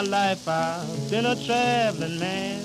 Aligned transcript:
My 0.00 0.06
life 0.06 0.48
I've 0.48 1.10
been 1.10 1.26
a 1.26 1.36
traveling 1.36 2.18
man. 2.18 2.62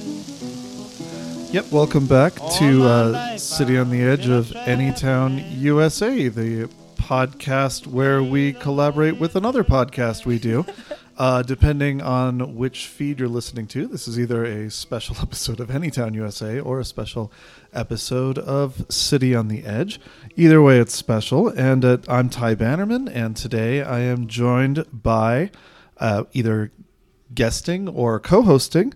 Yep, 1.52 1.70
welcome 1.70 2.08
back 2.08 2.34
to 2.60 2.84
uh, 2.86 3.38
City 3.38 3.78
on 3.78 3.90
the 3.90 4.02
Edge 4.02 4.30
of 4.30 4.46
Anytown, 4.46 5.44
USA, 5.60 6.30
the 6.30 6.70
podcast 6.96 7.88
where 7.88 8.24
we 8.24 8.54
collaborate 8.54 9.20
with 9.20 9.36
another 9.36 9.66
podcast 9.66 10.26
we 10.26 10.40
do. 10.40 10.66
Uh, 11.18 11.42
depending 11.42 12.02
on 12.02 12.58
which 12.58 12.88
feed 12.88 13.22
you're 13.22 13.30
listening 13.30 13.66
to, 13.66 13.88
this 13.88 14.06
is 14.06 14.20
either 14.20 14.44
a 14.44 14.70
special 14.70 15.16
episode 15.22 15.62
of 15.62 15.70
Anytown, 15.70 16.14
USA 16.14 16.60
or 16.60 16.82
a 16.82 16.84
special 16.84 17.32
episode 17.74 18.38
of 18.38 18.86
City 18.90 19.34
on 19.34 19.48
the 19.48 19.64
Edge. 19.64 19.98
Either 20.36 20.62
way, 20.62 20.78
it's 20.78 20.94
special. 20.94 21.48
And 21.48 21.86
uh, 21.86 22.00
I'm 22.10 22.28
Ty 22.28 22.56
Bannerman, 22.56 23.08
and 23.08 23.34
today 23.38 23.82
I 23.82 24.02
am 24.02 24.28
joined 24.28 24.86
by 24.92 25.52
uh, 25.98 26.26
either 26.34 26.74
guesting 27.36 27.88
or 27.88 28.20
co 28.20 28.42
hosting 28.42 28.94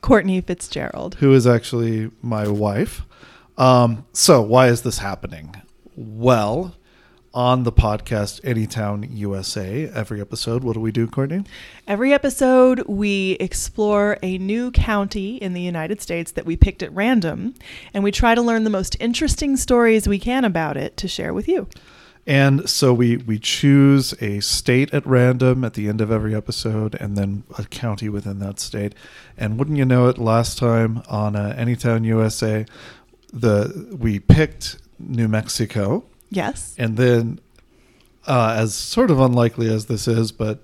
Courtney 0.00 0.40
Fitzgerald. 0.40 1.16
who 1.16 1.32
is 1.32 1.46
actually 1.46 2.10
my 2.22 2.48
wife. 2.48 3.02
Um, 3.58 4.04
so, 4.12 4.42
why 4.42 4.68
is 4.68 4.82
this 4.82 4.98
happening? 4.98 5.54
Well, 5.94 6.74
on 7.32 7.64
the 7.64 7.72
podcast 7.72 8.40
Anytown 8.42 9.06
USA, 9.10 9.90
every 9.90 10.22
episode, 10.22 10.64
what 10.64 10.72
do 10.72 10.80
we 10.80 10.90
do, 10.90 11.06
Courtney? 11.06 11.44
Every 11.86 12.12
episode, 12.12 12.82
we 12.86 13.32
explore 13.32 14.18
a 14.22 14.38
new 14.38 14.70
county 14.70 15.36
in 15.36 15.52
the 15.52 15.60
United 15.60 16.00
States 16.00 16.32
that 16.32 16.46
we 16.46 16.56
picked 16.56 16.82
at 16.82 16.92
random, 16.92 17.54
and 17.92 18.02
we 18.02 18.10
try 18.10 18.34
to 18.34 18.40
learn 18.40 18.64
the 18.64 18.70
most 18.70 18.96
interesting 19.00 19.56
stories 19.58 20.08
we 20.08 20.18
can 20.18 20.44
about 20.44 20.78
it 20.78 20.96
to 20.96 21.08
share 21.08 21.34
with 21.34 21.46
you. 21.46 21.68
And 22.26 22.68
so 22.68 22.92
we 22.92 23.18
we 23.18 23.38
choose 23.38 24.12
a 24.20 24.40
state 24.40 24.92
at 24.92 25.06
random 25.06 25.64
at 25.64 25.74
the 25.74 25.88
end 25.88 26.00
of 26.00 26.10
every 26.10 26.34
episode, 26.34 26.96
and 26.96 27.16
then 27.16 27.44
a 27.56 27.64
county 27.64 28.08
within 28.08 28.40
that 28.40 28.58
state. 28.58 28.94
And 29.38 29.58
wouldn't 29.58 29.78
you 29.78 29.84
know 29.84 30.08
it? 30.08 30.18
Last 30.18 30.58
time 30.58 31.02
on 31.08 31.36
uh, 31.36 31.54
Anytown 31.56 32.04
USA, 32.04 32.66
the 33.32 33.96
we 33.96 34.18
picked 34.18 34.78
New 34.98 35.28
Mexico, 35.28 36.04
Yes. 36.30 36.74
and 36.78 36.96
then 36.96 37.38
uh, 38.26 38.56
as 38.58 38.74
sort 38.74 39.12
of 39.12 39.20
unlikely 39.20 39.72
as 39.72 39.86
this 39.86 40.08
is, 40.08 40.32
but 40.32 40.58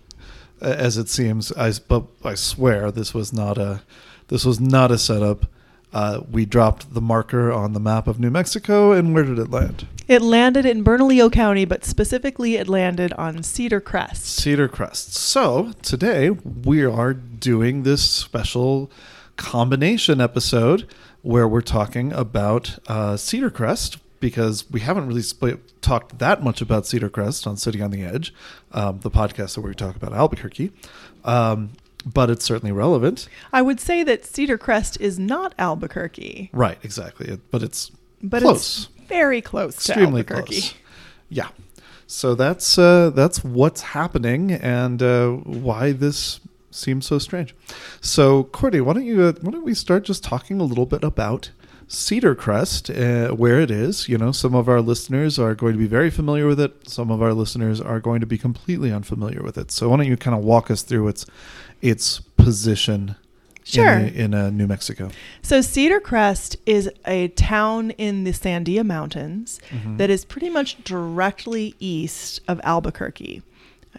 uh, 0.60 0.64
as 0.66 0.96
it 0.96 1.08
seems, 1.08 1.52
I 1.52 1.72
but 1.86 2.04
I 2.24 2.34
swear 2.34 2.90
this 2.90 3.14
was 3.14 3.32
not 3.32 3.56
a 3.56 3.82
this 4.28 4.44
was 4.44 4.58
not 4.58 4.90
a 4.90 4.98
setup. 4.98 5.46
Uh, 5.92 6.20
we 6.30 6.46
dropped 6.46 6.94
the 6.94 7.00
marker 7.00 7.52
on 7.52 7.72
the 7.72 7.80
map 7.80 8.06
of 8.06 8.18
New 8.18 8.30
Mexico, 8.30 8.92
and 8.92 9.14
where 9.14 9.24
did 9.24 9.38
it 9.38 9.50
land? 9.50 9.86
It 10.08 10.22
landed 10.22 10.66
in 10.66 10.82
Bernalillo 10.82 11.30
County, 11.30 11.64
but 11.64 11.84
specifically 11.84 12.56
it 12.56 12.68
landed 12.68 13.12
on 13.14 13.42
Cedar 13.42 13.80
Crest. 13.80 14.24
Cedar 14.24 14.68
Crest. 14.68 15.14
So 15.14 15.72
today 15.82 16.30
we 16.30 16.84
are 16.84 17.14
doing 17.14 17.82
this 17.82 18.02
special 18.02 18.90
combination 19.36 20.20
episode 20.20 20.88
where 21.22 21.46
we're 21.46 21.60
talking 21.60 22.12
about 22.12 22.78
uh, 22.88 23.16
Cedar 23.16 23.50
Crest 23.50 23.98
because 24.18 24.70
we 24.70 24.80
haven't 24.80 25.06
really 25.08 25.22
split, 25.22 25.82
talked 25.82 26.18
that 26.20 26.42
much 26.42 26.60
about 26.60 26.86
Cedar 26.86 27.08
Crest 27.08 27.46
on 27.46 27.56
City 27.56 27.82
on 27.82 27.90
the 27.90 28.02
Edge, 28.02 28.32
um, 28.72 29.00
the 29.00 29.10
podcast 29.10 29.58
where 29.58 29.68
we 29.68 29.74
talk 29.74 29.96
about 29.96 30.12
Albuquerque. 30.12 30.72
Um, 31.24 31.70
but 32.04 32.30
it's 32.30 32.44
certainly 32.44 32.72
relevant. 32.72 33.28
I 33.52 33.62
would 33.62 33.80
say 33.80 34.02
that 34.04 34.24
Cedar 34.24 34.58
Crest 34.58 35.00
is 35.00 35.18
not 35.18 35.54
Albuquerque, 35.58 36.50
Right, 36.52 36.78
exactly. 36.82 37.28
It- 37.28 37.50
But 37.50 37.62
it's 37.62 37.90
but 38.22 38.42
close. 38.42 38.88
it's 38.96 39.08
very 39.08 39.40
close 39.40 39.74
extremely 39.74 40.22
to 40.24 40.34
Albuquerque. 40.34 40.60
close. 40.60 40.74
Yeah. 41.28 41.48
So 42.06 42.34
that's 42.34 42.76
uh, 42.78 43.10
that's 43.10 43.42
what's 43.42 43.80
happening 43.80 44.52
and 44.52 45.02
uh, 45.02 45.30
why 45.30 45.92
this 45.92 46.40
seems 46.70 47.06
so 47.06 47.18
strange. 47.18 47.54
So 48.00 48.44
Courtney, 48.44 48.80
why 48.80 48.92
don't 48.94 49.06
you 49.06 49.22
uh, 49.22 49.32
why 49.40 49.50
don't 49.52 49.64
we 49.64 49.74
start 49.74 50.04
just 50.04 50.22
talking 50.22 50.60
a 50.60 50.64
little 50.64 50.86
bit 50.86 51.02
about 51.04 51.50
Cedar 51.88 52.34
Crest, 52.34 52.90
uh, 52.90 53.28
where 53.30 53.60
it 53.60 53.70
is? 53.70 54.08
You 54.08 54.18
know, 54.18 54.30
some 54.32 54.54
of 54.54 54.68
our 54.68 54.80
listeners 54.80 55.38
are 55.38 55.54
going 55.54 55.72
to 55.72 55.78
be 55.78 55.86
very 55.86 56.10
familiar 56.10 56.46
with 56.46 56.60
it. 56.60 56.88
Some 56.88 57.10
of 57.10 57.22
our 57.22 57.32
listeners 57.34 57.80
are 57.80 57.98
going 58.00 58.20
to 58.20 58.26
be 58.26 58.38
completely 58.38 58.92
unfamiliar 58.92 59.42
with 59.42 59.56
it. 59.58 59.70
So 59.70 59.88
why 59.88 59.96
don't 59.96 60.06
you 60.06 60.16
kind 60.16 60.36
of 60.36 60.44
walk 60.44 60.70
us 60.70 60.82
through 60.82 61.08
its 61.08 61.26
its 61.82 62.20
position 62.20 63.16
Sure. 63.64 63.92
in, 63.92 64.08
in 64.08 64.34
uh, 64.34 64.50
New 64.50 64.66
Mexico? 64.66 65.10
So 65.42 65.60
Cedar 65.60 66.00
Crest 66.00 66.56
is 66.66 66.90
a 67.06 67.28
town 67.28 67.90
in 67.92 68.24
the 68.24 68.32
Sandia 68.32 68.84
Mountains 68.84 69.60
Mm-hmm. 69.70 69.98
that 69.98 70.10
is 70.10 70.24
pretty 70.24 70.50
much 70.50 70.82
directly 70.82 71.74
east 71.78 72.40
of 72.48 72.60
Albuquerque. 72.64 73.42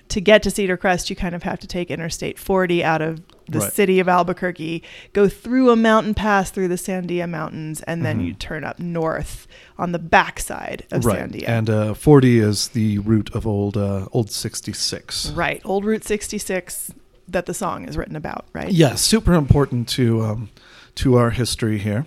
To 0.10 0.20
get 0.20 0.44
to 0.44 0.52
Cedar 0.52 0.76
Crest, 0.76 1.10
you 1.10 1.16
kind 1.16 1.34
of 1.36 1.44
have 1.44 1.60
to 1.60 1.68
take 1.68 1.90
Interstate 1.92 2.38
40 2.40 2.84
out 2.84 3.02
of 3.02 3.22
the 3.48 3.60
Right. 3.60 3.72
city 3.74 4.00
of 4.00 4.08
Albuquerque, 4.10 4.82
go 5.14 5.30
through 5.30 5.70
a 5.70 5.76
mountain 5.76 6.14
pass 6.14 6.50
through 6.52 6.68
the 6.70 6.76
Sandia 6.76 7.30
Mountains, 7.30 7.82
and 7.84 8.04
then 8.06 8.20
Mhm. 8.20 8.26
you 8.28 8.34
turn 8.34 8.64
up 8.64 8.80
north 8.80 9.48
on 9.78 9.92
the 9.92 10.00
backside 10.00 10.86
of 10.92 11.06
right, 11.06 11.20
Sandia. 11.30 11.48
and 11.48 11.70
uh, 11.70 11.94
forty 11.94 12.40
is 12.40 12.70
the 12.70 13.00
route 13.00 13.30
of 13.34 13.46
old 13.48 13.78
uh, 13.78 14.08
old 14.12 14.30
sixty 14.32 14.74
six. 14.74 15.30
right, 15.32 15.62
Old 15.64 15.86
Route 15.86 16.04
66 16.04 16.92
that 17.28 17.46
the 17.46 17.54
song 17.54 17.88
is 17.88 17.98
written 17.98 18.16
about, 18.16 18.46
right? 18.54 18.72
Yeah, 18.72 18.96
super 18.96 19.34
important 19.34 19.88
to 19.90 20.22
um, 20.24 20.50
to 20.96 21.16
our 21.16 21.30
history 21.32 21.78
here. 21.78 22.06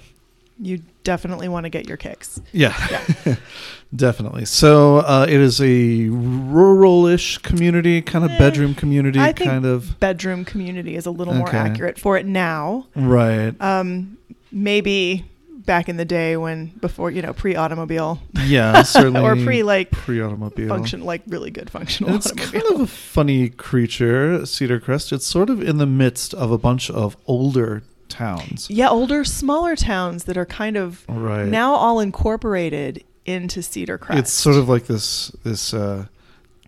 You 0.58 0.80
definitely 1.04 1.48
want 1.48 1.64
to 1.64 1.70
get 1.70 1.86
your 1.86 1.98
kicks. 1.98 2.40
Yeah, 2.52 2.74
Yeah. 2.90 3.34
definitely. 3.94 4.46
So 4.46 4.98
uh, 4.98 5.26
it 5.28 5.38
is 5.38 5.60
a 5.60 6.08
rural-ish 6.08 7.38
community, 7.38 8.00
kind 8.00 8.24
of 8.24 8.30
Eh, 8.30 8.38
bedroom 8.38 8.74
community, 8.74 9.20
I 9.20 9.32
think 9.32 9.50
kind 9.50 9.66
of 9.66 10.00
bedroom 10.00 10.46
community 10.46 10.96
is 10.96 11.04
a 11.04 11.10
little 11.10 11.34
more 11.34 11.54
accurate 11.54 11.98
for 11.98 12.16
it 12.16 12.24
now. 12.24 12.86
right. 12.94 13.54
Um, 13.60 14.16
maybe 14.50 15.26
back 15.66 15.88
in 15.88 15.96
the 15.96 16.04
day 16.04 16.36
when 16.36 16.66
before 16.80 17.10
you 17.10 17.20
know 17.22 17.32
pre-automobile 17.32 18.20
Yeah, 18.44 18.82
certainly. 18.84 19.20
or 19.20 19.34
pre 19.36 19.62
like 19.62 19.90
pre-automobile. 19.90 20.68
function 20.68 21.02
like 21.04 21.22
really 21.26 21.50
good 21.50 21.68
functional 21.68 22.10
And 22.12 22.18
it's 22.18 22.30
automobile. 22.32 22.60
kind 22.62 22.74
of 22.74 22.80
a 22.82 22.86
funny 22.86 23.48
creature, 23.50 24.46
Cedar 24.46 24.80
Crest. 24.80 25.12
It's 25.12 25.26
sort 25.26 25.50
of 25.50 25.60
in 25.62 25.78
the 25.78 25.86
midst 25.86 26.32
of 26.34 26.50
a 26.52 26.58
bunch 26.58 26.88
of 26.90 27.16
older 27.26 27.82
towns. 28.08 28.70
yeah, 28.70 28.88
older, 28.88 29.24
smaller 29.24 29.74
towns 29.76 30.24
that 30.24 30.36
are 30.36 30.46
kind 30.46 30.76
of 30.76 31.04
Right. 31.08 31.46
now 31.46 31.74
all 31.74 31.98
incorporated 32.00 33.02
into 33.24 33.60
Cedar 33.62 33.98
Crest. 33.98 34.18
It's 34.20 34.32
sort 34.32 34.56
of 34.56 34.68
like 34.68 34.86
this 34.86 35.28
this 35.42 35.74
uh, 35.74 36.06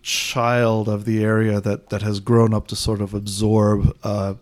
child 0.01 0.89
of 0.89 1.05
the 1.05 1.23
area 1.23 1.61
that 1.61 1.89
that 1.89 2.01
has 2.01 2.19
grown 2.19 2.53
up 2.53 2.67
to 2.67 2.75
sort 2.75 3.01
of 3.01 3.13
absorb 3.13 3.95
uh, 4.03 4.33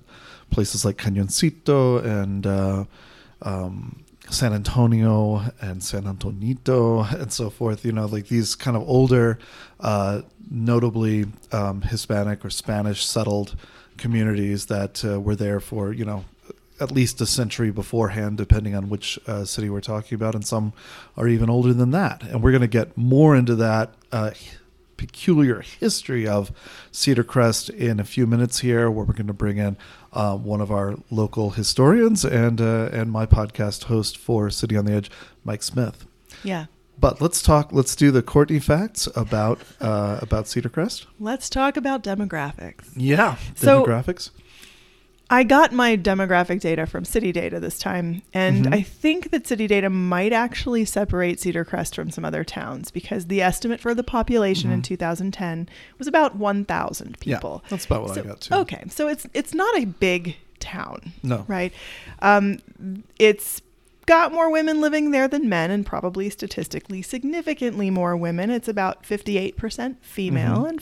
places 0.50 0.84
like 0.86 0.98
Cañoncito 0.98 2.04
and 2.04 2.48
uh, 2.48 2.86
um, 3.44 4.04
San 4.30 4.54
Antonio 4.54 5.42
and 5.62 5.84
San 5.84 6.04
Antonito 6.04 7.12
and 7.20 7.32
so 7.32 7.50
forth. 7.50 7.86
You 7.86 7.92
know, 7.92 8.06
like 8.06 8.28
these 8.28 8.56
kind 8.56 8.76
of 8.76 8.88
older, 8.88 9.40
uh, 9.80 10.22
notably 10.50 11.26
um, 11.52 11.82
Hispanic 11.82 12.44
or 12.44 12.50
Spanish 12.50 13.06
settled 13.06 13.56
communities 13.98 14.68
that 14.68 15.04
uh, 15.04 15.20
were 15.20 15.36
there 15.36 15.60
for 15.60 15.92
you 15.92 16.06
know 16.06 16.26
at 16.80 16.92
least 16.92 17.20
a 17.22 17.26
century 17.26 17.72
beforehand, 17.72 18.38
depending 18.38 18.76
on 18.76 18.90
which 18.90 19.18
uh, 19.28 19.46
city 19.46 19.70
we're 19.70 19.82
talking 19.82 20.16
about, 20.16 20.36
and 20.36 20.46
some 20.46 20.74
are 21.16 21.28
even 21.28 21.50
older 21.50 21.74
than 21.74 21.92
that. 21.92 22.22
And 22.24 22.44
we're 22.44 22.52
going 22.52 22.62
to 22.62 22.68
get 22.68 22.96
more 22.98 23.36
into 23.36 23.56
that 23.56 23.94
uh, 24.12 24.32
peculiar 24.96 25.62
history 25.62 26.28
of 26.28 26.52
Cedar 26.92 27.24
Crest 27.24 27.70
in 27.70 28.00
a 28.00 28.04
few 28.04 28.28
minutes 28.28 28.60
here, 28.60 28.92
where 28.92 29.06
we're 29.06 29.14
going 29.14 29.28
to 29.28 29.34
bring 29.34 29.58
in 29.58 29.78
uh, 30.18 30.36
one 30.36 30.62
of 30.62 30.70
our 30.72 30.96
local 31.12 31.52
historians 31.52 32.26
and 32.26 32.60
uh, 32.60 32.90
and 33.00 33.12
my 33.12 33.26
podcast 33.26 33.84
host 33.86 34.18
for 34.18 34.50
City 34.50 34.76
on 34.78 34.86
the 34.86 34.94
Edge, 34.94 35.10
Mike 35.44 35.64
Smith. 35.64 36.06
yeah. 36.44 36.66
But 37.00 37.22
let's 37.22 37.44
talk. 37.44 37.70
Let's 37.72 37.96
do 37.96 38.10
the 38.10 38.24
Courtney 38.24 38.60
facts 38.60 39.08
about 39.16 39.60
uh, 39.80 40.18
about 40.20 40.48
Cedar 40.48 40.70
Crest. 40.70 41.06
Let's 41.20 41.48
talk 41.48 41.78
about 41.78 42.04
demographics. 42.04 42.86
Yeah, 42.96 43.36
So- 43.56 43.86
demographics. 43.86 44.32
I 45.30 45.44
got 45.44 45.74
my 45.74 45.98
demographic 45.98 46.62
data 46.62 46.86
from 46.86 47.04
City 47.04 47.34
Data 47.34 47.60
this 47.60 47.78
time, 47.78 48.22
and 48.34 48.66
Mhm. 48.68 48.74
I 48.74 48.82
think 48.82 49.32
that 49.32 49.46
City 49.46 49.68
Data 49.68 49.90
might 49.90 50.32
actually 50.32 50.86
separate 50.86 51.42
Cedar 51.42 51.66
Crest 51.66 51.96
from 51.96 52.10
some 52.12 52.24
other 52.24 52.46
towns 52.46 52.92
because 52.92 53.26
the 53.26 53.42
estimate 53.42 53.82
for 53.82 53.94
the 53.94 54.04
population 54.04 54.72
in 54.72 54.80
Mhm. 54.80 54.86
2010 54.86 55.68
was 55.98 56.08
about 56.08 56.36
1,000 56.38 57.20
people. 57.20 57.62
Yeah, 57.66 57.70
that's 57.70 57.86
about 57.86 58.04
what 58.04 58.16
So- 58.16 58.22
I 58.22 58.24
got 58.24 58.42
too. 58.42 58.54
Okay, 58.54 58.84
so 58.90 59.10
it's 59.10 59.28
it's 59.34 59.54
not 59.54 59.78
a 59.78 59.86
big 59.86 60.38
town, 60.60 61.12
No. 61.24 61.44
right? 61.48 61.74
Um, 62.22 62.60
it's 63.20 63.62
got 64.06 64.32
more 64.32 64.50
women 64.50 64.80
living 64.80 65.12
there 65.12 65.28
than 65.28 65.50
men, 65.50 65.70
and 65.72 65.86
probably 65.86 66.30
statistically 66.30 67.02
significantly 67.02 67.90
more 67.90 68.16
women. 68.16 68.50
It's 68.50 68.70
about 68.70 69.06
58% 69.06 69.98
female 70.02 70.64
Mhm. 70.64 70.70
and 70.70 70.82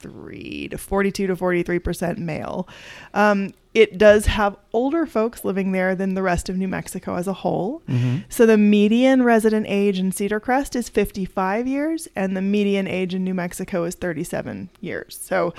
43 0.00 0.68
to 0.68 0.78
42 0.78 1.26
to 1.26 1.36
43 1.36 1.78
percent 1.78 2.18
male. 2.18 2.68
Um, 3.14 3.52
it 3.74 3.98
does 3.98 4.26
have 4.26 4.56
older 4.72 5.06
folks 5.06 5.44
living 5.44 5.72
there 5.72 5.94
than 5.94 6.14
the 6.14 6.22
rest 6.22 6.48
of 6.48 6.56
New 6.56 6.68
Mexico 6.68 7.14
as 7.16 7.28
a 7.28 7.32
whole. 7.32 7.82
Mhm. 7.88 8.24
So 8.28 8.46
the 8.46 8.58
median 8.58 9.22
resident 9.22 9.66
age 9.68 9.98
in 9.98 10.10
Cedar 10.10 10.40
Crest 10.40 10.74
is 10.74 10.88
55 10.88 11.66
years, 11.68 12.08
and 12.16 12.36
the 12.36 12.42
median 12.42 12.88
age 12.88 13.14
in 13.14 13.22
New 13.24 13.34
Mexico 13.34 13.84
is 13.84 13.94
37 13.94 14.70
years. 14.80 15.18
So 15.22 15.54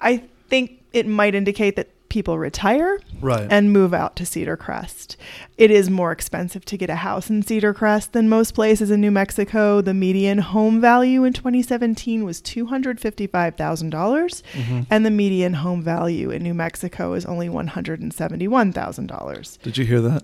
I 0.00 0.22
think 0.48 0.80
it 0.92 1.06
might 1.06 1.34
indicate 1.34 1.76
that 1.76 1.88
people 2.10 2.38
retire 2.38 2.98
Right. 3.22 3.46
and 3.50 3.72
move 3.72 3.94
out 3.94 4.14
to 4.16 4.26
Cedar 4.26 4.56
Crest. 4.56 5.16
It 5.56 5.70
is 5.70 5.88
more 5.88 6.12
expensive 6.12 6.64
to 6.66 6.76
get 6.76 6.90
a 6.90 6.96
house 6.96 7.30
in 7.30 7.42
Cedar 7.42 7.72
Crest 7.72 8.12
than 8.12 8.28
most 8.28 8.52
places 8.54 8.90
in 8.90 9.00
New 9.00 9.10
Mexico. 9.10 9.80
The 9.80 9.94
median 9.94 10.38
home 10.38 10.78
value 10.80 11.24
in 11.24 11.32
2017 11.32 12.24
was 12.24 12.40
$255,000, 12.42 14.42
Mhm. 14.54 14.86
and 14.90 15.06
the 15.06 15.10
median 15.10 15.54
home 15.54 15.82
value 15.82 16.30
in 16.30 16.42
New 16.42 16.54
Mexico 16.54 17.14
is 17.14 17.24
only 17.26 17.48
$171,000. 17.48 19.58
Did 19.62 19.78
you 19.78 19.84
hear 19.84 20.00
that? 20.02 20.22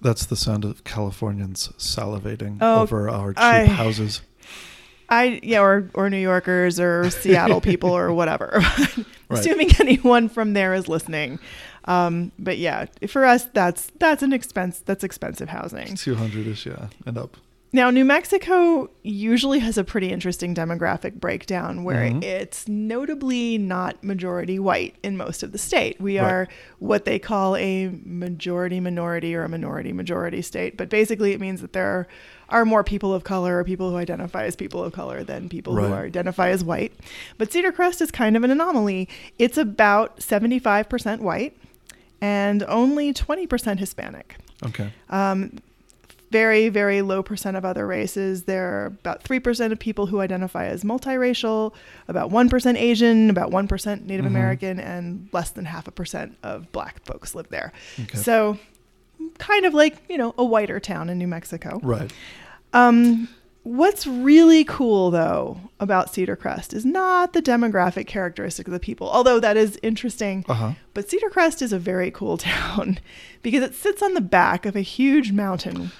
That's 0.00 0.26
the 0.26 0.36
sound 0.36 0.64
of 0.64 0.82
Californians 0.84 1.70
salivating 1.78 2.58
Oh, 2.60 2.82
over 2.82 3.08
our 3.08 3.32
cheap 3.32 3.42
I- 3.42 3.66
houses. 3.66 4.20
I 5.08 5.40
yeah, 5.42 5.60
or 5.60 5.90
or 5.94 6.08
New 6.08 6.16
Yorkers 6.16 6.80
or 6.80 7.10
Seattle 7.10 7.60
people 7.60 7.90
or 7.90 8.12
whatever. 8.14 8.62
Right. 9.32 9.40
Assuming 9.40 9.70
anyone 9.80 10.28
from 10.28 10.52
there 10.54 10.74
is 10.74 10.88
listening. 10.88 11.38
Um, 11.86 12.32
but 12.38 12.58
yeah, 12.58 12.86
for 13.08 13.24
us, 13.24 13.44
that's 13.46 13.90
that's 13.98 14.22
an 14.22 14.32
expense. 14.32 14.80
That's 14.84 15.02
expensive 15.04 15.48
housing. 15.48 15.94
200 15.96 16.46
ish, 16.46 16.66
yeah, 16.66 16.88
and 17.06 17.18
up. 17.18 17.36
Now, 17.74 17.88
New 17.88 18.04
Mexico 18.04 18.90
usually 19.02 19.58
has 19.60 19.78
a 19.78 19.82
pretty 19.84 20.10
interesting 20.12 20.54
demographic 20.54 21.14
breakdown 21.14 21.84
where 21.84 22.10
Mhm. 22.10 22.22
it's 22.22 22.68
notably 22.68 23.56
not 23.56 24.04
majority 24.04 24.58
white 24.58 24.94
in 25.02 25.16
most 25.16 25.42
of 25.42 25.52
the 25.52 25.58
state. 25.58 25.98
We 25.98 26.18
Right. 26.18 26.30
are 26.30 26.48
what 26.80 27.06
they 27.06 27.18
call 27.18 27.56
a 27.56 27.88
majority 28.04 28.78
minority 28.78 29.34
or 29.34 29.44
a 29.44 29.48
minority 29.48 29.94
majority 29.94 30.42
state. 30.42 30.76
But 30.76 30.90
basically, 30.90 31.32
it 31.32 31.40
means 31.40 31.62
that 31.62 31.72
there 31.72 31.86
are, 31.86 32.08
are 32.52 32.64
more 32.64 32.84
people 32.84 33.12
of 33.12 33.24
color 33.24 33.58
or 33.58 33.64
people 33.64 33.90
who 33.90 33.96
identify 33.96 34.44
as 34.44 34.54
people 34.54 34.84
of 34.84 34.92
color 34.92 35.24
than 35.24 35.48
people 35.48 35.74
who 35.74 35.92
are 35.92 36.04
identify 36.04 36.50
as 36.50 36.62
white. 36.62 36.92
But 37.38 37.50
Cedar 37.52 37.72
Crest 37.72 38.00
is 38.00 38.10
kind 38.10 38.36
of 38.36 38.44
an 38.44 38.50
anomaly. 38.50 39.08
It's 39.38 39.58
about 39.58 40.18
75% 40.18 41.20
white 41.20 41.56
and 42.20 42.62
only 42.64 43.12
20% 43.12 43.78
Hispanic 43.78 44.36
Okay. 44.64 44.92
um, 45.10 45.58
very 46.30 46.70
very 46.70 47.02
low 47.02 47.22
percent 47.22 47.56
of 47.58 47.64
other 47.64 47.86
races 47.86 48.44
there 48.44 48.66
are 48.66 48.86
about 48.86 49.22
3% 49.22 49.70
of 49.72 49.78
people 49.78 50.06
who 50.06 50.20
identify 50.20 50.64
as 50.66 50.82
multiracial 50.82 51.74
about 52.08 52.30
1% 52.30 52.76
asian 52.78 53.28
about 53.28 53.50
1% 53.50 54.06
native 54.06 54.24
Mhm. 54.24 54.28
american 54.28 54.80
and 54.80 55.28
less 55.32 55.50
than 55.50 55.66
half 55.66 55.86
a 55.88 55.90
percent 55.90 56.38
of 56.42 56.70
black 56.72 57.04
folks 57.04 57.34
live 57.34 57.48
there 57.50 57.70
Okay. 58.04 58.16
so 58.16 58.56
kind 59.38 59.66
of 59.66 59.74
like 59.74 59.98
you 60.08 60.16
know 60.16 60.34
a 60.38 60.44
whiter 60.44 60.80
town 60.80 61.10
in 61.10 61.18
new 61.18 61.26
mexico 61.28 61.78
right. 61.82 62.10
Um, 62.72 63.28
what's 63.64 64.06
really 64.06 64.64
cool 64.64 65.10
though 65.10 65.58
about 65.78 66.12
cedar 66.12 66.34
crest 66.36 66.72
is 66.72 66.84
not 66.84 67.32
the 67.32 67.40
demographic 67.42 68.06
characteristic 68.08 68.66
of 68.66 68.72
the 68.72 68.80
people 68.80 69.08
although 69.08 69.38
that 69.38 69.56
is 69.56 69.78
interesting 69.82 70.44
Uh 70.48 70.54
huh. 70.54 70.72
but 70.94 71.08
Cedar 71.08 71.30
Crest 71.30 71.62
is 71.62 71.72
a 71.72 71.78
very 71.78 72.10
cool 72.10 72.36
town 72.52 72.98
because 73.42 73.62
it 73.62 73.74
sits 73.74 74.02
on 74.02 74.14
the 74.14 74.20
back 74.20 74.66
of 74.66 74.74
a 74.76 74.80
huge 74.80 75.32
mountain. 75.32 75.90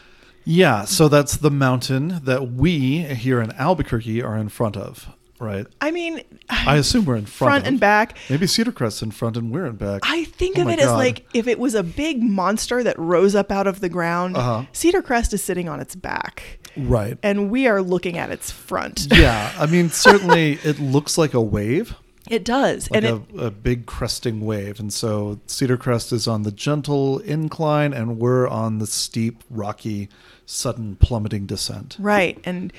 Yeah, 0.45 0.85
so 0.87 1.07
that's 1.07 1.37
the 1.37 1.53
mountain 1.53 2.21
that 2.25 2.51
we 2.53 2.99
here 3.03 3.41
in 3.41 3.53
Albuquerque 3.53 4.21
are 4.23 4.37
in 4.37 4.49
front 4.49 4.77
of, 4.77 5.09
right? 5.43 5.67
I 5.81 5.91
mean, 5.91 6.23
I 6.51 6.77
assume 6.77 7.05
we're 7.05 7.17
in 7.17 7.27
front, 7.27 7.51
front 7.51 7.63
of. 7.65 7.69
and 7.69 7.81
back. 7.81 8.17
Maybe 8.31 8.47
Cedar 8.47 8.73
Crest's 8.73 9.03
in 9.03 9.11
front 9.11 9.37
and 9.37 9.51
we're 9.53 9.67
in 9.67 9.77
back. 9.77 10.01
I 10.05 10.25
think 10.25 10.59
Oh 10.59 10.63
of 10.63 10.69
it 10.69 10.79
as 10.79 10.91
like 10.93 11.27
if 11.35 11.47
it 11.47 11.59
was 11.59 11.75
a 11.75 11.83
big 11.83 12.23
monster 12.23 12.83
that 12.83 12.99
rose 12.99 13.35
up 13.35 13.51
out 13.53 13.67
of 13.67 13.81
the 13.81 13.89
ground, 13.89 14.37
Uh-huh. 14.37 14.65
Cedar 14.73 15.03
Crest 15.03 15.35
is 15.35 15.43
sitting 15.43 15.69
on 15.69 15.81
its 15.81 15.95
back 15.95 16.59
right. 16.77 17.19
and 17.23 17.51
we 17.51 17.67
are 17.67 17.83
looking 17.83 18.17
at 18.19 18.31
its 18.31 18.51
front. 18.51 19.09
Yeah, 19.11 19.53
I 19.59 19.67
mean, 19.67 19.91
certainly 19.91 20.53
it 20.65 20.79
looks 20.79 21.19
like 21.19 21.35
a 21.35 21.41
wave, 21.41 21.95
It 22.33 22.45
does. 22.45 22.91
like 22.91 23.05
and 23.05 23.27
a, 23.39 23.47
a 23.47 23.51
big 23.51 23.85
cresting 23.85 24.41
wave. 24.41 24.81
And 24.81 24.91
so 24.91 25.39
Cedar 25.47 25.77
Crest 25.77 26.13
is 26.13 26.27
on 26.27 26.45
the 26.45 26.51
gentle 26.51 27.19
incline 27.19 27.93
and 27.93 28.19
we're 28.19 28.49
on 28.49 28.79
the 28.79 28.87
steep, 28.87 29.45
rocky, 29.51 30.09
sudden 30.47 30.97
plummeting 30.97 31.45
descent. 31.47 31.97
right. 32.01 32.41
And 32.45 32.73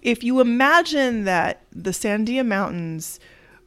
if 0.00 0.24
you 0.24 0.40
imagine 0.40 1.24
that 1.24 1.62
the 1.70 1.90
Sandia 1.90 2.46
Mountains 2.46 3.20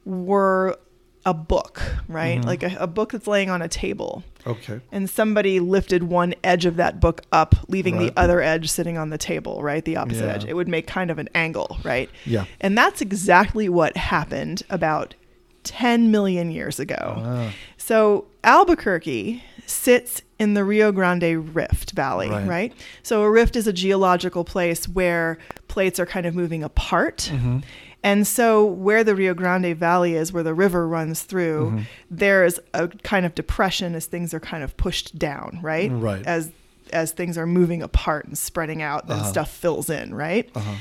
were 0.04 0.76
a 1.24 1.32
book, 1.32 1.80
right? 2.08 2.40
Mhm. 2.40 2.44
Like 2.44 2.64
a, 2.64 2.76
a 2.80 2.86
book 2.88 3.12
that's 3.12 3.28
laying 3.28 3.48
on 3.48 3.62
a 3.62 3.68
table. 3.68 4.24
Okay. 4.46 4.80
and 4.90 5.08
somebody 5.08 5.60
lifted 5.60 6.04
one 6.04 6.34
edge 6.42 6.66
of 6.66 6.76
that 6.76 7.00
book 7.00 7.22
up, 7.32 7.54
leaving 7.68 7.96
Right. 7.96 8.14
the 8.14 8.20
other 8.20 8.40
edge 8.40 8.68
sitting 8.70 8.98
on 8.98 9.10
the 9.10 9.18
table, 9.18 9.62
right? 9.62 9.84
The 9.84 9.96
opposite 9.96 10.26
Yeah. 10.26 10.32
edge. 10.34 10.44
It 10.44 10.54
would 10.54 10.68
make 10.68 10.86
kind 10.86 11.10
of 11.10 11.18
an 11.18 11.28
angle, 11.34 11.78
right? 11.84 12.08
Yeah. 12.26 12.44
And 12.60 12.76
that's 12.76 13.00
exactly 13.00 13.68
what 13.68 13.96
happened 13.96 14.62
about 14.70 15.14
10 15.64 16.10
million 16.10 16.50
years 16.50 16.80
ago. 16.80 17.22
Ah, 17.24 17.52
So 17.76 18.26
Albuquerque 18.44 19.42
sits 19.66 20.22
in 20.38 20.54
the 20.54 20.64
Rio 20.64 20.90
Grande 20.92 21.54
Rift 21.54 21.92
Valley, 21.92 22.28
Right. 22.28 22.46
right. 22.48 22.72
So 23.02 23.22
a 23.22 23.30
rift 23.30 23.54
is 23.56 23.66
a 23.68 23.72
geological 23.72 24.44
place 24.44 24.88
where 24.88 25.38
plates 25.68 26.00
are 26.00 26.06
kind 26.06 26.26
of 26.26 26.34
moving 26.34 26.62
apart. 26.64 27.30
mhm. 27.32 27.62
And 28.04 28.26
so, 28.26 28.64
where 28.64 29.04
the 29.04 29.14
Rio 29.14 29.32
Grande 29.32 29.76
Valley 29.76 30.14
is, 30.14 30.32
where 30.32 30.42
the 30.42 30.54
river 30.54 30.88
runs 30.88 31.22
through, 31.22 31.70
Mhm. 31.70 31.84
there's 32.10 32.58
a 32.74 32.88
kind 32.88 33.24
of 33.24 33.34
depression 33.34 33.94
as 33.94 34.06
things 34.06 34.34
are 34.34 34.40
kind 34.40 34.64
of 34.64 34.76
pushed 34.76 35.18
down, 35.18 35.60
right? 35.62 35.90
Right. 35.92 36.26
As 36.26 36.50
as 36.92 37.12
things 37.12 37.38
are 37.38 37.46
moving 37.46 37.80
apart 37.82 38.26
and 38.26 38.36
spreading 38.36 38.82
out, 38.82 39.04
and 39.04 39.12
Uh-huh. 39.12 39.24
stuff 39.30 39.50
fills 39.50 39.88
in, 39.88 40.14
right? 40.14 40.50
Uh-huh. 40.54 40.74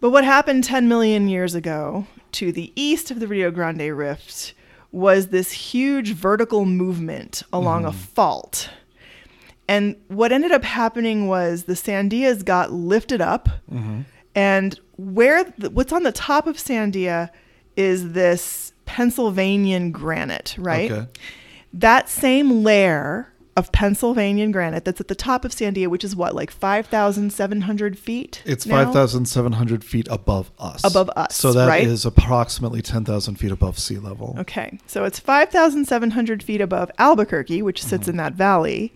But 0.00 0.10
what 0.10 0.24
happened 0.24 0.62
10 0.62 0.86
million 0.88 1.28
years 1.28 1.54
ago 1.56 2.06
to 2.32 2.52
the 2.52 2.70
east 2.76 3.10
of 3.10 3.18
the 3.18 3.26
Rio 3.26 3.50
Grande 3.50 3.90
Rift 3.96 4.54
was 4.92 5.28
this 5.28 5.50
huge 5.52 6.12
vertical 6.12 6.64
movement 6.64 7.42
along 7.52 7.84
a 7.84 7.90
Mhm. 7.90 7.94
fault. 7.94 8.70
And 9.68 9.96
what 10.08 10.30
ended 10.32 10.52
up 10.52 10.64
happening 10.64 11.26
was 11.26 11.64
the 11.64 11.72
Sandias 11.74 12.44
got 12.44 12.72
lifted 12.72 13.20
up 13.20 13.48
Mhm. 13.72 14.04
and 14.36 14.78
where 15.02 15.44
the, 15.58 15.70
what's 15.70 15.92
on 15.92 16.02
the 16.02 16.12
top 16.12 16.46
of 16.46 16.56
Sandia 16.56 17.30
is 17.76 18.12
this 18.12 18.72
Pennsylvanian 18.84 19.90
granite, 19.92 20.54
right? 20.58 20.90
Okay. 20.90 21.06
That 21.72 22.08
same 22.08 22.62
layer 22.62 23.28
of 23.56 23.70
Pennsylvanian 23.72 24.50
granite 24.50 24.84
that's 24.84 25.00
at 25.00 25.08
the 25.08 25.14
top 25.14 25.44
of 25.44 25.50
Sandia, 25.52 25.88
which 25.88 26.04
is 26.04 26.16
what, 26.16 26.34
like 26.34 26.50
5,700 26.50 27.98
feet? 27.98 28.42
It's 28.46 28.64
5,700 28.64 29.84
feet 29.84 30.08
above 30.10 30.50
us. 30.58 30.82
Above 30.84 31.10
us, 31.16 31.34
So 31.36 31.52
that 31.52 31.80
is 31.82 32.04
right? 32.06 32.12
approximately 32.16 32.80
10,000 32.80 33.34
feet 33.36 33.50
above 33.52 33.78
sea 33.78 33.98
level. 33.98 34.36
Okay, 34.38 34.78
so 34.86 35.04
it's 35.04 35.18
5,700 35.18 36.42
feet 36.42 36.60
above 36.62 36.90
Albuquerque, 36.98 37.60
which 37.62 37.82
sits 37.82 38.02
Mm-hmm. 38.02 38.10
in 38.10 38.16
that 38.18 38.32
valley. 38.34 38.92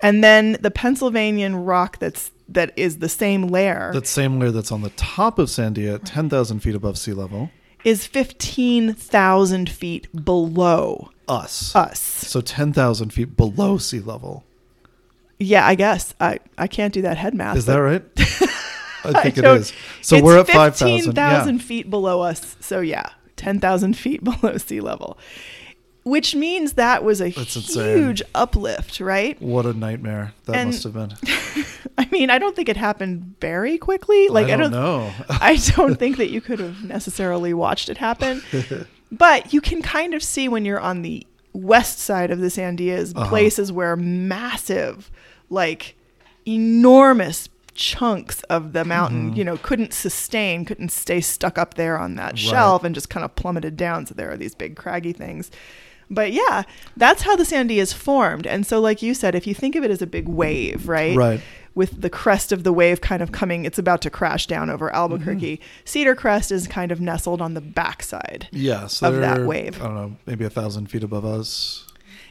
And 0.00 0.24
then 0.24 0.56
the 0.60 0.70
Pennsylvanian 0.70 1.54
rock 1.56 1.98
that's 1.98 2.30
that 2.54 2.72
is 2.76 2.98
the 2.98 3.08
same 3.08 3.48
layer 3.48 3.90
That 3.92 4.06
same 4.06 4.38
layer 4.38 4.50
that's 4.50 4.72
on 4.72 4.82
the 4.82 4.90
top 4.90 5.38
of 5.38 5.48
Sandia, 5.48 5.94
at 5.96 6.04
10,000 6.04 6.60
feet 6.60 6.74
above 6.74 6.98
sea 6.98 7.12
level, 7.12 7.50
is 7.84 8.06
15,000 8.06 9.68
feet 9.68 10.24
below 10.24 11.10
us. 11.28 11.74
us. 11.74 11.98
So 12.00 12.40
10,000 12.40 13.12
feet 13.12 13.36
below 13.36 13.78
sea 13.78 14.00
level. 14.00 14.44
Yeah, 15.38 15.66
I 15.66 15.74
guess. 15.74 16.14
I, 16.20 16.38
I 16.56 16.68
can't 16.68 16.94
do 16.94 17.02
that 17.02 17.16
head 17.16 17.34
math. 17.34 17.56
Is 17.56 17.66
that 17.66 17.76
right? 17.78 18.02
I 19.04 19.22
think 19.22 19.38
it 19.38 19.42
don't- 19.42 19.72
So 20.00 20.16
it's 20.16 20.24
we're 20.24 20.38
at 20.38 20.46
5,000. 20.48 20.88
15,000 20.98 21.56
Yeah. 21.56 21.62
feet 21.62 21.90
below 21.90 22.20
us. 22.20 22.56
So 22.60 22.80
yeah, 22.80 23.10
10,000 23.36 23.96
feet 23.96 24.22
below 24.40 24.56
sea 24.58 24.80
level. 24.80 25.18
Which 26.04 26.34
means 26.34 26.72
that 26.72 27.04
was 27.04 27.20
a 27.20 27.30
That's 27.30 27.54
insane. 27.54 27.96
huge 27.96 28.22
uplift, 28.34 28.98
right? 28.98 29.40
What 29.40 29.66
a 29.66 29.72
nightmare 29.72 30.32
that 30.46 30.56
And- 30.56 30.70
must 30.70 30.82
have 30.82 30.94
been. 30.94 31.12
I 31.98 32.08
mean, 32.10 32.28
I 32.30 32.38
don't 32.38 32.56
think 32.56 32.68
it 32.68 32.76
happened 32.76 33.34
very 33.40 33.78
quickly. 33.78 34.28
Like 34.28 34.48
I 34.48 34.56
don't, 34.56 34.72
know. 34.72 35.12
I 35.28 35.56
don't 35.76 35.96
think 35.98 36.16
that 36.16 36.30
you 36.30 36.40
could 36.40 36.58
have 36.58 36.82
necessarily 36.82 37.54
watched 37.54 37.88
it 37.88 37.98
happen. 37.98 38.42
But 39.12 39.52
you 39.52 39.60
can 39.60 39.82
kind 39.82 40.14
of 40.14 40.22
see 40.22 40.48
when 40.48 40.64
you're 40.64 40.80
on 40.80 41.02
the 41.02 41.26
west 41.52 41.98
side 41.98 42.30
of 42.30 42.40
the 42.40 42.46
Sandias 42.46 43.12
Uh-huh. 43.14 43.28
places 43.28 43.70
where 43.70 43.94
massive, 43.94 45.10
like 45.50 45.96
enormous 46.46 47.50
chunks 47.74 48.42
of 48.44 48.72
the 48.72 48.84
mountain, 48.86 49.32
Mhm. 49.32 49.36
you 49.36 49.44
know, 49.44 49.58
couldn't 49.58 49.92
sustain, 49.92 50.64
couldn't 50.64 50.90
stay 50.92 51.20
stuck 51.20 51.58
up 51.58 51.74
there 51.74 51.98
on 51.98 52.14
that 52.16 52.32
Right. 52.32 52.38
shelf 52.38 52.84
and 52.84 52.94
just 52.94 53.10
kind 53.10 53.22
of 53.24 53.34
plummeted 53.36 53.76
down. 53.76 54.06
So 54.06 54.14
there 54.14 54.30
are 54.30 54.36
these 54.38 54.54
big 54.54 54.76
craggy 54.76 55.12
things. 55.12 55.50
But 56.12 56.32
yeah, 56.32 56.62
that's 56.96 57.22
how 57.22 57.34
the 57.36 57.44
Sandias 57.44 57.92
formed. 57.94 58.46
And 58.46 58.66
so, 58.66 58.80
like 58.80 59.02
you 59.02 59.14
said, 59.14 59.34
if 59.34 59.46
you 59.46 59.54
think 59.54 59.74
of 59.74 59.82
it 59.82 59.90
as 59.90 60.02
a 60.02 60.06
big 60.06 60.28
wave, 60.28 60.86
right? 60.88 61.16
right. 61.16 61.40
with 61.74 62.02
the 62.02 62.10
crest 62.10 62.52
of 62.52 62.64
the 62.64 62.72
wave 62.72 63.00
kind 63.00 63.22
of 63.22 63.32
coming, 63.32 63.64
it's 63.64 63.78
about 63.78 64.02
to 64.02 64.10
crash 64.10 64.46
down 64.46 64.68
over 64.68 64.94
Albuquerque. 64.94 65.56
Mm-hmm. 65.56 65.64
Cedar 65.86 66.14
Crest 66.14 66.52
is 66.52 66.66
kind 66.68 66.92
of 66.92 67.00
nestled 67.00 67.40
on 67.40 67.54
the 67.54 67.62
backside. 67.62 68.46
Yeah. 68.52 68.86
So 68.88 69.08
Of 69.08 69.20
that 69.22 69.46
wave. 69.46 69.80
I 69.80 69.84
don't 69.86 69.94
know, 69.94 70.16
maybe 70.26 70.44
a 70.44 70.50
thousand 70.50 70.88
feet 70.90 71.02
above 71.02 71.24
us. 71.24 71.86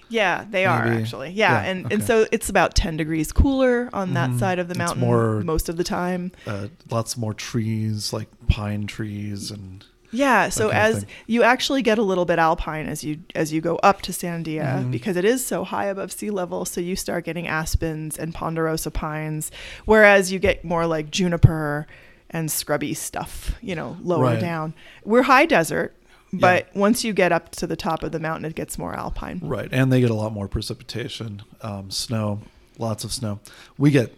Yeah, 0.10 0.46
they 0.50 0.66
are 0.66 0.86
actually. 0.86 1.30
Yeah, 1.32 1.54
Yeah, 1.64 1.70
and, 1.72 1.86
okay. 1.88 1.96
and 1.96 2.04
so 2.04 2.28
it's 2.32 2.50
about 2.50 2.76
10 2.76 2.98
degrees 2.98 3.32
cooler 3.32 3.90
on 3.94 4.14
that 4.14 4.30
Mhm. 4.32 4.40
side 4.40 4.60
of 4.60 4.68
the 4.68 4.76
mountain 4.76 5.00
more- 5.00 5.42
most 5.42 5.70
of 5.70 5.78
the 5.78 5.84
time. 5.86 6.32
Uh, 6.46 6.68
lots 6.92 7.18
more 7.18 7.34
trees, 7.34 8.12
like 8.14 8.28
pine 8.48 8.86
trees 8.88 9.50
and 9.50 9.86
Yeah, 10.12 10.50
so 10.50 10.70
as 10.70 11.06
you 11.28 11.44
actually 11.44 11.82
get 11.82 11.98
a 11.98 12.02
little 12.04 12.26
bit 12.26 12.38
alpine 12.40 12.88
as 12.88 13.04
you 13.04 13.20
as 13.36 13.54
you 13.54 13.62
go 13.62 13.78
up 13.78 14.02
to 14.04 14.12
Sandia 14.12 14.62
Mm-hmm. 14.82 14.92
because 14.92 15.16
it 15.18 15.26
is 15.26 15.46
so 15.46 15.64
high 15.64 15.86
above 15.86 16.12
sea 16.12 16.30
level, 16.30 16.66
so 16.66 16.82
you 16.82 16.96
start 16.96 17.24
getting 17.26 17.48
aspens 17.48 18.18
and 18.18 18.34
ponderosa 18.34 18.92
pines, 18.92 19.52
whereas 19.86 20.32
you 20.32 20.40
get 20.40 20.64
more 20.66 20.86
like 20.86 21.12
juniper 21.12 21.88
and 22.30 22.52
scrubby 22.52 22.94
stuff, 22.94 23.56
you 23.62 23.76
know, 23.76 23.98
lower 24.02 24.24
Right. 24.26 24.40
down. 24.40 24.74
We're 25.04 25.24
high 25.24 25.46
desert, 25.46 25.94
but 26.34 26.68
once 26.76 27.04
you 27.04 27.12
get 27.14 27.32
up 27.32 27.50
to 27.58 27.68
the 27.68 27.76
top 27.76 28.04
of 28.04 28.12
the 28.14 28.20
mountain, 28.20 28.46
it 28.46 28.56
gets 28.56 28.78
more 28.78 28.94
alpine. 28.94 29.40
Right, 29.44 29.68
and 29.72 29.92
they 29.92 30.00
get 30.02 30.12
a 30.12 30.14
lot 30.16 30.32
more 30.32 30.48
precipitation, 30.48 31.42
um, 31.62 31.92
snow, 31.92 32.40
lots 32.78 33.04
of 33.04 33.12
snow. 33.12 33.40
We 33.78 33.92
get 33.92 34.14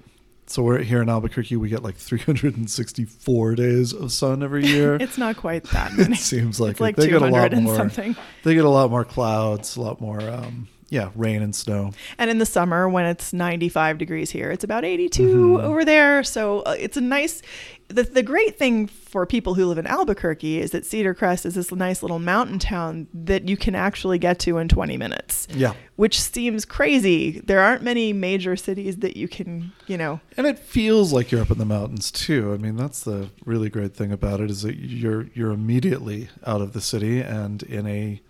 so 0.45 0.63
we're 0.63 0.79
here 0.79 1.01
in 1.01 1.09
Albuquerque. 1.09 1.55
We 1.57 1.69
get 1.69 1.83
like 1.83 1.95
364 1.95 3.55
days 3.55 3.93
of 3.93 4.11
sun 4.11 4.43
every 4.43 4.65
year. 4.65 4.95
It's 5.01 5.17
not 5.17 5.37
quite 5.37 5.63
that 5.65 5.93
many. 5.93 6.13
it 6.15 6.19
seems 6.19 6.59
like, 6.59 6.79
like 6.79 6.95
they 6.95 7.07
get 7.09 7.21
a 7.21 7.27
lot 7.27 7.51
more. 7.53 7.75
something. 7.75 8.15
They 8.43 8.53
get 8.55 8.65
a 8.65 8.69
lot 8.69 8.89
more 8.89 9.03
clouds, 9.05 9.75
a 9.75 9.81
lot 9.81 9.99
more, 10.01 10.21
um, 10.21 10.67
yeah, 10.89 11.09
rain 11.15 11.41
and 11.41 11.55
snow. 11.55 11.91
And 12.17 12.29
in 12.29 12.37
the 12.37 12.45
summer, 12.45 12.87
when 12.87 13.05
it's 13.05 13.33
95 13.33 13.97
degrees 13.97 14.29
here, 14.31 14.51
it's 14.51 14.63
about 14.63 14.85
82 14.85 15.23
Mm-hmm. 15.23 15.65
over 15.65 15.83
there. 15.85 16.23
So 16.23 16.59
uh, 16.61 16.75
it's 16.77 16.97
a 16.97 17.01
nice. 17.01 17.41
The, 17.89 18.03
the 18.03 18.23
great 18.23 18.57
thing 18.57 18.87
for 18.87 19.25
people 19.25 19.53
who 19.53 19.65
live 19.67 19.77
in 19.77 19.85
Albuquerque 19.85 20.59
is 20.59 20.71
that 20.71 20.85
Cedar 20.85 21.13
Crest 21.13 21.45
is 21.45 21.53
this 21.55 21.71
nice 21.71 22.01
little 22.01 22.17
mountain 22.17 22.57
town 22.57 23.07
that 23.13 23.47
you 23.47 23.55
can 23.55 23.75
actually 23.75 24.17
get 24.17 24.39
to 24.39 24.57
in 24.57 24.67
20 24.67 24.97
minutes, 24.97 25.47
Yeah, 25.53 25.73
which 25.95 26.19
seems 26.19 26.65
crazy. 26.65 27.39
There 27.41 27.59
aren't 27.59 27.83
many 27.83 28.11
major 28.13 28.55
cities 28.55 28.97
that 28.97 29.15
you 29.15 29.27
can, 29.27 29.73
you 29.85 29.97
know. 29.97 30.21
and 30.37 30.47
it 30.47 30.57
feels 30.57 31.13
like 31.13 31.31
you're 31.31 31.41
up 31.41 31.51
in 31.51 31.59
the 31.59 31.65
mountains 31.65 32.09
too. 32.09 32.53
I 32.53 32.57
mean, 32.57 32.77
that's 32.77 33.03
the 33.03 33.29
really 33.45 33.69
great 33.69 33.93
thing 33.95 34.11
about 34.11 34.39
it 34.39 34.49
is 34.49 34.63
that 34.63 34.75
you're 34.77 35.27
you're 35.35 35.51
immediately 35.51 36.29
out 36.47 36.61
of 36.61 36.73
the 36.73 36.81
city 36.81 37.19
and 37.19 37.61
in 37.63 37.85
a, 37.85 38.21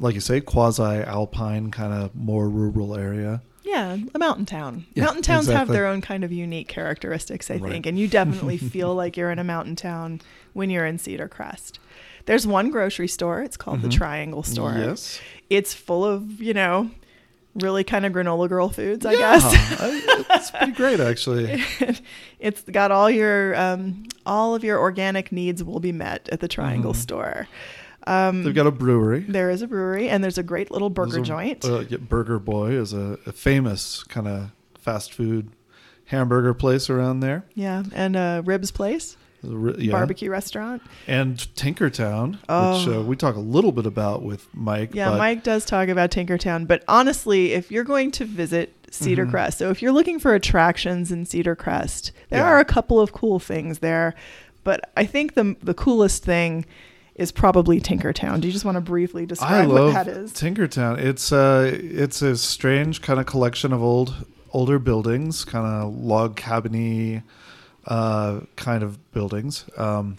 like 0.00 0.14
you 0.14 0.20
say, 0.20 0.40
quasi 0.40 0.82
alpine 0.82 1.70
kind 1.70 1.92
of 1.92 2.14
more 2.14 2.48
rural 2.48 2.96
area. 2.96 3.42
Yeah, 3.68 3.98
a 4.14 4.18
mountain 4.18 4.46
town. 4.46 4.86
Yeah, 4.94 5.04
mountain 5.04 5.22
towns 5.22 5.46
have 5.48 5.68
their 5.68 5.86
own 5.86 6.00
kind 6.00 6.24
of 6.24 6.32
unique 6.32 6.68
characteristics, 6.68 7.50
I 7.50 7.56
Right. 7.56 7.70
think, 7.72 7.86
and 7.86 7.98
you 7.98 8.08
definitely 8.08 8.56
feel 8.74 8.94
like 8.94 9.16
you're 9.16 9.30
in 9.30 9.38
a 9.38 9.44
mountain 9.44 9.76
town 9.76 10.20
when 10.54 10.70
you're 10.70 10.86
in 10.86 10.98
Cedar 10.98 11.28
Crest. 11.28 11.78
There's 12.26 12.46
one 12.46 12.70
grocery 12.70 13.08
store. 13.08 13.42
It's 13.42 13.56
called 13.56 13.82
the 13.82 13.88
Mhm. 13.88 13.92
Triangle 13.96 14.42
Store. 14.42 14.74
Yes. 14.76 15.20
It's 15.50 15.74
full 15.74 16.04
of, 16.04 16.40
you 16.42 16.54
know, 16.54 16.90
really 17.54 17.84
kind 17.84 18.06
of 18.06 18.12
granola 18.12 18.48
girl 18.48 18.68
foods, 18.68 19.04
I 19.04 19.12
Yeah, 19.12 19.18
guess. 19.40 20.26
It's 20.30 20.50
pretty 20.50 20.72
great 20.72 21.00
actually. 21.00 21.62
it's 22.38 22.62
got 22.62 22.90
all 22.90 23.10
your 23.10 23.54
um, 23.56 24.04
all 24.26 24.54
of 24.54 24.62
your 24.64 24.78
organic 24.78 25.32
needs 25.32 25.64
will 25.64 25.80
be 25.80 25.92
met 25.92 26.28
at 26.30 26.40
the 26.40 26.48
Triangle 26.48 26.92
Mhm. 26.92 26.96
Store. 26.96 27.48
Um, 28.08 28.42
They've 28.44 28.54
got 28.54 28.66
a 28.66 28.70
brewery. 28.70 29.20
there 29.28 29.50
is 29.50 29.60
a 29.62 29.66
brewery 29.66 30.08
and 30.08 30.22
there's 30.24 30.38
a 30.38 30.42
great 30.42 30.70
little 30.70 30.90
burger 30.90 31.18
a- 31.20 31.22
joint. 31.22 31.64
Uh, 31.64 31.82
Burger 31.98 32.38
Boy 32.38 32.70
is 32.72 32.92
a, 32.92 33.18
a 33.26 33.32
famous 33.32 34.02
kind 34.04 34.26
of 34.26 34.50
fast 34.78 35.12
food 35.12 35.50
hamburger 36.06 36.54
place 36.54 36.88
around 36.88 37.20
there. 37.20 37.44
yeah, 37.54 37.82
and 37.94 38.16
a 38.16 38.42
ribs 38.46 38.70
place, 38.70 39.16
yeah. 39.42 39.92
barbecue 39.92 40.30
restaurant. 40.30 40.80
And 41.06 41.36
Tinkertown, 41.54 42.32
which 42.32 42.40
Oh. 42.48 43.00
uh, 43.00 43.02
we 43.02 43.14
talk 43.14 43.36
a 43.36 43.40
little 43.40 43.72
bit 43.72 43.84
about 43.84 44.22
with 44.22 44.46
Mike. 44.54 44.94
Yeah, 44.94 45.16
Mike 45.18 45.42
does 45.42 45.64
talk 45.66 45.88
about 45.88 46.10
Tinkertown, 46.10 46.66
but 46.66 46.82
honestly, 46.88 47.52
if 47.52 47.70
you're 47.70 47.84
going 47.84 48.10
to 48.12 48.24
visit 48.24 48.74
Cedar 48.90 49.26
Mhm. 49.26 49.30
Crest, 49.30 49.58
so 49.58 49.68
if 49.68 49.82
you're 49.82 49.92
looking 49.92 50.18
for 50.18 50.34
attractions 50.34 51.12
in 51.12 51.26
Cedar 51.26 51.54
Crest, 51.54 52.10
there 52.30 52.40
Yeah. 52.40 52.48
are 52.48 52.58
a 52.58 52.64
couple 52.64 52.98
of 53.00 53.12
cool 53.12 53.38
things 53.38 53.80
there, 53.80 54.14
but 54.64 54.90
I 54.96 55.04
think 55.04 55.34
the 55.34 55.56
the 55.62 55.74
coolest 55.74 56.24
thing 56.24 56.64
is 57.18 57.32
probably 57.32 57.80
Tinkertown. 57.80 58.40
Do 58.40 58.46
you 58.46 58.52
just 58.52 58.64
want 58.64 58.76
to 58.76 58.80
briefly 58.80 59.26
describe 59.26 59.68
what 59.68 59.92
that 59.92 60.08
is? 60.08 60.32
Tinkertown. 60.32 60.98
It's 60.98 61.32
uh 61.32 61.70
it's 61.74 62.22
a 62.22 62.36
strange 62.36 63.02
kind 63.02 63.20
of 63.20 63.26
collection 63.26 63.72
of 63.72 63.82
old 63.82 64.26
older 64.52 64.78
buildings, 64.78 65.44
kind 65.44 65.66
of 65.66 65.94
log 65.94 66.36
cabiny 66.36 67.22
uh, 67.86 68.40
kind 68.56 68.82
of 68.82 69.12
buildings. 69.12 69.64
Um, 69.76 70.18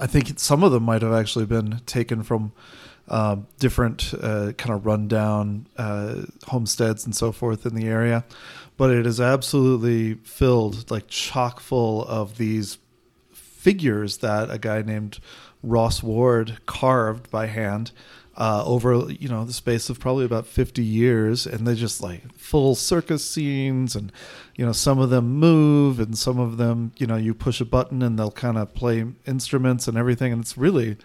I 0.00 0.06
think 0.06 0.38
some 0.38 0.62
of 0.64 0.72
them 0.72 0.82
might 0.82 1.02
have 1.02 1.12
actually 1.12 1.46
been 1.46 1.80
taken 1.86 2.22
from 2.22 2.52
um, 3.08 3.46
different 3.58 4.14
uh, 4.20 4.52
kind 4.56 4.74
of 4.74 4.86
rundown 4.86 5.66
uh, 5.76 6.22
homesteads 6.46 7.04
and 7.04 7.14
so 7.14 7.32
forth 7.32 7.66
in 7.66 7.74
the 7.74 7.86
area, 7.86 8.24
but 8.76 8.90
it 8.90 9.06
is 9.06 9.20
absolutely 9.20 10.14
filled, 10.14 10.90
like 10.90 11.08
chock 11.08 11.60
full 11.60 12.04
of 12.04 12.38
these 12.38 12.78
figures 13.32 14.18
that 14.18 14.50
a 14.50 14.58
guy 14.58 14.80
named 14.80 15.18
Ross 15.62 16.02
Ward 16.02 16.58
carved 16.66 17.30
by 17.30 17.46
hand 17.46 17.92
uh, 18.36 18.62
over 18.64 19.10
you 19.10 19.28
know 19.28 19.44
the 19.44 19.52
space 19.52 19.90
of 19.90 20.00
probably 20.00 20.24
about 20.24 20.46
50 20.46 20.82
years 20.82 21.46
and 21.46 21.66
they 21.66 21.74
just 21.74 22.00
like 22.00 22.32
full 22.36 22.74
circus 22.74 23.24
scenes 23.24 23.94
and 23.94 24.10
you 24.54 24.64
know 24.64 24.72
some 24.72 24.98
of 24.98 25.10
them 25.10 25.34
move 25.34 26.00
and 26.00 26.16
some 26.16 26.38
of 26.38 26.56
them 26.56 26.92
you 26.96 27.06
know 27.06 27.16
you 27.16 27.34
push 27.34 27.60
a 27.60 27.64
button 27.64 28.02
and 28.02 28.18
they'll 28.18 28.30
kind 28.30 28.56
of 28.56 28.72
play 28.74 29.04
instruments 29.26 29.86
and 29.88 29.98
everything 29.98 30.32
and 30.32 30.40
it's 30.42 30.56
really 30.56 30.96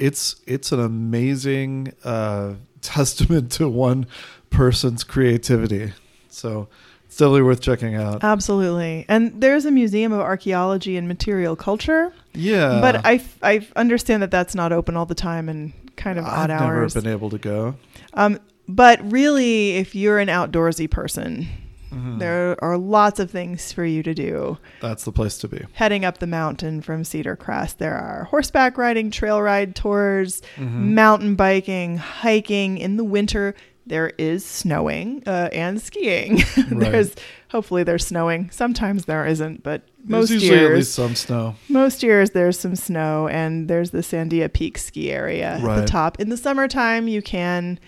it's 0.00 0.40
it's 0.46 0.72
an 0.72 0.80
amazing 0.80 1.92
uh, 2.02 2.54
testament 2.80 3.52
to 3.52 3.68
one 3.68 4.06
person's 4.48 5.04
creativity. 5.04 5.92
So 6.28 6.68
it's 7.04 7.16
definitely 7.16 7.42
worth 7.42 7.60
checking 7.60 7.94
out. 7.94 8.24
Absolutely. 8.24 9.04
And 9.08 9.40
there's 9.40 9.64
a 9.64 9.70
museum 9.70 10.12
of 10.12 10.20
archaeology 10.20 10.96
and 10.96 11.06
material 11.06 11.54
culture, 11.54 12.12
yeah 12.32 12.80
but 12.80 13.04
I, 13.04 13.14
f- 13.14 13.38
I 13.42 13.66
understand 13.76 14.22
that 14.22 14.30
that's 14.30 14.54
not 14.54 14.72
open 14.72 14.96
all 14.96 15.06
the 15.06 15.14
time 15.14 15.48
and 15.48 15.72
kind 15.96 16.18
of 16.18 16.24
odd 16.24 16.50
I've 16.50 16.60
hours. 16.62 16.94
never 16.94 17.04
been 17.04 17.12
able 17.12 17.30
to 17.30 17.38
go 17.38 17.74
Um, 18.14 18.38
but 18.68 19.00
really, 19.10 19.72
if 19.76 19.94
you're 19.96 20.18
an 20.20 20.28
outdoorsy 20.28 20.88
person, 20.90 21.48
Mhm. 21.92 22.20
there 22.20 22.56
are 22.62 22.78
lots 22.78 23.18
of 23.18 23.32
things 23.32 23.72
for 23.72 23.84
you 23.84 24.00
to 24.04 24.14
do. 24.14 24.58
That's 24.80 25.04
the 25.04 25.10
place 25.10 25.38
to 25.38 25.48
be. 25.48 25.64
Heading 25.72 26.04
up 26.04 26.18
the 26.18 26.26
mountain 26.28 26.80
from 26.82 27.02
Cedar 27.02 27.34
Crest, 27.34 27.80
there 27.80 27.96
are 27.96 28.28
horseback 28.30 28.78
riding, 28.78 29.10
trail 29.10 29.42
ride 29.42 29.74
tours, 29.74 30.40
Mm-hmm. 30.56 30.94
mountain 30.94 31.34
biking, 31.34 31.96
hiking. 31.96 32.78
In 32.78 32.96
the 32.96 33.02
winter, 33.02 33.56
there 33.86 34.12
is 34.18 34.44
snowing 34.44 35.22
uh, 35.26 35.48
and 35.52 35.80
skiing. 35.80 36.42
there's 36.70 37.14
hopefully 37.48 37.82
there's 37.82 38.06
snowing. 38.06 38.50
Sometimes 38.50 39.06
there 39.06 39.26
isn't, 39.26 39.62
but 39.62 39.82
most 40.04 40.28
There's 40.28 40.42
usually 40.42 40.58
at 40.58 40.62
years 40.62 40.76
least 40.78 40.94
some 40.94 41.14
snow. 41.14 41.56
most 41.68 42.02
years 42.02 42.30
there's 42.30 42.58
some 42.58 42.76
snow 42.76 43.28
and 43.28 43.68
there's 43.68 43.90
the 43.90 43.98
Sandia 43.98 44.52
Peak 44.52 44.78
ski 44.78 45.10
area 45.10 45.58
at 45.58 45.80
the 45.80 45.86
top. 45.86 46.20
In 46.20 46.28
the 46.28 46.36
summertime, 46.36 47.08
you 47.08 47.22
can 47.22 47.78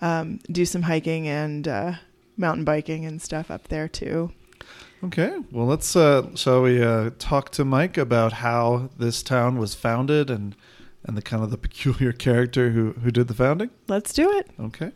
um, 0.00 0.38
do 0.50 0.64
some 0.64 0.82
hiking 0.82 1.26
and 1.28 1.66
uh, 1.66 1.92
mountain 2.36 2.64
biking 2.64 3.04
and 3.04 3.20
stuff 3.20 3.50
up 3.50 3.68
there 3.68 3.88
too. 3.88 4.32
Okay, 5.04 5.38
well 5.52 5.66
let's 5.66 5.94
uh, 5.94 6.34
shall 6.34 6.62
we 6.62 6.82
uh, 6.82 7.10
talk 7.18 7.50
to 7.50 7.64
Mike 7.64 7.96
about 7.96 8.34
how 8.34 8.90
this 8.98 9.22
town 9.22 9.58
was 9.58 9.74
founded 9.74 10.30
and 10.30 10.56
and 11.04 11.16
the 11.16 11.22
kind 11.22 11.42
of 11.42 11.50
the 11.50 11.56
peculiar 11.56 12.12
character 12.12 12.70
who 12.70 12.92
who 12.92 13.10
did 13.10 13.28
the 13.28 13.34
founding. 13.34 13.70
Let's 13.86 14.12
do 14.12 14.30
it. 14.32 14.50
Okay. 14.58 14.92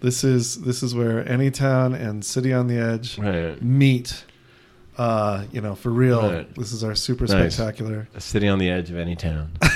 This 0.00 0.24
is 0.24 0.62
this 0.62 0.82
is 0.82 0.94
where 0.94 1.26
any 1.28 1.50
town 1.50 1.94
and 1.94 2.24
city 2.24 2.52
on 2.52 2.66
the 2.68 2.78
edge 2.78 3.18
Right. 3.18 3.60
meet. 3.62 4.24
Uh, 4.98 5.44
you 5.52 5.60
know, 5.60 5.74
for 5.74 5.90
real. 5.90 6.22
Right. 6.22 6.54
This 6.56 6.72
is 6.72 6.84
our 6.84 6.94
super 6.94 7.24
Nice. 7.26 7.54
spectacular. 7.54 8.08
A 8.14 8.20
city 8.20 8.48
on 8.48 8.58
the 8.58 8.68
edge 8.70 8.90
of 8.90 8.96
any 8.96 9.16
town. 9.16 9.52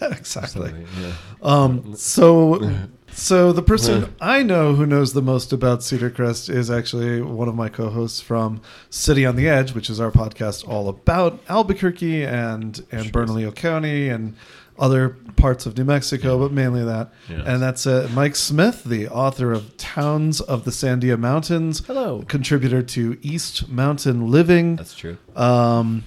Yeah, 0.00 0.16
exactly. 0.16 0.72
Yeah. 1.00 1.12
Um, 1.42 1.94
so, 1.94 2.60
so 3.12 3.52
the 3.52 3.62
person 3.62 4.12
I 4.20 4.42
know 4.42 4.74
who 4.74 4.84
knows 4.84 5.12
the 5.12 5.22
most 5.22 5.52
about 5.52 5.84
Cedar 5.84 6.10
Crest 6.10 6.48
is 6.48 6.72
actually 6.72 7.22
one 7.22 7.46
of 7.46 7.54
my 7.54 7.68
co-hosts 7.68 8.20
from 8.20 8.60
City 8.90 9.24
on 9.24 9.36
the 9.36 9.48
Edge, 9.48 9.74
which 9.76 9.88
is 9.88 10.00
our 10.00 10.10
podcast 10.10 10.66
all 10.66 10.88
about 10.88 11.38
Albuquerque 11.48 12.24
and 12.24 12.84
and 12.90 13.04
Sure. 13.04 13.12
Bernalillo 13.12 13.52
County 13.52 14.08
and 14.08 14.34
other 14.82 15.10
parts 15.36 15.64
of 15.66 15.76
New 15.78 15.84
Mexico, 15.84 16.38
but 16.38 16.52
mainly 16.52 16.84
that. 16.84 17.12
Yes. 17.28 17.42
And 17.46 17.62
that's 17.62 17.86
uh, 17.86 18.08
Mike 18.12 18.36
Smith, 18.36 18.84
the 18.84 19.08
author 19.08 19.52
of 19.52 19.76
Towns 19.76 20.40
of 20.40 20.64
the 20.64 20.70
Sandia 20.72 21.18
Mountains, 21.18 21.84
Hello. 21.86 22.22
contributor 22.28 22.82
to 22.82 23.16
East 23.22 23.68
Mountain 23.68 24.30
Living. 24.30 24.76
That's 24.76 24.94
true. 24.94 25.16
Um, 25.36 26.04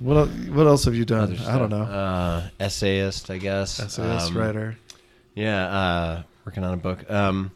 what 0.00 0.16
el- 0.16 0.26
what 0.54 0.66
else 0.66 0.84
have 0.84 0.94
you 0.94 1.04
done? 1.04 1.36
I 1.46 1.58
don't 1.58 1.70
know. 1.70 1.82
Uh, 1.82 2.48
essayist, 2.60 3.30
I 3.30 3.38
guess. 3.38 3.80
Essayist, 3.80 4.30
Um, 4.30 4.36
writer. 4.38 4.76
Yeah, 5.34 5.64
uh, 5.66 6.22
working 6.46 6.62
on 6.64 6.74
a 6.74 6.76
book. 6.76 7.10
Um, 7.10 7.50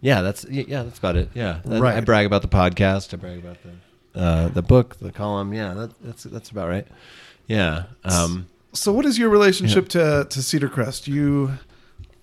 yeah, 0.00 0.20
that's 0.22 0.44
yeah, 0.50 0.82
that's 0.82 0.98
about 0.98 1.16
it. 1.16 1.30
Yeah, 1.34 1.60
That- 1.64 1.80
Right. 1.80 1.96
I 1.96 2.00
brag 2.00 2.26
about 2.26 2.42
the 2.42 2.48
podcast. 2.48 3.14
I 3.14 3.16
brag 3.16 3.38
about 3.38 3.56
the 3.62 4.20
uh, 4.20 4.48
the 4.48 4.62
book, 4.62 4.96
the 5.00 5.12
column. 5.12 5.54
Yeah, 5.54 5.72
that, 5.74 5.90
that's 6.02 6.24
that's 6.24 6.50
about 6.50 6.68
right. 6.68 6.86
Yeah. 7.46 7.84
Um, 8.04 8.46
So, 8.72 8.92
what 8.92 9.04
is 9.06 9.18
your 9.18 9.28
relationship 9.28 9.88
to 9.90 10.26
to 10.28 10.42
Cedar 10.42 10.68
Crest? 10.68 11.06
You 11.08 11.58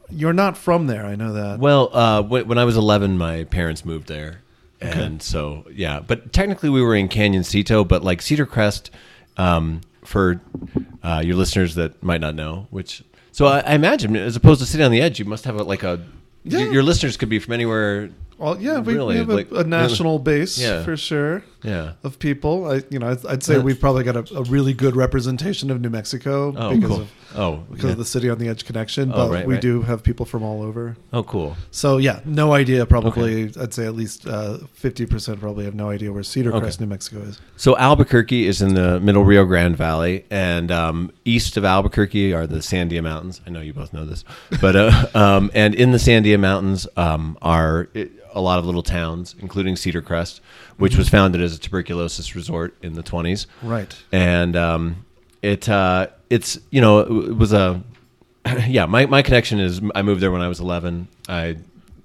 you're 0.09 0.33
not 0.33 0.57
from 0.57 0.87
there. 0.87 1.05
I 1.05 1.15
know 1.15 1.33
that. 1.33 1.59
well, 1.59 1.95
uh, 1.95 2.21
when, 2.23 2.47
when 2.47 2.57
I 2.57 2.63
was 2.65 2.75
11, 2.75 3.17
my 3.19 3.43
parents 3.43 3.85
moved 3.85 4.07
there, 4.07 4.41
Okay. 4.81 4.99
and 5.03 5.21
so 5.21 5.65
yeah. 5.71 5.99
But 5.99 6.33
technically, 6.33 6.69
we 6.69 6.81
were 6.81 6.95
in 6.95 7.07
Canyon 7.07 7.43
Canyoncito, 7.43 7.87
but 7.87 8.03
like 8.03 8.21
Cedar 8.21 8.45
Crest. 8.45 8.91
Um, 9.37 9.81
for 10.03 10.41
uh, 11.03 11.21
your 11.23 11.35
listeners 11.35 11.75
that 11.75 12.01
might 12.01 12.19
not 12.19 12.33
know, 12.33 12.67
which 12.71 13.03
so 13.31 13.45
I, 13.45 13.59
I 13.59 13.73
imagine 13.75 14.15
as 14.15 14.35
opposed 14.35 14.59
to 14.61 14.65
sitting 14.65 14.83
on 14.85 14.91
the 14.91 15.01
edge, 15.01 15.19
you 15.19 15.25
must 15.25 15.45
have 15.45 15.55
a, 15.57 15.63
like 15.63 15.83
a 15.83 16.01
Yeah. 16.43 16.71
your 16.71 16.81
listeners 16.83 17.15
could 17.15 17.29
be 17.29 17.37
from 17.37 17.53
anywhere. 17.53 18.09
Well, 18.39 18.59
yeah, 18.59 18.79
we, 18.79 18.93
Really, 18.95 19.13
we 19.15 19.19
have 19.19 19.29
a, 19.29 19.35
like- 19.35 19.51
a 19.51 19.63
national 19.65 20.17
base 20.19 20.57
Yeah. 20.57 20.83
for 20.83 20.95
sure 20.97 21.43
Yeah. 21.61 21.91
of 22.03 22.17
people. 22.19 22.65
I, 22.71 22.83
you 22.89 22.97
know, 22.97 23.09
I'd, 23.11 23.25
I'd 23.25 23.43
say 23.43 23.59
we've 23.59 23.79
probably 23.79 24.03
got 24.05 24.15
a, 24.15 24.35
a 24.37 24.43
really 24.43 24.73
good 24.73 24.95
representation 24.95 25.69
of 25.69 25.81
New 25.81 25.89
Mexico 25.89 26.53
Oh, 26.57 26.73
because 26.73 26.89
cool. 26.89 27.01
of 27.01 27.11
Oh, 27.35 27.57
because 27.69 27.85
yeah. 27.85 27.91
of 27.91 27.97
the 27.99 28.05
city 28.05 28.27
on 28.27 28.39
the 28.39 28.47
edge 28.47 28.65
connection. 28.65 29.11
Oh, 29.13 29.27
But 29.27 29.31
right, 29.31 29.45
we 29.45 29.53
right. 29.53 29.61
do 29.61 29.83
have 29.83 30.01
people 30.01 30.25
from 30.25 30.41
all 30.41 30.63
over. 30.63 30.97
oh, 31.13 31.21
cool. 31.21 31.55
So 31.69 31.97
yeah, 31.97 32.21
no 32.25 32.53
idea. 32.53 32.87
Probably, 32.87 33.51
I'd 33.61 33.71
say 33.71 33.85
at 33.85 33.93
least 33.95 34.25
uh, 34.27 34.57
fifty 34.73 35.05
percent 35.05 35.39
probably 35.39 35.65
have 35.65 35.75
no 35.75 35.89
idea 35.91 36.11
where 36.11 36.23
Cedar 36.23 36.49
Okay. 36.51 36.61
Crest, 36.61 36.81
New 36.81 36.87
Mexico 36.87 37.19
is. 37.21 37.39
So 37.55 37.77
Albuquerque 37.77 38.47
is 38.47 38.63
in 38.63 38.73
the 38.73 38.99
middle 38.99 39.23
Rio 39.23 39.45
Grande 39.45 39.77
Valley, 39.77 40.25
and 40.31 40.71
um, 40.71 41.11
east 41.23 41.55
of 41.55 41.65
Albuquerque 41.65 42.33
are 42.33 42.47
the 42.47 42.59
Sandia 42.59 43.03
Mountains. 43.03 43.41
I 43.45 43.51
know 43.51 43.61
you 43.61 43.73
both 43.73 43.93
know 43.93 44.05
this, 44.05 44.23
but 44.59 44.75
uh, 44.75 45.05
um, 45.13 45.51
and 45.53 45.75
in 45.75 45.91
the 45.91 45.99
Sandia 45.99 46.39
Mountains 46.39 46.87
um, 46.97 47.37
are 47.43 47.89
it, 47.93 48.11
a 48.33 48.41
lot 48.41 48.59
of 48.59 48.65
little 48.65 48.83
towns, 48.83 49.35
including 49.39 49.75
Cedar 49.75 50.01
Crest, 50.01 50.41
which 50.77 50.95
was 50.97 51.09
founded 51.09 51.41
as 51.41 51.55
a 51.55 51.59
tuberculosis 51.59 52.35
resort 52.35 52.75
in 52.81 52.93
the 52.93 53.03
twenties. 53.03 53.47
Right. 53.63 53.95
and 54.11 54.55
um, 54.55 55.05
it 55.41 55.67
uh, 55.69 56.07
it's 56.29 56.59
you 56.71 56.81
know 56.81 56.99
it 56.99 57.35
was 57.37 57.53
a 57.53 57.81
yeah 58.67 58.85
my, 58.85 59.05
my 59.05 59.21
connection 59.21 59.59
is 59.59 59.81
I 59.95 60.01
moved 60.01 60.21
there 60.21 60.31
when 60.31 60.41
I 60.41 60.47
was 60.47 60.59
11 60.59 61.07
I 61.27 61.57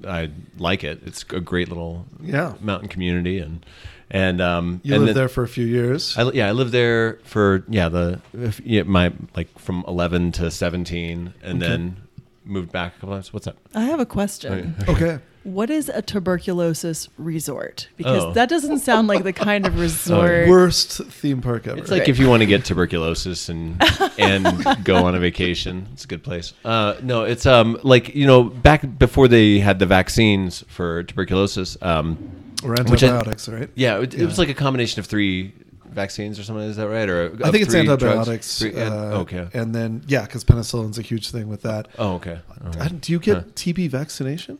I 0.07 0.31
like 0.59 0.83
it 0.85 1.01
it's 1.07 1.23
a 1.31 1.41
great 1.41 1.69
little 1.69 2.07
Yeah. 2.23 2.55
mountain 2.61 2.89
community 2.89 3.39
and 3.39 3.65
and 4.11 4.41
um 4.41 4.81
You 4.83 4.95
and 4.95 5.05
lived 5.05 5.09
then- 5.11 5.15
there 5.23 5.29
for 5.29 5.43
a 5.45 5.49
few 5.49 5.65
years. 5.67 6.17
I, 6.19 6.31
yeah 6.33 6.49
I 6.49 6.53
lived 6.53 6.73
there 6.73 7.19
for 7.25 7.65
yeah 7.69 7.89
the 7.89 8.21
if- 8.35 8.61
yeah, 8.65 8.83
my 8.83 9.13
like 9.37 9.57
from 9.59 9.85
11 9.89 10.33
to 10.33 10.51
17 10.51 11.33
and 11.43 11.63
Okay. 11.63 11.71
then 11.71 11.97
moved 12.45 12.71
back 12.73 12.97
a 12.97 13.01
couple 13.01 13.15
times 13.15 13.33
what's 13.33 13.47
up 13.47 13.57
I 13.75 13.85
have 13.85 14.01
a 14.01 14.07
question. 14.07 14.75
okay. 14.89 15.19
What 15.45 15.69
is 15.71 15.89
a 15.91 16.01
tuberculosis 16.03 17.09
resort? 17.19 17.89
Because 17.97 18.23
Oh. 18.25 18.33
that 18.33 18.49
doesn't 18.49 18.79
sound 18.81 19.09
like 19.09 19.25
the 19.25 19.33
kind 19.33 19.67
of 19.67 19.79
resort. 19.81 20.49
Worst 20.49 21.05
theme 21.05 21.41
park 21.43 21.67
ever. 21.67 21.79
It's 21.79 21.91
like 21.91 22.09
if 22.09 22.19
you 22.19 22.29
want 22.29 22.41
to 22.41 22.47
get 22.47 22.65
tuberculosis 22.65 23.49
and 23.51 23.81
and 24.19 24.67
go 24.85 24.97
on 25.05 25.15
a 25.15 25.19
vacation, 25.21 25.87
it's 25.93 26.05
a 26.05 26.09
good 26.09 26.23
place. 26.23 26.55
Uh, 26.65 26.95
no, 27.03 27.25
it's 27.25 27.45
um 27.47 27.79
like 27.83 28.15
you 28.15 28.27
know 28.27 28.45
back 28.45 28.99
before 28.99 29.29
they 29.29 29.59
had 29.59 29.79
the 29.79 29.87
vaccines 29.87 30.65
for 30.69 31.03
tuberculosis. 31.05 31.77
Um, 31.83 32.17
or 32.65 32.71
which 32.71 33.03
I- 33.03 33.09
antibiotics, 33.09 33.47
right? 33.49 33.69
yeah, 33.75 34.01
it, 34.01 34.15
it 34.15 34.25
was 34.25 34.39
like 34.39 34.49
a 34.49 34.55
combination 34.55 34.99
of 35.01 35.05
three 35.07 35.53
vaccines 35.91 36.39
or 36.39 36.43
something. 36.45 36.65
Is 36.65 36.77
that 36.77 36.89
right? 36.89 37.09
Or 37.09 37.37
I 37.45 37.51
think 37.51 37.65
it's 37.65 37.73
three 37.75 37.85
drugs? 37.85 38.03
antibiotics. 38.03 38.59
Three- 38.61 38.71
and- 38.75 38.95
uh, 38.95 39.21
okay. 39.21 39.49
And 39.53 39.75
then 39.75 40.03
yeah, 40.09 40.23
because 40.23 40.43
penicillin's 40.43 40.99
a 40.99 41.03
huge 41.03 41.31
thing 41.31 41.49
with 41.49 41.61
that. 41.63 41.89
Oh, 41.99 42.15
okay. 42.15 42.41
Okay. 42.69 42.81
I- 42.81 42.89
do 42.89 43.13
you 43.13 43.19
get 43.19 43.37
Huh. 43.37 43.43
TB 43.55 43.91
vaccination? 43.91 44.59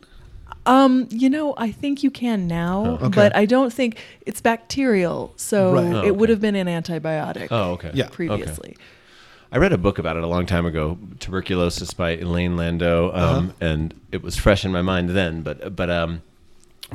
Um, 0.65 1.07
you 1.11 1.29
know, 1.29 1.53
I 1.57 1.71
think 1.71 2.01
you 2.03 2.09
can 2.11 2.47
now, 2.47 2.97
Oh. 3.01 3.05
Okay. 3.05 3.15
but 3.15 3.35
I 3.35 3.45
don't 3.45 3.71
think 3.71 3.97
it's 4.25 4.41
bacterial, 4.41 5.33
so 5.35 5.73
Right. 5.73 5.93
Oh, 5.93 6.03
it 6.05 6.15
would 6.15 6.29
have 6.29 6.41
been 6.41 6.55
an 6.55 6.67
antibiotic 6.67 7.49
Oh, 7.51 7.73
okay. 7.73 7.91
Yeah. 7.93 8.05
Okay. 8.05 8.13
previously. 8.13 8.77
I 9.51 9.57
read 9.57 9.71
a 9.73 9.77
book 9.77 9.99
about 9.99 10.17
it 10.17 10.23
a 10.23 10.27
long 10.27 10.45
time 10.47 10.65
ago, 10.65 10.97
Tuberculosis 11.19 11.93
by 11.93 12.11
Elaine 12.17 12.57
Landau, 12.57 13.11
um, 13.13 13.53
and 13.61 13.93
it 14.11 14.21
was 14.23 14.35
fresh 14.35 14.65
in 14.65 14.71
my 14.71 14.81
mind 14.81 15.09
then. 15.11 15.43
But 15.43 15.75
but 15.75 15.89
um, 15.89 16.23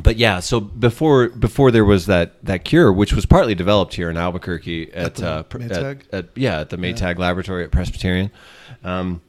but 0.03 0.17
yeah. 0.17 0.41
So 0.41 0.61
before 0.61 1.29
before 1.31 1.71
there 1.71 1.85
was 1.85 2.07
that 2.07 2.45
that 2.45 2.65
cure, 2.65 2.93
which 2.93 3.13
was 3.15 3.25
partly 3.25 3.55
developed 3.55 3.95
here 3.95 4.11
in 4.11 4.17
Albuquerque 4.19 4.93
at, 4.93 5.15
the 5.15 5.27
uh, 5.29 5.43
pr- 5.45 5.63
at, 5.63 5.71
Maytag? 5.71 6.01
at- 6.13 6.29
yeah 6.37 6.61
at 6.61 6.71
the 6.71 6.77
Maytag 6.77 7.19
Laboratory 7.19 7.65
at 7.65 7.71
Presbyterian, 7.71 8.31
um, 8.85 9.23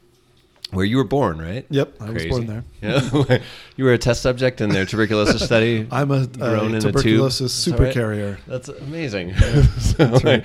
where 0.71 0.85
you 0.85 0.97
were 0.97 1.03
born, 1.03 1.39
right? 1.39 1.65
Yep, 1.69 1.95
I 2.01 2.09
was 2.09 2.25
born 2.25 2.45
there. 2.47 2.63
Yeah. 2.81 3.37
you 3.77 3.83
were 3.85 3.93
a 3.93 3.97
test 3.99 4.23
subject 4.23 4.59
in 4.59 4.69
their 4.71 4.85
tuberculosis 4.87 5.43
study. 5.45 5.87
I'm 5.91 6.09
a, 6.09 6.25
grown 6.25 6.69
in 6.69 6.75
a 6.77 6.81
tube. 6.81 6.93
tuberculosis 6.93 7.67
Is 7.67 7.73
that 7.73 7.79
right? 7.79 7.93
supercarrier. 7.95 8.37
That's 8.47 8.69
amazing. 8.69 9.35
so, 9.35 10.07
right. 10.23 10.43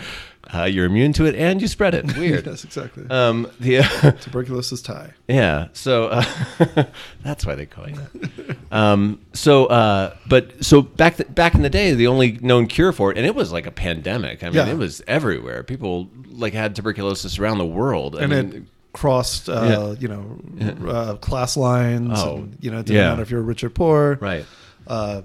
uh, 0.52 0.64
you're 0.64 0.84
immune 0.84 1.14
to 1.14 1.24
it 1.24 1.34
and 1.34 1.62
you 1.62 1.66
spread 1.66 1.94
it. 1.94 2.14
Weird. 2.16 2.44
yes, 2.44 2.62
exactly. 2.64 3.06
Um, 3.08 3.50
the 3.58 3.80
tuberculosis 4.20 4.82
tie. 4.82 5.14
yeah, 5.28 5.68
so 5.72 6.08
uh, 6.08 6.84
that's 7.24 7.46
why 7.46 7.54
they 7.54 7.64
call 7.64 7.88
you 7.88 7.94
that. 7.96 8.56
Um, 8.70 9.20
so, 9.32 9.66
uh, 9.66 10.14
but 10.28 10.62
so 10.62 10.82
back 10.82 11.16
th- 11.16 11.34
back 11.34 11.54
in 11.54 11.62
the 11.62 11.70
day, 11.70 11.94
the 11.94 12.06
only 12.08 12.32
known 12.42 12.66
cure 12.66 12.92
for 12.92 13.10
it, 13.12 13.16
and 13.16 13.26
it 13.26 13.34
was 13.34 13.50
like 13.50 13.66
a 13.66 13.70
pandemic. 13.70 14.42
I 14.44 14.48
mean, 14.48 14.56
Yeah. 14.56 14.66
it 14.68 14.76
was 14.76 15.02
everywhere. 15.06 15.62
People 15.62 16.10
like 16.28 16.52
had 16.52 16.76
tuberculosis 16.76 17.38
around 17.38 17.56
the 17.58 17.64
world, 17.66 18.14
I 18.16 18.22
and 18.24 18.30
mean, 18.30 18.52
it 18.52 18.62
crossed, 18.96 19.48
uh, 19.48 19.52
Yeah. 19.52 20.00
you 20.00 20.08
know, 20.08 20.88
uh, 20.90 21.14
class 21.16 21.56
lines. 21.56 22.18
Oh, 22.18 22.36
and, 22.38 22.56
you 22.60 22.70
know, 22.70 22.78
it 22.78 22.86
didn't 22.86 22.96
yeah. 23.02 23.10
matter 23.10 23.22
if 23.22 23.30
you're 23.30 23.42
rich 23.42 23.62
or 23.62 23.70
poor. 23.70 24.18
right. 24.20 24.44
Uh, 24.86 25.20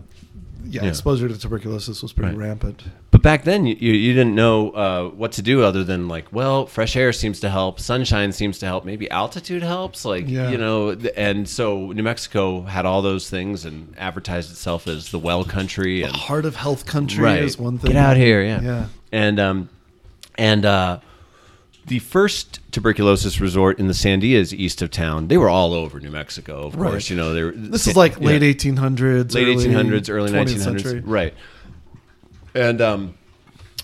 yeah, 0.70 0.84
Yeah. 0.84 0.90
exposure 0.90 1.28
to 1.28 1.38
tuberculosis 1.38 2.02
was 2.04 2.14
pretty 2.14 2.36
Right. 2.36 2.48
rampant. 2.50 2.84
But 3.10 3.22
back 3.24 3.44
then, 3.46 3.66
you, 3.66 3.76
you 3.76 4.14
didn't 4.14 4.36
know 4.36 4.70
uh, 4.72 5.04
what 5.10 5.32
to 5.34 5.42
do 5.42 5.64
other 5.64 5.84
than 5.84 6.08
like, 6.08 6.26
well, 6.32 6.66
fresh 6.68 6.96
air 6.96 7.12
seems 7.14 7.40
to 7.40 7.50
help, 7.50 7.80
sunshine 7.80 8.32
seems 8.32 8.60
to 8.60 8.66
help, 8.68 8.86
maybe 8.86 9.10
altitude 9.10 9.64
helps, 9.64 10.06
like 10.06 10.28
Yeah. 10.30 10.50
you 10.52 10.58
know. 10.58 10.96
And 11.18 11.48
so 11.50 11.92
New 11.94 12.04
Mexico 12.04 12.62
had 12.64 12.86
all 12.86 13.02
those 13.02 13.28
things 13.30 13.66
and 13.66 13.94
advertised 13.98 14.52
itself 14.52 14.88
as 14.88 15.10
the 15.12 15.20
well 15.20 15.44
country 15.44 16.04
and 16.04 16.16
Heart 16.16 16.46
of 16.46 16.56
health 16.56 16.86
country 16.86 17.24
right. 17.24 17.42
is 17.44 17.58
one 17.58 17.78
thing. 17.80 17.92
Get 17.94 17.98
out 17.98 18.18
here, 18.18 18.44
yeah, 18.44 18.62
Yeah. 18.62 18.86
And 19.12 19.40
um, 19.40 19.70
and 20.38 20.64
uh, 20.66 21.00
the 21.88 22.00
first 22.00 22.60
tuberculosis 22.72 23.39
resort 23.41 23.80
in 23.80 23.88
the 23.88 23.94
Sandias 23.94 24.54
east 24.54 24.82
of 24.82 24.91
town, 24.91 25.28
they 25.28 25.38
were 25.38 25.50
all 25.50 25.74
over 25.74 26.00
New 26.00 26.12
Mexico, 26.12 26.67
of 26.67 26.76
Right. 26.76 26.91
course. 26.91 27.10
You 27.10 27.15
know, 27.17 27.34
they 27.34 27.44
were 27.44 27.52
This 27.52 27.88
is 27.88 27.96
like 27.98 28.20
late 28.20 28.41
yeah. 28.41 28.50
1800s, 28.54 29.34
late 29.34 29.48
early 29.48 29.65
1800s, 29.67 30.10
early 30.10 30.32
1900s, 30.32 31.02
right? 31.06 31.34
And 32.54 32.82
um, 32.82 33.13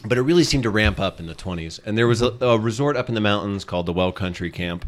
but 0.06 0.18
it 0.18 0.22
really 0.22 0.44
seemed 0.44 0.64
to 0.64 0.70
ramp 0.70 1.00
up 1.00 1.20
in 1.20 1.26
the 1.28 1.36
20s. 1.36 1.80
And 1.86 1.98
there 1.98 2.08
was 2.08 2.22
a, 2.22 2.28
a 2.42 2.58
resort 2.58 2.96
up 2.98 3.10
in 3.10 3.16
the 3.16 3.22
mountains 3.22 3.64
called 3.66 3.86
the 3.88 3.94
Well 3.94 4.12
Country 4.12 4.52
Camp, 4.52 4.86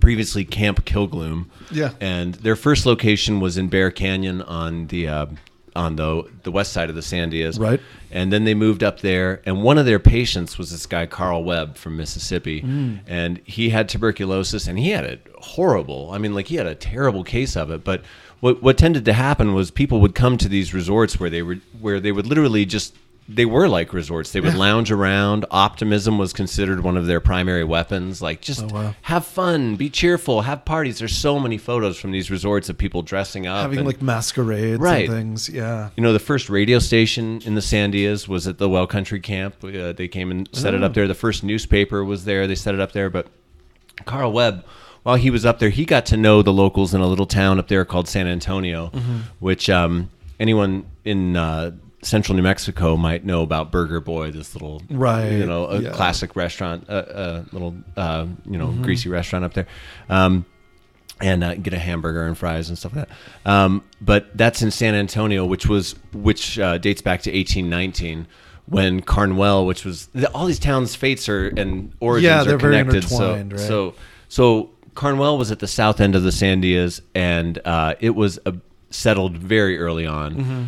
previously 0.00 0.44
Camp 0.44 0.84
Kilgloom. 0.84 1.46
Yeah. 1.70 1.92
And 2.00 2.34
their 2.34 2.56
first 2.56 2.84
location 2.86 3.40
was 3.40 3.56
in 3.56 3.68
Bear 3.68 3.90
Canyon 3.90 4.42
on 4.42 4.88
the 4.88 5.08
uh, 5.08 5.26
on 5.74 5.96
the 5.96 6.24
the 6.42 6.50
west 6.50 6.72
side 6.72 6.88
of 6.88 6.94
the 6.94 7.00
Sandias. 7.00 7.58
Right. 7.58 7.80
And 8.10 8.32
then 8.32 8.44
they 8.44 8.54
moved 8.54 8.82
up 8.82 9.00
there, 9.00 9.40
and 9.46 9.62
one 9.62 9.78
of 9.78 9.86
their 9.86 9.98
patients 9.98 10.58
was 10.58 10.70
this 10.70 10.84
guy 10.86 11.06
Carl 11.06 11.44
Webb 11.44 11.76
from 11.76 11.96
Mississippi, 11.96 12.60
Mm. 12.60 12.98
and 13.06 13.40
he 13.44 13.70
had 13.70 13.88
tuberculosis, 13.88 14.66
and 14.66 14.78
he 14.78 14.90
had 14.90 15.04
it 15.04 15.26
horrible. 15.38 16.10
I 16.12 16.18
mean, 16.18 16.34
like 16.34 16.48
he 16.48 16.56
had 16.56 16.66
a 16.66 16.74
terrible 16.74 17.24
case 17.24 17.56
of 17.56 17.70
it. 17.70 17.84
But 17.84 18.02
what 18.40 18.62
what 18.62 18.76
tended 18.76 19.04
to 19.06 19.12
happen 19.12 19.54
was 19.54 19.70
people 19.70 20.00
would 20.00 20.14
come 20.14 20.36
to 20.38 20.48
these 20.48 20.74
resorts 20.74 21.18
where 21.18 21.30
they 21.30 21.42
were 21.42 21.58
where 21.80 22.00
they 22.00 22.12
would 22.12 22.26
literally 22.26 22.64
just 22.66 22.94
they 23.28 23.44
were 23.44 23.68
like 23.68 23.92
resorts. 23.92 24.32
They 24.32 24.40
would 24.40 24.54
lounge 24.54 24.90
around. 24.90 25.46
Optimism 25.50 26.18
was 26.18 26.32
considered 26.32 26.80
one 26.82 26.96
of 26.96 27.06
their 27.06 27.20
primary 27.20 27.64
weapons. 27.64 28.20
Like 28.20 28.40
just 28.40 28.64
Oh, 28.64 28.66
wow. 28.74 28.94
have 29.02 29.24
fun, 29.24 29.76
be 29.76 29.88
cheerful, 29.88 30.42
have 30.42 30.64
parties. 30.64 30.98
There's 30.98 31.16
so 31.16 31.38
many 31.38 31.56
photos 31.56 31.98
from 31.98 32.10
these 32.12 32.30
resorts 32.30 32.68
of 32.68 32.76
people 32.76 33.02
dressing 33.02 33.46
up, 33.46 33.62
Having 33.62 33.78
and- 33.78 33.86
like 33.86 34.02
masquerades 34.02 34.80
Right. 34.80 35.08
and 35.08 35.14
things. 35.16 35.48
Yeah. 35.48 35.90
you 35.96 36.02
know, 36.02 36.12
the 36.12 36.18
first 36.18 36.50
radio 36.50 36.78
station 36.78 37.40
in 37.44 37.54
the 37.54 37.60
Sandias 37.60 38.26
was 38.28 38.46
at 38.48 38.58
the 38.58 38.68
Well 38.68 38.86
Country 38.86 39.20
Camp. 39.20 39.54
Uh, 39.62 39.92
they 39.92 40.08
came 40.08 40.30
and 40.30 40.48
set 40.52 40.74
it 40.74 40.82
up 40.82 40.92
there. 40.94 41.06
The 41.08 41.14
first 41.14 41.44
newspaper 41.44 42.04
was 42.04 42.24
there. 42.24 42.46
They 42.46 42.54
set 42.56 42.74
it 42.74 42.80
up 42.80 42.92
there. 42.92 43.08
But 43.08 43.28
Carl 44.04 44.32
Webb, 44.32 44.64
while 45.04 45.16
he 45.16 45.30
was 45.30 45.46
up 45.46 45.58
there, 45.58 45.70
he 45.70 45.84
got 45.84 46.06
to 46.06 46.16
know 46.16 46.42
the 46.42 46.52
locals 46.52 46.92
in 46.92 47.00
a 47.00 47.06
little 47.06 47.26
town 47.26 47.58
up 47.58 47.68
there 47.68 47.84
called 47.84 48.08
San 48.08 48.26
Antonio, 48.26 48.90
which 49.38 49.70
um, 49.70 50.10
anyone 50.40 50.84
in 51.04 51.36
uh, 51.36 51.70
central 52.02 52.36
New 52.36 52.42
Mexico 52.42 52.96
might 52.96 53.24
know 53.24 53.42
about 53.42 53.70
Burger 53.72 54.00
Boy, 54.00 54.30
this 54.30 54.54
little, 54.54 54.82
Right, 54.90 55.30
you 55.30 55.46
know, 55.46 55.66
a 55.66 55.80
yeah. 55.80 55.90
classic 55.92 56.34
restaurant, 56.36 56.88
a, 56.88 57.38
a 57.38 57.46
little, 57.52 57.74
uh, 57.96 58.26
you 58.44 58.58
know, 58.58 58.72
greasy 58.82 59.08
restaurant 59.08 59.44
up 59.44 59.54
there. 59.54 59.66
Um, 60.08 60.44
and 61.20 61.44
uh, 61.44 61.54
get 61.54 61.72
a 61.72 61.78
hamburger 61.78 62.26
and 62.26 62.36
fries 62.36 62.68
and 62.68 62.76
stuff 62.76 62.96
like 62.96 63.06
that. 63.08 63.50
Um, 63.50 63.84
but 64.00 64.36
that's 64.36 64.60
in 64.62 64.72
San 64.72 64.94
Antonio, 64.96 65.46
which 65.46 65.66
was 65.68 65.94
which 66.12 66.58
uh, 66.58 66.78
dates 66.78 67.00
back 67.00 67.22
to 67.22 67.30
1819 67.30 68.26
when 68.66 69.02
Carnuel, 69.02 69.64
which 69.64 69.84
was 69.84 70.08
all 70.34 70.46
these 70.46 70.58
towns' 70.58 70.96
fates 70.96 71.28
are 71.28 71.46
and 71.48 71.92
origins 72.00 72.24
Yeah, 72.24 72.40
are 72.40 72.44
they're 72.44 72.58
very 72.58 72.76
connected. 72.78 73.08
So, 73.08 73.16
intertwined, 73.34 73.52
right? 73.52 73.60
so 73.60 73.94
so 74.28 74.70
Carnuel 74.94 75.38
was 75.38 75.52
at 75.52 75.60
the 75.60 75.68
south 75.68 76.00
end 76.00 76.16
of 76.16 76.24
the 76.24 76.30
Sandias, 76.30 77.00
and 77.14 77.60
uh, 77.64 77.94
it 78.00 78.10
was 78.16 78.40
uh, 78.44 78.52
settled 78.90 79.36
very 79.36 79.78
early 79.78 80.06
on. 80.06 80.34
Mm-hmm. 80.34 80.64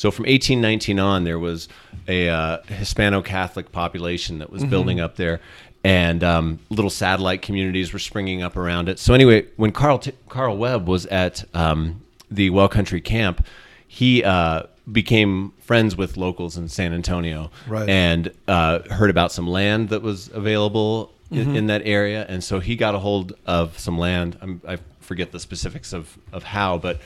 So 0.00 0.10
from 0.10 0.22
1819 0.24 0.98
on, 0.98 1.24
there 1.24 1.38
was 1.38 1.68
a 2.08 2.30
uh, 2.30 2.62
Hispano-Catholic 2.68 3.70
population 3.70 4.38
that 4.38 4.46
Mm-hmm. 4.46 4.54
was 4.54 4.64
building 4.64 4.98
up 4.98 5.16
there, 5.16 5.40
and 5.84 6.24
um, 6.24 6.58
little 6.70 6.88
satellite 6.90 7.42
communities 7.42 7.92
were 7.92 7.98
springing 7.98 8.42
up 8.42 8.56
around 8.56 8.88
it. 8.88 8.98
So 8.98 9.12
anyway, 9.12 9.46
when 9.56 9.72
Carl 9.72 9.98
T- 9.98 10.12
Carl 10.30 10.56
Webb 10.56 10.88
was 10.88 11.04
at 11.06 11.44
um, 11.54 12.00
the 12.30 12.48
Well 12.48 12.68
Country 12.68 13.02
Camp, 13.02 13.44
he 13.86 14.24
uh, 14.24 14.62
became 14.90 15.52
friends 15.60 15.96
with 15.96 16.16
locals 16.16 16.56
in 16.56 16.68
San 16.68 16.94
Antonio, 16.94 17.50
Right. 17.68 17.86
and 17.88 18.32
uh, 18.48 18.78
heard 18.90 19.10
about 19.10 19.32
some 19.32 19.46
land 19.46 19.90
that 19.90 20.00
was 20.00 20.30
available 20.32 21.12
Mm-hmm. 21.30 21.50
in, 21.50 21.56
in 21.56 21.66
that 21.66 21.82
area, 21.84 22.26
and 22.28 22.42
so 22.42 22.58
he 22.58 22.74
got 22.74 22.94
a 22.96 22.98
hold 22.98 23.34
of 23.46 23.78
some 23.78 23.96
land. 23.98 24.36
I'm, 24.40 24.60
I 24.66 24.78
forget 25.00 25.30
the 25.30 25.38
specifics 25.38 25.92
of 25.92 26.18
of 26.32 26.42
how, 26.42 26.76
but 26.78 27.00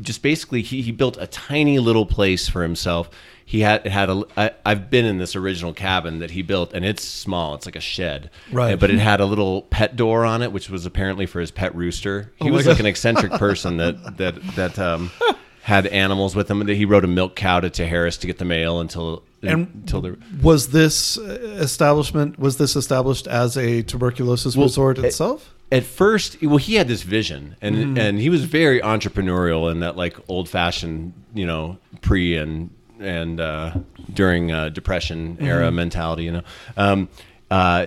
just 0.00 0.22
basically 0.22 0.62
he, 0.62 0.82
he 0.82 0.92
built 0.92 1.16
a 1.20 1.26
tiny 1.26 1.78
little 1.78 2.06
place 2.06 2.48
for 2.48 2.62
himself. 2.62 3.10
He 3.44 3.60
had 3.60 3.86
it 3.86 3.92
had 3.92 4.10
a. 4.10 4.24
I, 4.36 4.50
I've 4.66 4.90
been 4.90 5.06
in 5.06 5.16
this 5.18 5.34
original 5.34 5.72
cabin 5.72 6.18
that 6.18 6.32
he 6.32 6.42
built, 6.42 6.74
and 6.74 6.84
it's 6.84 7.02
small. 7.02 7.54
It's 7.54 7.64
like 7.64 7.76
a 7.76 7.80
shed, 7.80 8.30
Right. 8.52 8.78
But 8.78 8.90
it 8.90 8.98
had 8.98 9.20
a 9.20 9.24
little 9.24 9.62
pet 9.62 9.96
door 9.96 10.26
on 10.26 10.42
it, 10.42 10.52
which 10.52 10.68
was 10.68 10.84
apparently 10.84 11.24
for 11.24 11.40
his 11.40 11.50
pet 11.50 11.74
rooster. 11.74 12.30
He 12.36 12.44
Oh 12.44 12.50
my 12.50 12.56
was 12.56 12.66
like 12.66 12.76
God. 12.76 12.80
an 12.80 12.86
eccentric 12.86 13.32
person 13.32 13.78
that 13.78 14.18
that 14.18 14.34
that 14.56 14.78
um, 14.78 15.10
had 15.68 15.86
animals 15.88 16.34
with 16.34 16.50
him. 16.50 16.66
He 16.66 16.86
rode 16.86 17.04
a 17.04 17.08
milk 17.08 17.36
cow 17.36 17.60
to 17.60 17.68
Tijeras 17.68 18.18
to 18.20 18.26
get 18.26 18.38
the 18.38 18.46
mail 18.46 18.80
until 18.80 19.22
And 19.42 19.68
until 19.74 20.00
the 20.00 20.16
Was 20.42 20.70
this 20.70 21.18
establishment 21.18 22.38
was 22.38 22.56
this 22.56 22.74
established 22.76 23.26
as 23.26 23.56
a 23.56 23.82
tuberculosis 23.82 24.56
Well, 24.56 24.66
resort 24.66 24.98
it- 24.98 25.04
itself? 25.04 25.54
at 25.70 25.84
first 25.84 26.40
well 26.42 26.56
he 26.56 26.76
had 26.76 26.88
this 26.88 27.02
vision 27.02 27.54
and 27.60 27.76
Mm-hmm. 27.76 27.98
and 27.98 28.18
he 28.18 28.30
was 28.30 28.42
very 28.44 28.80
entrepreneurial 28.80 29.70
in 29.70 29.80
that 29.80 29.98
like 29.98 30.16
old 30.26 30.48
fashioned 30.48 31.12
you 31.34 31.44
know 31.46 31.76
pre 32.00 32.36
and 32.36 32.70
and 32.98 33.38
uh, 33.38 33.74
during 34.12 34.50
uh, 34.50 34.70
depression 34.70 35.36
era 35.40 35.66
Mm-hmm. 35.66 35.76
mentality 35.76 36.24
you 36.24 36.32
know 36.32 36.42
um, 36.78 37.08
uh, 37.50 37.86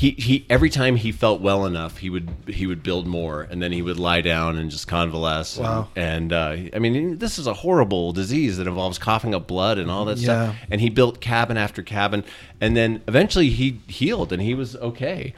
he, 0.00 0.12
he 0.12 0.46
every 0.48 0.70
time 0.70 0.96
he 0.96 1.12
felt 1.12 1.42
well 1.42 1.66
enough 1.66 1.98
he 1.98 2.08
would 2.08 2.30
he 2.46 2.66
would 2.66 2.82
build 2.82 3.06
more 3.06 3.42
and 3.42 3.60
then 3.60 3.70
he 3.70 3.82
would 3.82 3.98
lie 3.98 4.22
down 4.22 4.56
and 4.56 4.70
just 4.70 4.88
convalesce 4.88 5.58
Wow. 5.58 5.88
and, 5.94 6.32
and 6.32 6.70
uh, 6.72 6.74
I 6.74 6.78
mean 6.78 7.18
this 7.18 7.38
is 7.38 7.46
a 7.46 7.52
horrible 7.52 8.12
disease 8.12 8.56
that 8.56 8.66
involves 8.66 8.98
coughing 8.98 9.34
up 9.34 9.46
blood 9.46 9.76
and 9.76 9.90
all 9.90 10.06
that 10.06 10.16
Yeah. 10.16 10.24
stuff 10.52 10.56
and 10.70 10.80
he 10.80 10.88
built 10.88 11.20
cabin 11.20 11.58
after 11.58 11.82
cabin 11.82 12.24
and 12.62 12.74
then 12.74 13.02
eventually 13.08 13.50
he 13.50 13.80
healed 13.88 14.32
and 14.32 14.40
he 14.40 14.54
was 14.54 14.74
okay 14.76 15.34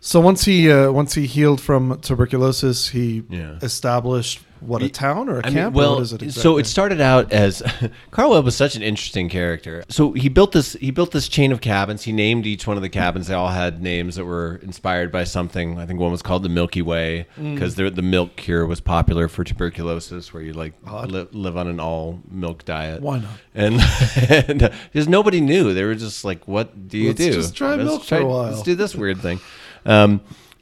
So 0.00 0.20
once 0.20 0.44
he 0.44 0.70
uh, 0.70 0.92
once 0.92 1.14
he 1.14 1.26
healed 1.26 1.60
from 1.60 1.98
tuberculosis, 2.00 2.88
he 2.88 3.24
Yeah. 3.28 3.56
established 3.62 4.40
what 4.60 4.82
a 4.82 4.88
town 4.88 5.28
or 5.28 5.36
a 5.36 5.46
I 5.46 5.50
camp. 5.50 5.54
mean, 5.54 5.72
well, 5.72 5.98
it 5.98 6.02
exactly? 6.02 6.30
so 6.30 6.58
it 6.58 6.66
started 6.66 7.00
out 7.00 7.32
as 7.32 7.62
Carl 8.10 8.30
Webb 8.30 8.44
was 8.44 8.56
such 8.56 8.74
an 8.74 8.82
interesting 8.82 9.28
character. 9.28 9.84
So 9.88 10.12
he 10.12 10.28
built 10.28 10.50
this 10.52 10.72
he 10.74 10.90
built 10.92 11.10
this 11.12 11.28
chain 11.28 11.50
of 11.52 11.60
cabins. 11.60 12.02
He 12.04 12.12
named 12.12 12.44
each 12.46 12.66
one 12.66 12.76
of 12.76 12.82
the 12.82 12.88
cabins. 12.88 13.26
They 13.28 13.34
all 13.34 13.48
had 13.50 13.80
names 13.82 14.16
that 14.16 14.24
were 14.24 14.56
inspired 14.62 15.10
by 15.12 15.24
something. 15.24 15.78
I 15.78 15.86
think 15.86 15.98
one 16.00 16.10
was 16.12 16.22
called 16.22 16.42
the 16.44 16.48
Milky 16.48 16.82
Way 16.82 17.26
Mm. 17.38 17.54
because 17.54 17.74
the 17.76 17.90
the 17.90 18.02
milk 18.02 18.36
cure 18.36 18.66
was 18.66 18.80
popular 18.80 19.26
for 19.28 19.42
tuberculosis, 19.44 20.32
where 20.32 20.42
you 20.42 20.52
like 20.52 20.74
li- 21.06 21.28
live 21.32 21.56
on 21.56 21.66
an 21.68 21.78
all 21.80 22.20
milk 22.30 22.64
diet. 22.64 23.00
Why 23.02 23.18
not? 23.18 23.30
And 23.54 23.80
and 24.30 24.72
because 24.92 25.08
nobody 25.08 25.40
knew, 25.40 25.72
they 25.74 25.84
were 25.84 25.94
just 25.96 26.24
like, 26.24 26.46
"What 26.48 26.88
do 26.88 26.98
you 26.98 27.08
Let's 27.08 27.18
do? 27.20 27.32
just 27.32 27.54
try 27.56 27.74
Let's 27.76 27.84
milk 27.84 28.04
for 28.04 28.16
a 28.18 28.26
while." 28.26 28.42
Let's 28.50 28.62
do 28.62 28.74
this 28.76 28.94
weird 28.94 29.18
thing." 29.18 29.40
Um, 29.88 30.20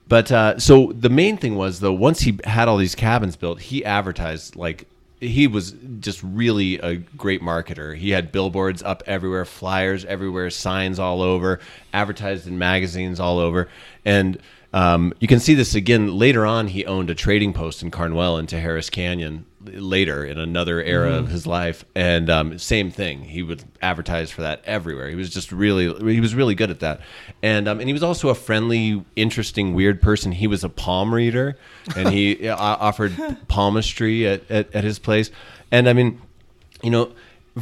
but 0.08 0.30
uh, 0.30 0.58
so 0.58 0.92
the 0.92 1.10
main 1.10 1.36
thing 1.36 1.56
was 1.56 1.80
though, 1.80 1.92
once 1.92 2.20
he 2.20 2.38
had 2.44 2.68
all 2.68 2.76
these 2.76 2.94
cabins 2.94 3.36
built, 3.36 3.60
he 3.60 3.84
advertised 3.84 4.56
like 4.56 4.86
he 5.20 5.46
was 5.46 5.74
just 6.00 6.22
really 6.22 6.78
a 6.78 6.96
great 6.96 7.42
marketer. 7.42 7.96
He 7.96 8.10
had 8.10 8.30
billboards 8.30 8.82
up 8.82 9.02
everywhere, 9.06 9.44
flyers 9.44 10.04
everywhere, 10.04 10.50
signs 10.50 10.98
all 10.98 11.22
over, 11.22 11.58
advertised 11.92 12.46
in 12.46 12.58
magazines 12.58 13.18
all 13.18 13.38
over, 13.38 13.68
and 14.04 14.38
um, 14.72 15.12
you 15.20 15.28
can 15.28 15.40
see 15.40 15.54
this 15.54 15.74
again 15.74 16.18
later 16.18 16.44
on. 16.44 16.68
He 16.68 16.84
owned 16.84 17.10
a 17.10 17.14
trading 17.14 17.52
post 17.52 17.82
in 17.82 17.90
Carnuel 17.90 18.38
into 18.38 18.56
Tijeras 18.56 18.90
Canyon 18.90 19.46
later 19.64 20.24
in 20.24 20.38
another 20.38 20.82
era 20.82 21.14
of 21.14 21.28
his 21.28 21.46
life, 21.46 21.84
and 21.94 22.30
um, 22.30 22.58
same 22.58 22.90
thing. 22.90 23.24
He 23.24 23.42
would 23.42 23.64
advertise 23.82 24.30
for 24.30 24.42
that 24.42 24.62
everywhere. 24.64 25.08
He 25.08 25.16
was 25.16 25.30
just 25.30 25.50
really, 25.52 26.12
he 26.12 26.20
was 26.20 26.34
really 26.34 26.54
good 26.54 26.70
at 26.70 26.80
that, 26.80 27.00
and 27.42 27.68
um, 27.68 27.80
and 27.80 27.88
he 27.88 27.92
was 27.92 28.02
also 28.02 28.28
a 28.28 28.34
friendly, 28.34 29.04
interesting, 29.16 29.74
weird 29.74 30.00
person. 30.00 30.32
He 30.32 30.46
was 30.46 30.62
a 30.64 30.68
palm 30.68 31.14
reader, 31.14 31.56
and 31.96 32.10
he 32.10 32.48
offered 32.50 33.16
palmistry 33.48 34.26
at, 34.26 34.50
at, 34.50 34.74
at 34.74 34.84
his 34.84 34.98
place, 34.98 35.30
and 35.70 35.88
I 35.88 35.92
mean, 35.92 36.20
you 36.82 36.90
know, 36.90 37.12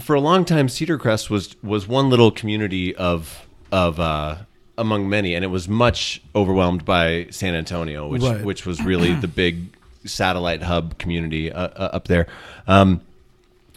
for 0.00 0.14
a 0.14 0.20
long 0.20 0.44
time, 0.44 0.68
Cedar 0.68 0.98
Crest 0.98 1.30
was 1.30 1.56
was 1.62 1.86
one 1.86 2.10
little 2.10 2.30
community 2.30 2.94
of 2.96 3.46
of 3.70 3.98
uh, 4.00 4.36
among 4.76 5.08
many, 5.08 5.34
and 5.34 5.44
it 5.44 5.48
was 5.48 5.68
much 5.68 6.20
overwhelmed 6.34 6.84
by 6.84 7.26
San 7.30 7.54
Antonio, 7.54 8.08
which 8.08 8.22
Right. 8.22 8.44
which 8.44 8.66
was 8.66 8.82
really 8.82 9.14
the 9.14 9.28
big 9.28 9.68
satellite 10.04 10.62
hub 10.62 10.98
community 10.98 11.50
uh, 11.52 11.68
uh, 11.68 11.90
up 11.92 12.08
there 12.08 12.26
um, 12.66 13.00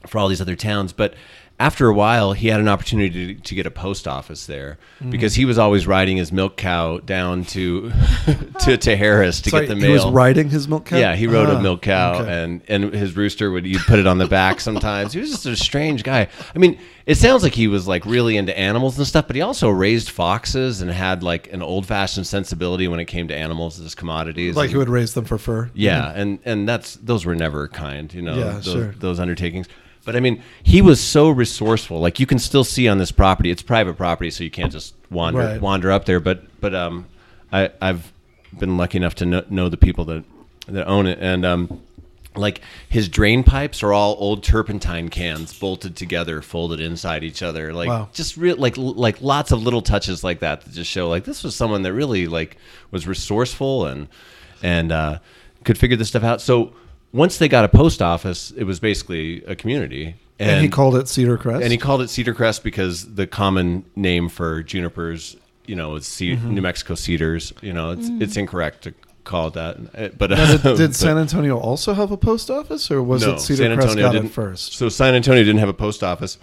for 0.06 0.18
all 0.20 0.28
these 0.28 0.42
other 0.42 0.56
towns. 0.56 0.94
But 0.94 1.14
after 1.60 1.88
a 1.88 1.94
while, 1.94 2.34
he 2.34 2.50
had 2.50 2.60
an 2.60 2.68
opportunity 2.68 3.34
to, 3.34 3.42
to 3.42 3.56
get 3.56 3.66
a 3.66 3.72
post 3.72 4.08
office 4.08 4.46
there 4.46 4.78
Mm. 5.02 5.10
because 5.12 5.34
he 5.36 5.46
was 5.46 5.58
always 5.58 5.86
riding 5.88 6.18
his 6.18 6.32
milk 6.32 6.56
cow 6.58 6.98
down 7.00 7.44
to 7.46 7.90
to, 8.26 8.34
to 8.34 8.78
Tijeras 8.78 9.42
to 9.44 9.50
Sorry, 9.50 9.66
get 9.66 9.70
the 9.70 9.76
mail. 9.76 9.88
he 9.88 9.94
was 9.94 10.06
riding 10.06 10.50
his 10.50 10.68
milk 10.68 10.86
cow. 10.86 10.98
Yeah, 10.98 11.16
he 11.16 11.26
rode 11.28 11.50
Ah, 11.50 11.58
a 11.58 11.62
milk 11.62 11.82
cow, 11.82 12.22
okay. 12.22 12.44
and 12.44 12.62
and 12.68 12.94
his 12.94 13.16
rooster 13.16 13.50
would 13.52 13.66
you'd 13.66 13.82
put 13.84 13.98
it 14.00 14.06
on 14.08 14.18
the 14.20 14.28
back 14.28 14.60
sometimes. 14.60 15.14
He 15.14 15.20
was 15.20 15.32
just 15.32 15.46
a 15.48 15.56
strange 15.56 16.04
guy. 16.04 16.28
I 16.56 16.58
mean, 16.60 16.78
it 17.08 17.16
sounds 17.16 17.42
like 17.44 17.54
he 17.54 17.68
was 17.68 17.88
like 17.88 18.06
really 18.06 18.38
into 18.38 18.58
animals 18.58 18.98
and 18.98 19.08
stuff, 19.08 19.26
but 19.28 19.36
he 19.36 19.42
also 19.42 19.70
raised 19.70 20.10
foxes 20.10 20.82
and 20.82 20.92
had 20.92 21.24
like 21.24 21.52
an 21.54 21.62
old 21.64 21.86
fashioned 21.86 22.28
sensibility 22.28 22.88
when 22.88 23.00
it 23.00 23.06
came 23.06 23.28
to 23.30 23.36
animals 23.36 23.80
as 23.80 23.96
commodities. 23.96 24.56
like 24.56 24.66
And- 24.66 24.72
he 24.72 24.78
would 24.78 24.90
raise 24.90 25.14
them 25.14 25.26
for 25.26 25.38
fur. 25.38 25.70
yeah, 25.74 26.12
and 26.16 26.40
and 26.46 26.68
that's 26.68 26.96
those 26.98 27.26
were 27.26 27.36
never 27.36 27.68
kind, 27.68 28.14
you 28.14 28.22
know. 28.22 28.36
Yeah, 28.38 28.52
those, 28.54 28.64
sure. 28.66 28.96
those 29.00 29.20
undertakings. 29.20 29.68
But 30.08 30.16
I 30.16 30.22
mean, 30.22 30.42
he 30.64 30.82
was 30.82 31.02
so 31.02 31.30
resourceful. 31.30 32.00
Like 32.00 32.18
you 32.18 32.26
can 32.26 32.40
still 32.40 32.64
see 32.64 32.88
on 32.88 32.98
this 32.98 33.12
property, 33.12 33.52
it's 33.52 33.62
private 33.62 33.98
property, 33.98 34.32
so 34.32 34.42
you 34.42 34.50
can't 34.50 34.72
just 34.72 34.96
wander 35.12 35.40
Right. 35.42 35.62
wander 35.62 35.92
up 35.92 36.06
there. 36.06 36.22
But 36.22 36.44
but 36.62 36.74
um, 36.74 37.06
I 37.52 37.72
I've 37.82 38.14
been 38.58 38.78
lucky 38.78 38.98
enough 38.98 39.16
to 39.16 39.26
know, 39.26 39.44
know 39.50 39.68
the 39.68 39.76
people 39.76 40.06
that 40.06 40.24
that 40.70 40.88
own 40.88 41.08
it, 41.08 41.20
and 41.20 41.46
um, 41.46 41.82
like 42.38 42.62
his 42.88 43.10
drain 43.10 43.44
pipes 43.44 43.84
are 43.84 43.92
all 43.92 44.16
old 44.18 44.44
turpentine 44.44 45.10
cans 45.10 45.54
bolted 45.60 45.98
together, 45.98 46.42
folded 46.42 46.80
inside 46.80 47.26
each 47.26 47.44
other. 47.44 47.74
Like 47.74 47.90
Wow. 47.90 48.08
just 48.14 48.38
real 48.38 48.56
like 48.56 48.76
like 48.78 49.22
lots 49.22 49.52
of 49.52 49.62
little 49.62 49.82
touches 49.82 50.24
like 50.24 50.40
that 50.40 50.62
that 50.62 50.72
just 50.74 50.90
show 50.90 51.10
like 51.10 51.26
this 51.26 51.44
was 51.44 51.54
someone 51.54 51.82
that 51.82 51.92
really 51.92 52.28
like 52.28 52.56
was 52.92 53.06
resourceful 53.08 53.86
and 53.88 54.08
and 54.64 54.94
uh, 54.94 55.20
could 55.66 55.78
figure 55.78 55.98
this 55.98 56.08
stuff 56.08 56.24
out. 56.24 56.40
So 56.40 56.72
once 57.14 57.38
they 57.38 57.48
got 57.48 57.66
a 57.66 57.70
post 57.70 58.02
office, 58.02 58.52
it 58.52 58.64
was 58.66 58.80
basically 58.80 59.44
a 59.46 59.56
community. 59.56 60.16
And, 60.40 60.62
he 60.62 60.70
called 60.70 60.96
it 60.96 61.08
Cedar 61.08 61.38
Crest. 61.38 61.64
and 61.64 61.72
he 61.72 61.78
called 61.80 62.02
it 62.02 62.10
Cedar 62.10 62.34
Crest 62.34 62.64
because 62.64 63.16
the 63.16 63.26
common 63.26 63.86
name 63.96 64.30
for 64.30 64.62
junipers, 64.62 65.36
you 65.66 65.76
know, 65.76 65.96
is 65.96 66.06
ce- 66.06 66.22
Mm-hmm. 66.38 66.54
New 66.54 66.62
Mexico 66.62 66.94
cedars. 66.94 67.54
You 67.62 67.74
know, 67.74 67.92
it's 67.92 68.08
it's 68.22 68.38
incorrect 68.38 68.84
to 68.84 68.94
call 69.24 69.48
it 69.48 69.54
that. 69.56 70.18
But 70.18 70.30
Now, 70.30 70.46
did, 70.52 70.62
did 70.62 70.78
but- 70.78 70.96
San 70.96 71.18
Antonio 71.18 71.58
also 71.58 71.94
have 71.94 72.12
a 72.12 72.18
post 72.18 72.52
office, 72.52 72.92
or 72.92 73.02
was 73.02 73.26
no, 73.26 73.34
it 73.34 73.40
Cedar 73.40 73.76
Crest 73.76 73.98
got 73.98 74.14
it 74.16 74.30
first? 74.30 74.74
So 74.74 74.90
San 74.90 75.16
Antonio 75.16 75.44
didn't 75.44 75.60
have 75.60 75.70
a 75.70 75.74
post 75.74 76.04
office. 76.04 76.38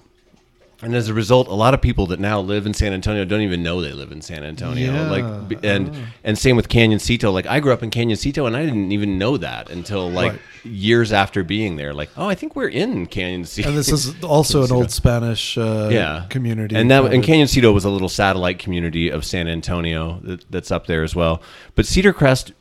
And 0.85 0.95
as 0.95 1.09
a 1.09 1.15
result, 1.15 1.49
a 1.49 1.55
lot 1.55 1.75
of 1.75 1.83
people 1.83 2.07
that 2.07 2.21
now 2.21 2.41
live 2.41 2.65
in 2.65 2.75
San 2.75 2.93
Antonio 2.93 3.25
don't 3.25 3.41
even 3.43 3.63
know 3.63 3.81
they 3.81 3.93
live 3.93 4.13
in 4.13 4.23
San 4.23 4.45
Antonio. 4.45 4.93
Yeah. 4.93 5.11
Like, 5.11 5.65
and 5.65 5.91
and 6.23 6.39
same 6.39 6.57
with 6.57 6.69
Canyoncito. 6.69 7.33
Like, 7.33 7.47
I 7.47 7.61
grew 7.61 7.73
up 7.73 7.83
in 7.83 7.91
Canyon 7.91 8.05
Canyoncito, 8.05 8.47
and 8.47 8.57
I 8.57 8.65
didn't 8.65 8.93
even 8.93 9.19
know 9.19 9.37
that 9.37 9.71
until 9.71 10.11
like 10.11 10.33
Right. 10.33 10.41
years 10.65 11.13
after 11.13 11.45
being 11.45 11.77
there. 11.77 11.93
Like, 11.93 12.11
oh, 12.17 12.27
I 12.27 12.35
think 12.35 12.57
we're 12.57 12.69
in 12.69 13.07
Canyoncito. 13.07 13.67
And 13.67 13.77
this 13.77 13.91
is 13.91 14.23
also 14.25 14.63
an 14.63 14.73
old 14.73 14.91
Spanish 14.91 15.59
uh, 15.59 15.89
yeah 15.93 16.27
community. 16.29 16.77
and 16.77 16.91
that 16.91 17.05
and 17.13 17.23
Canyoncito 17.23 17.73
was 17.73 17.85
a 17.85 17.91
little 17.91 18.09
satellite 18.09 18.59
community 18.59 19.09
of 19.09 19.25
San 19.25 19.49
Antonio 19.49 20.21
that, 20.25 20.45
that's 20.51 20.71
up 20.71 20.87
there 20.87 21.03
as 21.03 21.15
well. 21.15 21.43
But 21.75 21.87
Cedar 21.87 22.13
Crest, 22.13 22.53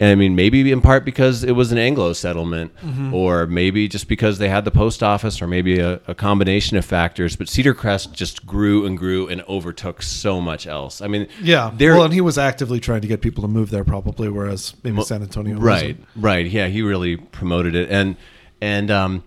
I 0.00 0.14
mean, 0.14 0.36
maybe 0.36 0.70
in 0.70 0.80
part 0.80 1.04
because 1.04 1.42
it 1.42 1.52
was 1.52 1.72
an 1.72 1.78
Anglo 1.78 2.12
settlement, 2.12 2.72
Mm-hmm. 2.76 3.12
or 3.12 3.46
maybe 3.48 3.88
just 3.88 4.06
because 4.06 4.38
they 4.38 4.48
had 4.48 4.64
the 4.64 4.70
post 4.70 5.02
office, 5.02 5.42
or 5.42 5.48
maybe 5.48 5.80
a, 5.80 6.00
a 6.06 6.14
combination 6.14 6.76
of 6.76 6.84
factors. 6.84 7.34
But 7.34 7.48
Cedar 7.48 7.74
Crest 7.74 8.12
just 8.12 8.46
grew 8.46 8.86
and 8.86 8.96
grew 8.96 9.26
and 9.26 9.42
overtook 9.48 10.00
so 10.02 10.40
much 10.40 10.68
else. 10.68 11.02
I 11.02 11.08
mean, 11.08 11.26
Yeah, 11.42 11.72
there. 11.76 11.94
well, 11.94 12.04
and 12.04 12.14
he 12.14 12.20
was 12.20 12.38
actively 12.38 12.78
trying 12.78 13.00
to 13.00 13.08
get 13.08 13.20
people 13.20 13.42
to 13.42 13.48
move 13.48 13.70
there, 13.70 13.82
probably, 13.84 14.28
whereas 14.28 14.74
maybe 14.84 15.02
San 15.02 15.20
Antonio, 15.22 15.56
right 15.56 15.96
wasn't. 15.98 16.04
right 16.16 16.46
yeah 16.46 16.68
he 16.68 16.80
really 16.82 17.16
promoted 17.16 17.74
it 17.74 17.90
and 17.90 18.14
and 18.60 18.90
um 18.92 19.24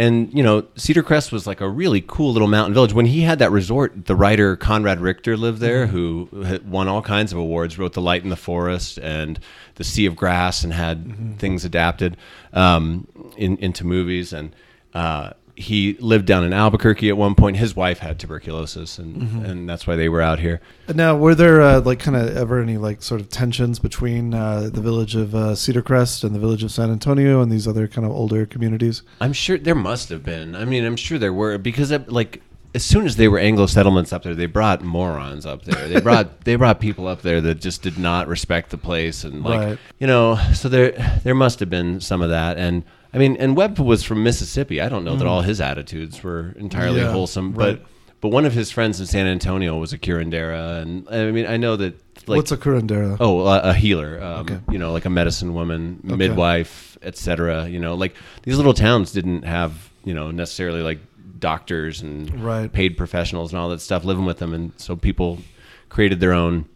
and 0.00 0.32
you 0.32 0.42
know 0.42 0.66
cedar 0.76 1.02
crest 1.02 1.30
was 1.30 1.46
like 1.46 1.60
a 1.60 1.68
really 1.68 2.00
cool 2.00 2.32
little 2.32 2.48
mountain 2.48 2.72
village. 2.72 2.94
When 2.94 3.04
he 3.04 3.20
had 3.20 3.38
that 3.40 3.50
resort 3.50 4.06
the 4.06 4.16
writer 4.16 4.56
conrad 4.56 4.98
richter 4.98 5.36
lived 5.36 5.60
there 5.60 5.86
who 5.88 6.26
won 6.64 6.88
all 6.88 7.02
kinds 7.02 7.32
of 7.32 7.38
awards 7.38 7.78
wrote 7.78 7.92
the 7.92 8.00
light 8.00 8.22
in 8.22 8.30
the 8.30 8.36
forest 8.36 8.98
and 8.98 9.38
the 9.74 9.84
sea 9.84 10.06
of 10.06 10.16
grass 10.16 10.64
and 10.64 10.72
had 10.72 11.38
things 11.38 11.66
adapted 11.66 12.16
um, 12.54 13.06
in, 13.36 13.58
into 13.58 13.84
movies. 13.84 14.32
And 14.32 14.56
uh, 14.94 15.32
he 15.60 15.94
lived 16.00 16.26
down 16.26 16.42
in 16.44 16.52
Albuquerque 16.52 17.08
at 17.08 17.16
one 17.16 17.34
point. 17.34 17.56
His 17.56 17.76
wife 17.76 17.98
had 17.98 18.18
tuberculosis, 18.18 18.98
and 18.98 19.16
Mm-hmm. 19.22 19.44
and 19.44 19.68
that's 19.68 19.86
why 19.86 19.96
they 19.96 20.08
were 20.08 20.20
out 20.20 20.38
here. 20.40 20.60
Now, 20.94 21.16
were 21.16 21.34
there 21.34 21.60
uh, 21.60 21.80
like 21.80 22.00
kind 22.00 22.16
of 22.16 22.36
ever 22.36 22.60
any 22.60 22.78
like 22.78 23.02
sort 23.02 23.20
of 23.20 23.28
tensions 23.28 23.78
between 23.78 24.34
uh, 24.34 24.70
the 24.72 24.80
village 24.80 25.14
of 25.14 25.34
uh, 25.34 25.54
Cedar 25.54 25.82
Crest 25.82 26.24
and 26.24 26.34
the 26.34 26.38
village 26.40 26.64
of 26.64 26.70
San 26.72 26.90
Antonio 26.90 27.42
and 27.42 27.52
these 27.52 27.68
other 27.68 27.86
kind 27.86 28.04
of 28.06 28.12
older 28.12 28.46
communities? 28.46 29.02
I'm 29.20 29.32
sure 29.32 29.58
there 29.58 29.74
must 29.74 30.08
have 30.08 30.24
been. 30.24 30.56
I 30.56 30.64
mean, 30.64 30.84
I'm 30.84 30.96
sure 30.96 31.18
there 31.18 31.32
were 31.32 31.58
because 31.58 31.90
it, 31.90 32.10
like 32.10 32.42
as 32.72 32.84
soon 32.84 33.04
as 33.04 33.16
they 33.16 33.26
were 33.26 33.38
Anglo 33.38 33.66
settlements 33.66 34.12
up 34.12 34.22
there, 34.22 34.34
they 34.34 34.46
brought 34.46 34.82
morons 34.82 35.44
up 35.44 35.64
there. 35.64 35.88
They 35.88 36.00
brought 36.00 36.40
they 36.44 36.54
brought 36.56 36.80
people 36.80 37.06
up 37.08 37.22
there 37.22 37.40
that 37.40 37.60
just 37.60 37.82
did 37.82 37.98
not 37.98 38.28
respect 38.28 38.70
the 38.70 38.78
place 38.78 39.24
and 39.24 39.42
like 39.44 39.60
Right. 39.60 39.78
you 39.98 40.06
know. 40.06 40.38
So 40.54 40.68
there 40.68 40.92
there 41.24 41.34
must 41.34 41.60
have 41.60 41.68
been 41.70 42.00
some 42.00 42.22
of 42.22 42.30
that. 42.30 42.56
And 42.58 42.84
I 43.12 43.18
mean, 43.18 43.36
and 43.38 43.56
Webb 43.56 43.78
was 43.78 44.02
from 44.04 44.22
Mississippi. 44.22 44.80
I 44.80 44.88
don't 44.88 45.04
know 45.04 45.16
that 45.16 45.26
all 45.26 45.42
his 45.42 45.60
attitudes 45.60 46.22
were 46.22 46.54
entirely 46.56 47.00
Mm. 47.00 47.04
Yeah, 47.04 47.12
wholesome, 47.12 47.52
right. 47.54 47.78
but 47.80 47.86
but 48.20 48.28
one 48.28 48.44
of 48.44 48.52
his 48.52 48.70
friends 48.70 49.00
in 49.00 49.06
San 49.06 49.26
Antonio 49.26 49.76
was 49.78 49.92
a 49.92 49.98
curandera, 49.98 50.82
and 50.82 51.08
I 51.08 51.30
mean, 51.30 51.46
I 51.46 51.56
know 51.56 51.76
that 51.76 51.94
like 52.28 52.36
What's 52.36 52.52
a 52.52 52.56
curandera? 52.56 53.16
Oh, 53.18 53.40
a, 53.46 53.60
a 53.60 53.74
healer. 53.74 54.22
Um, 54.22 54.40
Okay. 54.42 54.58
You 54.70 54.78
know, 54.78 54.92
like 54.92 55.06
a 55.06 55.10
medicine 55.10 55.54
woman, 55.54 56.00
Okay. 56.06 56.16
midwife, 56.16 56.98
etc. 57.02 57.66
You 57.68 57.80
know, 57.80 57.94
like 57.94 58.14
these 58.42 58.56
little 58.58 58.74
towns 58.74 59.10
didn't 59.12 59.42
have 59.44 59.90
you 60.04 60.14
know 60.14 60.30
necessarily 60.30 60.82
like 60.82 60.98
doctors 61.38 62.02
and 62.02 62.30
Right. 62.44 62.70
paid 62.70 62.96
professionals 62.96 63.52
and 63.52 63.58
all 63.60 63.70
that 63.70 63.80
stuff 63.80 64.04
living 64.04 64.26
with 64.26 64.38
them, 64.38 64.52
and 64.54 64.72
so 64.76 64.94
people 64.96 65.38
created 65.88 66.20
their 66.20 66.32
own 66.34 66.66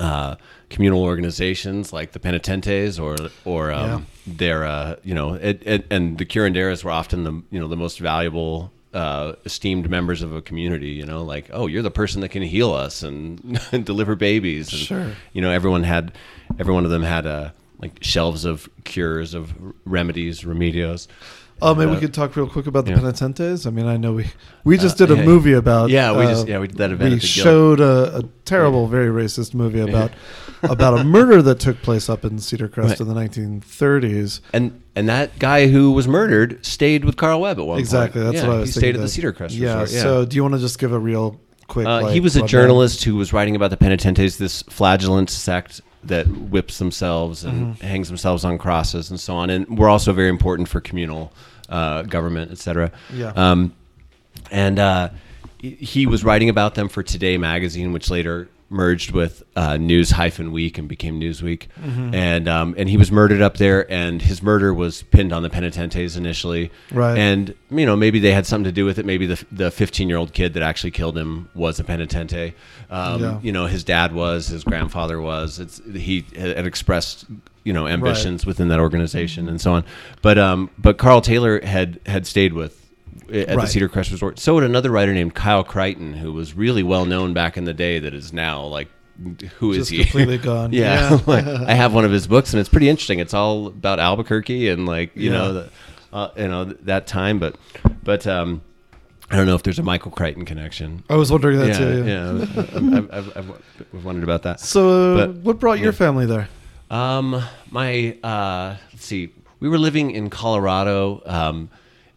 uh, 0.00 0.34
communal 0.70 1.02
organizations 1.04 1.92
like 1.92 2.12
the 2.12 2.18
penitentes 2.18 2.98
or 3.00 3.16
or 3.44 3.70
um, 3.70 4.06
their 4.26 4.64
uh, 4.64 4.96
you 5.04 5.14
know 5.14 5.34
it, 5.34 5.62
it, 5.64 5.86
and 5.90 6.18
the 6.18 6.24
curanderas 6.24 6.82
were 6.82 6.90
often 6.90 7.24
the 7.24 7.32
you 7.50 7.60
know 7.60 7.68
the 7.68 7.76
most 7.76 7.98
valuable 8.00 8.72
uh, 8.94 9.34
esteemed 9.44 9.88
members 9.88 10.22
of 10.22 10.34
a 10.34 10.42
community 10.42 10.88
you 10.88 11.04
know 11.06 11.22
like 11.22 11.48
oh 11.52 11.66
you're 11.68 11.82
the 11.82 11.90
person 11.90 12.20
that 12.22 12.30
can 12.30 12.42
heal 12.42 12.72
us 12.72 13.02
and, 13.02 13.60
and 13.72 13.84
deliver 13.84 14.16
babies. 14.16 14.72
And, 14.72 14.80
Sure. 14.80 15.12
you 15.32 15.40
know 15.42 15.50
everyone 15.50 15.84
had 15.84 16.12
every 16.58 16.74
one 16.74 16.84
of 16.84 16.90
them 16.90 17.02
had 17.02 17.26
uh, 17.26 17.50
like 17.78 17.98
shelves 18.02 18.44
of 18.44 18.68
cures 18.84 19.34
of 19.34 19.52
remedies 19.84 20.42
remedios 20.42 21.06
Oh, 21.62 21.74
maybe 21.74 21.90
Uh, 21.90 21.94
we 21.94 22.00
could 22.00 22.14
talk 22.14 22.34
real 22.36 22.46
quick 22.48 22.66
about 22.66 22.84
the 22.86 22.92
yeah. 22.92 22.98
penitentes. 22.98 23.66
I 23.66 23.70
mean, 23.70 23.86
I 23.86 23.96
know 23.96 24.12
we 24.14 24.26
we 24.64 24.78
just 24.78 25.00
Uh, 25.00 25.06
did 25.06 25.18
a 25.18 25.22
movie 25.24 25.52
about. 25.52 25.90
Yeah, 25.90 26.16
we 26.16 26.24
uh, 26.24 26.28
just- 26.30 26.48
yeah, 26.48 26.58
we 26.58 26.68
did 26.68 26.78
that 26.78 26.90
event 26.90 27.14
We 27.14 27.20
showed 27.20 27.80
a, 27.80 28.18
a 28.18 28.22
terrible, 28.44 28.86
very 28.86 29.08
racist 29.08 29.54
movie 29.54 29.80
about 29.80 30.10
about 30.62 30.98
a 31.00 31.04
murder 31.04 31.40
that 31.42 31.58
took 31.58 31.80
place 31.82 32.08
up 32.08 32.24
in 32.24 32.38
Cedar 32.38 32.68
Crest 32.68 32.90
Right. 32.90 33.00
in 33.00 33.08
the 33.08 33.14
1930s. 33.14 34.40
and 34.52 34.80
and 34.96 35.08
that 35.08 35.38
guy 35.38 35.68
who 35.68 35.92
was 35.92 36.06
murdered 36.08 36.64
stayed 36.64 37.04
with 37.04 37.16
Carl 37.16 37.40
Webb 37.40 37.58
at 37.58 37.66
one 37.66 37.78
Exactly, 37.78 38.20
point. 38.22 38.32
that's 38.34 38.42
Yeah, 38.44 38.48
what 38.48 38.56
I 38.56 38.60
was 38.60 38.74
he 38.74 38.80
stayed 38.80 38.94
at 38.96 39.00
the 39.00 39.08
Cedar 39.08 39.32
Crest 39.32 39.54
Yeah. 39.54 39.80
Resort. 39.80 39.88
So, 40.02 40.24
do 40.24 40.36
you 40.36 40.42
want 40.42 40.54
to 40.54 40.60
just 40.60 40.78
give 40.78 40.92
a 40.92 40.98
real 40.98 41.40
quick? 41.68 41.86
Uh, 41.86 42.02
like, 42.02 42.12
he 42.12 42.20
was 42.20 42.36
a 42.36 42.42
journalist 42.42 43.04
who 43.04 43.16
was 43.16 43.32
writing 43.32 43.54
about 43.56 43.70
the 43.70 43.76
penitentes, 43.76 44.36
this 44.38 44.62
flagellant 44.62 45.30
sect 45.30 45.80
that 46.04 46.26
whips 46.26 46.78
themselves 46.78 47.44
and 47.44 47.74
Mm-hmm. 47.74 47.86
hangs 47.86 48.08
themselves 48.08 48.44
on 48.44 48.56
crosses 48.58 49.10
and 49.10 49.20
so 49.20 49.34
on, 49.34 49.50
and 49.50 49.78
we're 49.78 49.88
also 49.88 50.12
very 50.12 50.28
important 50.30 50.68
for 50.68 50.80
communal 50.80 51.32
uh, 51.68 52.02
government, 52.02 52.50
etc. 52.50 52.90
Yeah. 53.12 53.32
Um, 53.36 53.74
and 54.50 54.78
uh, 54.78 55.10
he- 55.58 55.70
he 55.76 56.06
was 56.06 56.24
writing 56.24 56.48
about 56.48 56.74
them 56.74 56.88
for 56.88 57.02
Today 57.02 57.36
magazine, 57.38 57.92
which 57.92 58.10
later 58.10 58.48
merged 58.70 59.10
with 59.10 59.42
uh, 59.56 59.76
News 59.76 60.12
Hyphen 60.12 60.52
Week 60.52 60.78
and 60.78 60.88
became 60.88 61.20
Newsweek. 61.20 61.66
Mm-hmm. 61.82 62.14
And 62.14 62.48
um, 62.48 62.74
and 62.78 62.88
he 62.88 62.96
was 62.96 63.10
murdered 63.10 63.42
up 63.42 63.56
there, 63.56 63.90
and 63.90 64.22
his 64.22 64.42
murder 64.42 64.72
was 64.72 65.02
pinned 65.02 65.32
on 65.32 65.42
the 65.42 65.50
penitentes 65.50 66.16
initially. 66.16 66.70
Right. 66.90 67.18
And 67.18 67.54
you 67.70 67.84
know 67.84 67.96
maybe 67.96 68.20
they 68.20 68.32
had 68.32 68.46
something 68.46 68.64
to 68.64 68.72
do 68.72 68.84
with 68.84 68.98
it. 68.98 69.04
Maybe 69.04 69.26
the 69.26 69.44
the 69.50 69.70
15 69.70 70.08
year 70.08 70.16
old 70.16 70.32
kid 70.32 70.54
that 70.54 70.62
actually 70.62 70.92
killed 70.92 71.18
him 71.18 71.50
was 71.54 71.80
a 71.80 71.84
penitente. 71.84 72.54
Um, 72.90 73.20
Yeah. 73.20 73.40
You 73.42 73.52
know 73.52 73.66
his 73.66 73.84
dad 73.84 74.14
was, 74.14 74.46
his 74.48 74.64
grandfather 74.64 75.20
was. 75.20 75.58
It's 75.58 75.82
he 75.92 76.24
had 76.36 76.66
expressed 76.66 77.26
you 77.64 77.72
know 77.72 77.86
ambitions 77.86 78.46
within 78.46 78.68
that 78.68 78.80
organization 78.80 79.48
and 79.48 79.60
so 79.60 79.74
on. 79.74 79.84
But 80.22 80.38
um 80.38 80.70
but 80.78 80.96
Carl 80.96 81.20
Taylor 81.20 81.60
had 81.60 82.00
had 82.06 82.26
stayed 82.26 82.52
with 82.52 82.79
at 83.32 83.48
the 83.48 83.66
Cedar 83.66 83.88
Crest 83.88 84.10
Resort. 84.10 84.38
So 84.38 84.58
another 84.58 84.90
writer 84.90 85.12
named 85.12 85.34
Kyle 85.34 85.64
Crichton, 85.64 86.12
who 86.14 86.32
was 86.32 86.54
really 86.54 86.82
well 86.82 87.04
known 87.04 87.32
back 87.34 87.56
in 87.56 87.64
the 87.64 87.74
day. 87.74 87.98
That 87.98 88.14
is 88.14 88.32
now 88.32 88.64
like, 88.64 88.88
who 89.58 89.72
is 89.72 89.78
Just 89.78 89.90
he? 89.90 89.98
completely 90.04 90.38
gone. 90.50 90.72
yeah, 90.72 91.10
Yeah. 91.10 91.18
like, 91.26 91.44
I 91.46 91.74
have 91.74 91.92
one 91.94 92.04
of 92.04 92.10
his 92.12 92.26
books, 92.26 92.52
and 92.52 92.60
it's 92.60 92.68
pretty 92.68 92.88
interesting. 92.88 93.18
It's 93.18 93.34
all 93.34 93.66
about 93.68 93.98
Albuquerque 94.00 94.68
and 94.68 94.86
like 94.86 95.14
you 95.16 95.30
Yeah. 95.30 95.38
know, 95.38 95.52
the, 95.54 95.70
uh, 96.12 96.30
you 96.36 96.48
know 96.48 96.64
that 96.64 97.06
time. 97.06 97.38
But 97.38 97.56
but 98.02 98.26
um, 98.26 98.62
I 99.30 99.36
don't 99.36 99.46
know 99.46 99.54
if 99.54 99.62
there's 99.62 99.78
a 99.78 99.82
Michael 99.82 100.10
Crichton 100.10 100.44
connection. 100.44 101.04
I 101.10 101.16
was 101.16 101.30
wondering 101.30 101.58
that 101.58 101.68
yeah, 101.68 101.78
too. 101.78 102.04
yeah. 102.06 102.30
I've, 102.76 103.12
I've, 103.12 103.36
I've, 103.36 103.50
I've 103.94 104.04
wondered 104.04 104.24
about 104.24 104.42
that. 104.44 104.58
So, 104.60 104.88
uh, 105.18 105.26
But- 105.26 105.36
what 105.42 105.58
brought 105.60 105.78
your 105.78 105.92
family 105.92 106.26
there? 106.26 106.48
Um, 106.90 107.40
my 107.70 108.18
uh, 108.24 108.76
let's 108.92 109.04
see, 109.04 109.32
we 109.60 109.68
were 109.68 109.78
living 109.78 110.10
in 110.10 110.28
Colorado, 110.30 111.22
um, 111.24 111.70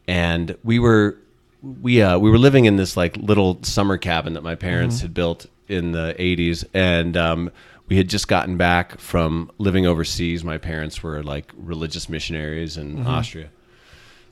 and 0.08 0.56
we 0.63 0.80
were 0.80 1.18
we 1.62 2.02
uh, 2.02 2.18
we 2.18 2.30
were 2.30 2.38
living 2.38 2.66
in 2.66 2.76
this 2.76 2.98
like 2.98 3.16
little 3.18 3.60
summer 3.63 3.98
cabin 3.98 4.34
that 4.34 4.44
my 4.44 4.56
parents 4.56 5.00
had 5.02 5.13
built 5.13 5.46
in 5.68 5.92
the 5.94 6.16
'80s, 6.20 6.66
and 6.74 7.16
um, 7.16 7.52
we 7.88 7.98
had 7.98 8.10
just 8.10 8.28
gotten 8.28 8.58
back 8.58 9.00
from 9.00 9.52
living 9.58 9.86
overseas. 9.86 10.44
My 10.44 10.58
parents 10.58 11.02
were 11.02 11.24
like 11.24 11.52
religious 11.56 12.10
missionaries 12.10 12.78
in 12.78 13.06
Austria. 13.08 13.50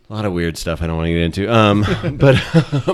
A 0.10 0.14
lot 0.14 0.26
of 0.26 0.34
weird 0.34 0.58
stuff 0.58 0.82
I 0.82 0.88
don't 0.88 0.98
want 0.98 1.08
to 1.08 1.14
get 1.14 1.22
into. 1.22 1.54
Um, 1.54 1.86
but 2.18 2.36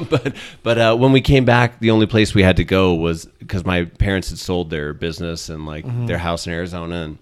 but 0.09 0.35
but 0.61 0.77
uh, 0.77 0.95
when 0.95 1.11
we 1.11 1.21
came 1.21 1.45
back, 1.45 1.79
the 1.79 1.89
only 1.89 2.05
place 2.05 2.35
we 2.35 2.43
had 2.43 2.57
to 2.57 2.63
go 2.63 2.93
was 2.93 3.25
because 3.39 3.65
my 3.65 3.85
parents 3.85 4.29
had 4.29 4.37
sold 4.37 4.69
their 4.69 4.93
business 4.93 5.49
and 5.49 5.65
like 5.65 5.85
their 6.05 6.19
house 6.19 6.45
in 6.45 6.53
Arizona, 6.53 6.95
and 6.95 7.17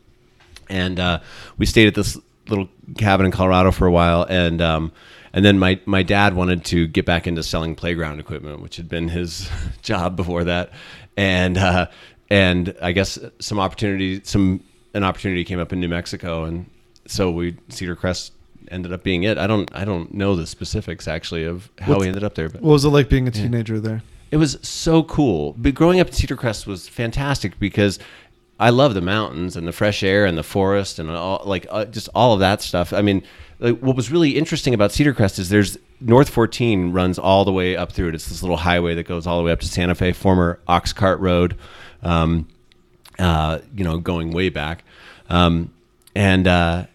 and 0.69 0.99
uh, 0.99 1.19
we 1.57 1.65
stayed 1.65 1.87
at 1.87 1.95
this 1.95 2.17
little 2.49 2.67
cabin 2.97 3.25
in 3.25 3.31
Colorado 3.31 3.71
for 3.71 3.87
a 3.87 3.91
while, 3.91 4.23
and 4.23 4.61
um, 4.61 4.91
and 5.35 5.45
then 5.45 5.59
my 5.59 5.79
my 5.85 6.01
dad 6.01 6.33
wanted 6.33 6.65
to 6.65 6.87
get 6.87 7.05
back 7.05 7.27
into 7.27 7.43
selling 7.43 7.75
playground 7.75 8.19
equipment, 8.19 8.61
which 8.61 8.77
had 8.77 8.89
been 8.89 9.09
his 9.09 9.47
job 9.83 10.15
before 10.15 10.45
that, 10.45 10.71
and 11.15 11.57
uh, 11.57 11.87
and 12.31 12.73
I 12.81 12.91
guess 12.93 13.19
some 13.39 13.59
opportunity 13.59 14.21
some 14.23 14.61
an 14.95 15.03
opportunity 15.03 15.43
came 15.43 15.59
up 15.59 15.71
in 15.73 15.79
New 15.79 15.89
Mexico, 15.89 16.45
and 16.45 16.65
so 17.05 17.29
we 17.29 17.57
Cedar 17.69 17.95
Crest 17.95 18.31
ended 18.71 18.91
up 18.91 19.03
being 19.03 19.23
it. 19.23 19.37
I 19.37 19.45
don't 19.45 19.69
I 19.75 19.85
don't 19.85 20.11
know 20.13 20.35
the 20.35 20.47
specifics 20.47 21.07
actually 21.07 21.43
of 21.43 21.69
how 21.79 21.89
What's- 21.91 22.01
we 22.01 22.07
ended 22.07 22.23
up 22.23 22.33
there, 22.33 22.49
but 22.49 22.61
What 22.61 22.71
was 22.71 22.85
it 22.85 22.89
like 22.89 23.09
being 23.09 23.27
a 23.27 23.31
teenager 23.31 23.79
there? 23.79 24.01
it 24.31 24.37
was 24.37 24.57
so 24.63 25.03
cool. 25.03 25.53
But 25.57 25.75
growing 25.75 25.99
up 25.99 26.07
in 26.07 26.13
Cedar 26.13 26.35
Crest 26.35 26.65
was 26.65 26.87
fantastic 26.87 27.59
because 27.59 27.99
I 28.59 28.69
love 28.71 28.93
the 28.95 29.01
mountains 29.01 29.55
and 29.55 29.67
the 29.67 29.71
fresh 29.71 30.01
air 30.01 30.25
and 30.25 30.37
the 30.37 30.43
forest 30.43 30.97
and 30.97 31.11
all 31.11 31.43
like 31.45 31.67
uh, 31.69 31.85
just 31.85 32.09
all 32.15 32.33
of 32.33 32.39
that 32.39 32.61
stuff. 32.61 32.91
I 32.93 33.01
mean, 33.01 33.21
like, 33.59 33.79
what 33.79 33.95
was 33.95 34.11
really 34.11 34.31
interesting 34.31 34.73
about 34.73 34.91
Cedar 34.91 35.13
Crest 35.13 35.39
is 35.39 35.49
there's 35.49 35.77
North 35.99 36.29
14 36.29 36.91
runs 36.91 37.17
all 37.17 37.45
the 37.45 37.51
way 37.51 37.75
up 37.75 37.91
through 37.91 38.09
it. 38.09 38.15
It's 38.15 38.27
this 38.27 38.43
little 38.43 38.57
highway 38.57 38.95
that 38.95 39.03
goes 39.03 39.25
all 39.25 39.37
the 39.37 39.43
way 39.43 39.51
up 39.51 39.59
to 39.61 39.67
Santa 39.67 39.95
Fe, 39.95 40.13
former 40.13 40.59
Ox 40.67 40.93
Cart 40.93 41.19
Road. 41.19 41.57
Um, 42.03 42.47
uh, 43.19 43.59
you 43.73 43.83
know, 43.83 43.97
going 43.97 44.31
way 44.31 44.49
back. 44.49 44.83
Um, 45.29 45.71
and 46.15 46.47
uh, 46.47 46.85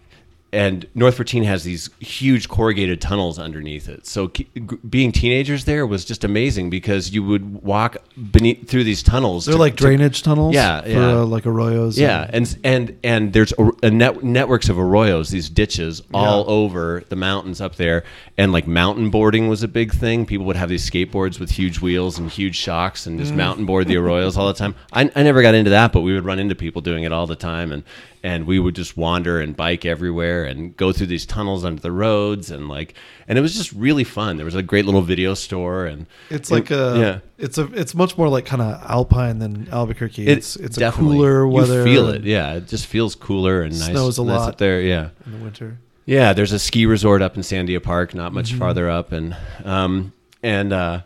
and 0.53 0.85
North 0.95 1.15
14 1.15 1.43
has 1.43 1.63
these 1.63 1.89
huge 1.99 2.49
corrugated 2.49 2.99
tunnels 2.99 3.39
underneath 3.39 3.87
it. 3.87 4.05
So 4.05 4.27
g- 4.27 4.47
being 4.89 5.11
teenagers 5.13 5.63
there 5.65 5.87
was 5.87 6.03
just 6.03 6.23
amazing 6.25 6.69
because 6.69 7.11
you 7.11 7.23
would 7.23 7.63
walk 7.63 7.97
beneath 8.31 8.67
through 8.69 8.83
these 8.83 9.01
tunnels. 9.01 9.45
They're 9.45 9.53
to- 9.55 9.59
like 9.59 9.77
to- 9.77 9.83
drainage 9.83 10.23
tunnels. 10.23 10.53
Yeah, 10.53 10.81
for 10.81 10.89
yeah. 10.89 11.19
Uh, 11.21 11.25
like 11.25 11.43
arroyos. 11.45 11.97
yeah, 11.97 12.29
and 12.33 12.57
and 12.63 12.97
and 13.03 13.31
there's 13.33 13.53
a, 13.57 13.71
a 13.83 13.89
net, 13.91 14.23
networks 14.23 14.67
of 14.67 14.75
arroyos, 14.77 15.29
these 15.31 15.49
ditches 15.49 16.01
all 16.13 16.39
Yeah. 16.45 16.51
over 16.51 17.03
the 17.09 17.15
mountains 17.15 17.61
up 17.61 17.75
there, 17.77 18.03
and 18.37 18.51
like 18.51 18.67
mountain 18.67 19.09
boarding 19.09 19.47
was 19.47 19.63
a 19.63 19.67
big 19.69 19.93
thing. 19.93 20.25
People 20.25 20.45
would 20.47 20.57
have 20.57 20.69
these 20.69 20.89
skateboards 20.89 21.39
with 21.39 21.51
huge 21.51 21.79
wheels 21.79 22.19
and 22.19 22.29
huge 22.29 22.55
shocks, 22.57 23.05
and 23.05 23.17
Mm. 23.17 23.21
just 23.23 23.33
mountain 23.33 23.65
board 23.65 23.87
the 23.87 23.95
arroyos 24.01 24.35
all 24.37 24.47
the 24.47 24.53
time. 24.53 24.75
I, 24.91 25.09
I 25.15 25.23
never 25.23 25.41
got 25.41 25.55
into 25.55 25.69
that, 25.71 25.93
but 25.93 26.01
we 26.01 26.13
would 26.13 26.25
run 26.25 26.39
into 26.39 26.55
people 26.55 26.81
doing 26.81 27.03
it 27.03 27.11
all 27.13 27.25
the 27.27 27.35
time, 27.35 27.71
and 27.71 27.83
and 28.23 28.45
we 28.45 28.59
would 28.59 28.75
just 28.75 28.95
wander 28.97 29.39
and 29.41 29.55
bike 29.55 29.85
everywhere 29.85 30.43
and 30.45 30.75
go 30.77 30.91
through 30.91 31.07
these 31.07 31.25
tunnels 31.25 31.65
under 31.65 31.81
the 31.81 31.91
roads, 31.91 32.51
and 32.51 32.67
like, 32.69 32.93
and 33.27 33.37
it 33.37 33.41
was 33.41 33.55
just 33.55 33.71
really 33.73 34.03
fun. 34.03 34.37
There 34.37 34.45
was 34.45 34.55
a 34.55 34.61
great 34.61 34.85
little 34.85 35.01
video 35.01 35.33
store, 35.33 35.85
and 35.85 36.05
It's 36.29 36.51
and- 36.51 36.59
like 36.59 36.71
a 36.71 36.95
yeah. 36.99 37.19
It's 37.37 37.57
a. 37.57 37.65
It's 37.73 37.95
much 37.95 38.17
more 38.17 38.29
like 38.29 38.45
kind 38.45 38.61
of 38.61 38.81
alpine 38.89 39.39
than 39.39 39.67
Albuquerque. 39.71 40.27
It's 40.27 40.55
it's 40.55 40.77
a 40.77 40.91
cooler 40.91 41.47
weather. 41.47 41.79
You 41.79 41.83
feel 41.83 42.09
it, 42.09 42.23
yeah. 42.23 42.53
It 42.53 42.67
just 42.67 42.85
feels 42.85 43.15
cooler 43.15 43.63
and 43.63 43.73
nice. 43.79 43.89
Snows 43.89 44.19
a 44.19 44.23
nice 44.23 44.39
lot. 44.41 44.49
up 44.49 44.57
there, 44.59 44.79
yeah. 44.81 45.09
in 45.25 45.31
the 45.31 45.43
winter. 45.43 45.79
Yeah, 46.05 46.33
there's 46.33 46.51
a 46.51 46.59
ski 46.59 46.85
resort 46.85 47.21
up 47.21 47.35
in 47.35 47.41
Sandia 47.41 47.81
Park, 47.81 48.13
not 48.13 48.27
Mm-hmm. 48.27 48.35
much 48.35 48.53
farther 48.53 48.89
up, 48.89 49.11
and 49.11 49.35
um, 49.63 50.13
and 50.43 50.71
uh, 50.73 51.01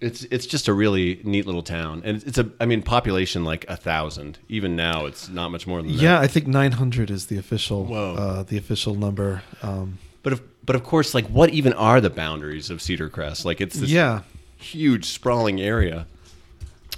it's 0.00 0.24
it's 0.24 0.46
just 0.46 0.68
a 0.68 0.72
really 0.72 1.20
neat 1.24 1.46
little 1.46 1.62
town, 1.62 2.02
and 2.04 2.22
it's 2.24 2.38
a 2.38 2.50
I 2.60 2.66
mean 2.66 2.82
population 2.82 3.44
like 3.44 3.64
a 3.68 3.76
thousand. 3.76 4.38
Even 4.48 4.76
now, 4.76 5.06
it's 5.06 5.28
not 5.28 5.50
much 5.50 5.66
more 5.66 5.82
than 5.82 5.92
that. 5.92 6.02
Yeah. 6.02 6.20
I 6.20 6.26
think 6.26 6.46
900 6.46 7.10
is 7.10 7.26
the 7.26 7.38
official 7.38 7.92
uh, 7.94 8.42
the 8.42 8.56
official 8.58 8.94
number. 8.94 9.42
Um, 9.62 9.98
but 10.22 10.32
of, 10.32 10.42
but 10.66 10.74
of 10.76 10.82
course, 10.82 11.14
like 11.14 11.26
what 11.26 11.50
even 11.50 11.72
are 11.74 12.00
the 12.00 12.10
boundaries 12.10 12.68
of 12.70 12.82
Cedar 12.82 13.08
Crest? 13.08 13.44
Like 13.44 13.60
it's 13.60 13.78
this 13.78 13.90
Yeah. 13.90 14.22
huge 14.58 15.04
sprawling 15.06 15.60
area. 15.60 16.06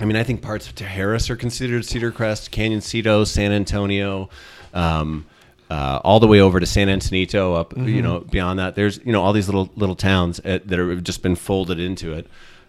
I 0.00 0.04
mean, 0.04 0.16
I 0.16 0.22
think 0.22 0.42
parts 0.42 0.68
of 0.68 0.74
Tijeras 0.76 1.28
are 1.28 1.36
considered 1.36 1.84
Cedar 1.84 2.12
Crest, 2.12 2.52
Canyoncito, 2.52 3.26
San 3.26 3.50
Antonio, 3.52 4.30
um, 4.72 5.26
uh, 5.70 6.00
all 6.04 6.20
the 6.20 6.26
way 6.28 6.40
over 6.40 6.60
to 6.60 6.66
San 6.66 6.88
Antonio, 6.88 7.54
up 7.54 7.74
Mm-hmm. 7.74 7.88
you 7.88 8.00
know 8.02 8.20
beyond 8.20 8.58
that. 8.60 8.74
There's 8.76 8.98
you 9.04 9.12
know 9.12 9.22
all 9.22 9.32
these 9.32 9.46
little 9.48 9.70
little 9.76 9.96
towns 9.96 10.40
uh, 10.40 10.60
that 10.64 10.78
have 10.78 11.02
just 11.04 11.22
been 11.22 11.34
folded 11.36 11.78
into 11.80 12.12
it, 12.14 12.26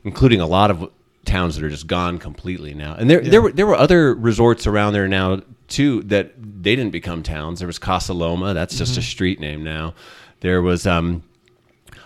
including 0.10 0.42
a 0.42 0.48
lot 0.48 0.70
of 0.72 0.90
towns 1.26 1.56
that 1.56 1.64
are 1.64 1.70
just 1.70 1.88
gone 1.88 2.18
completely 2.18 2.74
now. 2.74 2.94
And 3.00 3.10
there 3.10 3.22
there 3.22 3.42
were 3.44 3.52
there 3.52 3.68
were 3.68 3.76
other 3.86 4.16
resorts 4.16 4.66
around 4.68 4.94
there 4.94 5.08
now 5.08 5.42
too 5.68 6.02
that 6.04 6.34
they 6.64 6.76
didn't 6.76 6.92
become 6.92 7.22
towns. 7.24 7.60
There 7.60 7.68
was 7.68 7.78
Casa 7.80 8.14
Loma, 8.14 8.54
that's 8.54 8.76
just 8.78 8.94
Mm-hmm. 8.94 9.00
a 9.00 9.04
street 9.04 9.40
name 9.40 9.64
now. 9.64 9.94
There 10.42 10.62
was 10.62 10.88
um, 10.88 11.24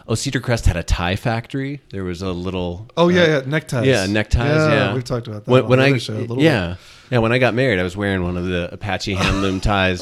oh 0.08 0.16
Cedar 0.16 0.42
Crest 0.42 0.66
had 0.66 0.76
a 0.76 0.84
tie 0.84 1.16
factory. 1.16 1.80
There 1.92 2.04
was 2.04 2.22
a 2.22 2.32
little 2.34 2.88
Oh 2.98 3.08
yeah, 3.10 3.26
yeah, 3.28 3.42
neckties. 3.46 3.86
yeah, 3.86 4.06
neckties. 4.06 4.42
Yeah, 4.44 4.94
we've 4.94 5.04
talked 5.04 5.28
about 5.28 5.46
that. 5.46 5.52
When, 5.52 5.68
when 5.68 5.80
I 5.80 5.98
show 5.98 6.16
a 6.16 6.28
little 6.28 6.42
yeah, 7.14 7.20
when 7.20 7.32
I 7.32 7.38
got 7.38 7.54
married, 7.54 7.78
I 7.80 7.84
was 7.84 7.96
wearing 7.96 8.24
one 8.24 8.38
of 8.38 8.46
the 8.46 8.74
Apache 8.74 9.14
handloom 9.18 9.62
ties 9.62 10.02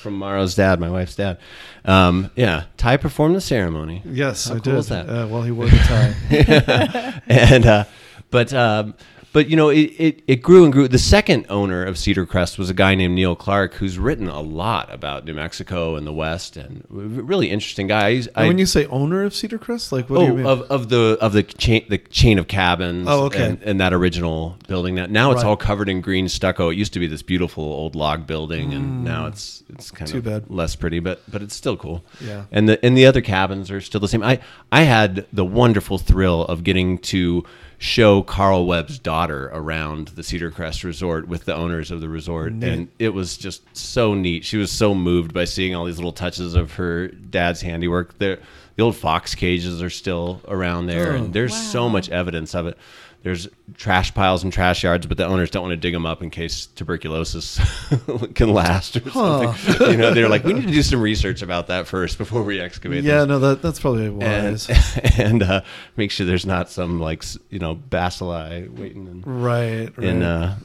from 0.00 0.14
Maro's 0.18 0.54
dad, 0.54 0.80
my 0.80 0.88
wife's 0.88 1.14
dad. 1.14 1.38
Um, 1.84 2.30
yeah, 2.36 2.64
Ty 2.78 2.96
performed 2.96 3.36
the 3.36 3.42
ceremony. 3.42 4.00
Yes, 4.06 4.46
How 4.46 4.52
I 4.52 4.54
cool 4.54 4.72
did. 4.72 4.74
is 4.76 4.88
that? 4.88 5.10
Uh, 5.10 5.26
well, 5.28 5.42
he 5.42 5.50
wore 5.50 5.66
the 5.68 5.76
tie. 5.76 7.22
and 7.28 7.66
uh, 7.66 7.84
but 8.30 8.54
um, 8.54 8.94
but 9.38 9.48
you 9.48 9.54
know 9.56 9.68
it, 9.68 9.92
it, 9.98 10.22
it 10.26 10.42
grew 10.42 10.64
and 10.64 10.72
grew. 10.72 10.88
The 10.88 10.98
second 10.98 11.46
owner 11.48 11.84
of 11.84 11.96
Cedar 11.96 12.26
Crest 12.26 12.58
was 12.58 12.68
a 12.70 12.74
guy 12.74 12.96
named 12.96 13.14
Neil 13.14 13.36
Clark, 13.36 13.74
who's 13.74 13.96
written 13.96 14.26
a 14.28 14.40
lot 14.40 14.92
about 14.92 15.24
New 15.24 15.34
Mexico 15.34 15.94
and 15.94 16.04
the 16.04 16.12
West, 16.12 16.56
and 16.56 16.84
really 16.90 17.48
interesting 17.48 17.86
guy. 17.86 18.22
I- 18.34 18.48
when 18.48 18.58
you 18.58 18.66
say 18.66 18.86
owner 18.86 19.22
of 19.22 19.32
Cedar 19.36 19.58
Crest, 19.58 19.92
like 19.92 20.10
what 20.10 20.18
do 20.18 20.24
you 20.24 20.32
Oh, 20.32 20.36
mean? 20.36 20.46
of, 20.46 20.62
of 20.62 20.88
the 20.88 21.16
of 21.20 21.32
the 21.32 21.44
chain 21.44 21.84
the 21.88 21.98
chain 21.98 22.36
of 22.40 22.48
cabins. 22.48 23.06
Oh, 23.08 23.26
okay. 23.26 23.46
And, 23.50 23.62
and 23.62 23.80
that 23.80 23.92
original 23.92 24.56
building. 24.66 24.96
Now, 24.96 25.06
now 25.06 25.30
it's 25.30 25.42
Right. 25.44 25.48
all 25.50 25.56
covered 25.56 25.88
in 25.88 26.00
green 26.00 26.28
stucco. 26.28 26.70
It 26.70 26.76
used 26.76 26.92
to 26.94 26.98
be 26.98 27.06
this 27.06 27.22
beautiful 27.22 27.62
old 27.62 27.94
log 27.94 28.26
building, 28.26 28.74
and 28.74 29.04
now 29.04 29.26
it's 29.26 29.62
it's 29.72 29.92
kind 29.92 30.08
Mm. 30.08 30.12
Too 30.12 30.18
of 30.18 30.24
bad. 30.24 30.44
less 30.48 30.74
pretty, 30.74 30.98
but 30.98 31.22
but 31.30 31.42
it's 31.42 31.54
still 31.54 31.76
cool. 31.76 32.04
Yeah. 32.20 32.44
And 32.50 32.68
the 32.68 32.84
and 32.84 32.96
the 32.98 33.06
other 33.06 33.20
cabins 33.20 33.70
are 33.70 33.80
still 33.80 34.00
the 34.00 34.08
same. 34.08 34.22
I 34.24 34.40
I 34.72 34.82
had 34.82 35.26
the 35.32 35.44
wonderful 35.44 35.98
thrill 35.98 36.42
of 36.46 36.64
getting 36.64 36.98
to 37.12 37.44
show 37.80 38.22
Carl 38.22 38.66
Webb's 38.66 38.98
daughter 38.98 39.48
around 39.52 40.08
the 40.08 40.22
Cedar 40.24 40.50
Crest 40.50 40.82
Resort 40.82 41.28
with 41.28 41.44
the 41.44 41.54
owners 41.54 41.90
of 41.92 42.00
the 42.00 42.08
resort, 42.08 42.52
and 42.52 42.88
it 42.98 43.10
was 43.10 43.36
just 43.36 43.62
so 43.76 44.14
neat. 44.14 44.44
She 44.44 44.56
was 44.56 44.72
so 44.72 44.94
moved 44.94 45.32
by 45.32 45.44
seeing 45.44 45.74
all 45.74 45.84
these 45.84 45.96
little 45.96 46.12
touches 46.12 46.54
of 46.54 46.72
her 46.74 47.08
dad's 47.08 47.60
handiwork. 47.60 48.18
There, 48.18 48.38
the 48.74 48.82
old 48.82 48.96
fox 48.96 49.34
cages 49.36 49.80
are 49.82 49.90
still 49.90 50.40
around 50.48 50.86
there, 50.86 51.12
Oh. 51.12 51.16
and 51.16 51.32
there's 51.32 51.54
so 51.54 51.88
much 51.88 52.08
evidence 52.10 52.54
of 52.54 52.66
it. 52.66 52.76
There's 53.22 53.48
trash 53.74 54.14
piles 54.14 54.44
and 54.44 54.52
trash 54.52 54.84
yards, 54.84 55.06
but 55.06 55.16
the 55.16 55.26
owners 55.26 55.50
don't 55.50 55.62
want 55.62 55.72
to 55.72 55.76
dig 55.76 55.92
them 55.92 56.06
up 56.06 56.22
in 56.22 56.30
case 56.30 56.66
tuberculosis 56.66 57.58
can 58.34 58.52
last 58.52 58.96
or 58.96 59.10
something. 59.10 59.90
You 59.90 59.96
know, 59.96 60.14
they're 60.14 60.28
like, 60.28 60.44
we 60.44 60.52
need 60.52 60.66
to 60.66 60.72
do 60.72 60.82
some 60.82 61.00
research 61.00 61.42
about 61.42 61.66
that 61.66 61.88
first 61.88 62.16
before 62.16 62.42
we 62.44 62.60
excavate. 62.60 63.02
yeah, 63.02 63.20
this 63.20 63.28
no, 63.28 63.38
that 63.40 63.60
that's 63.60 63.80
probably 63.80 64.06
and, 64.06 64.22
wise. 64.22 64.68
and 65.18 65.42
uh, 65.42 65.62
make 65.96 66.12
sure 66.12 66.26
there's 66.26 66.46
not 66.46 66.70
some 66.70 67.00
like 67.00 67.24
you 67.50 67.58
know 67.58 67.74
bacilli 67.74 68.68
waiting 68.78 69.06
in, 69.08 69.22
right, 69.22 69.90
right. 69.96 70.06
in 70.06 70.22
uh, 70.22 70.56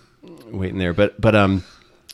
waiting 0.52 0.78
there. 0.78 0.94
But 0.94 1.20
but 1.20 1.36
um, 1.36 1.64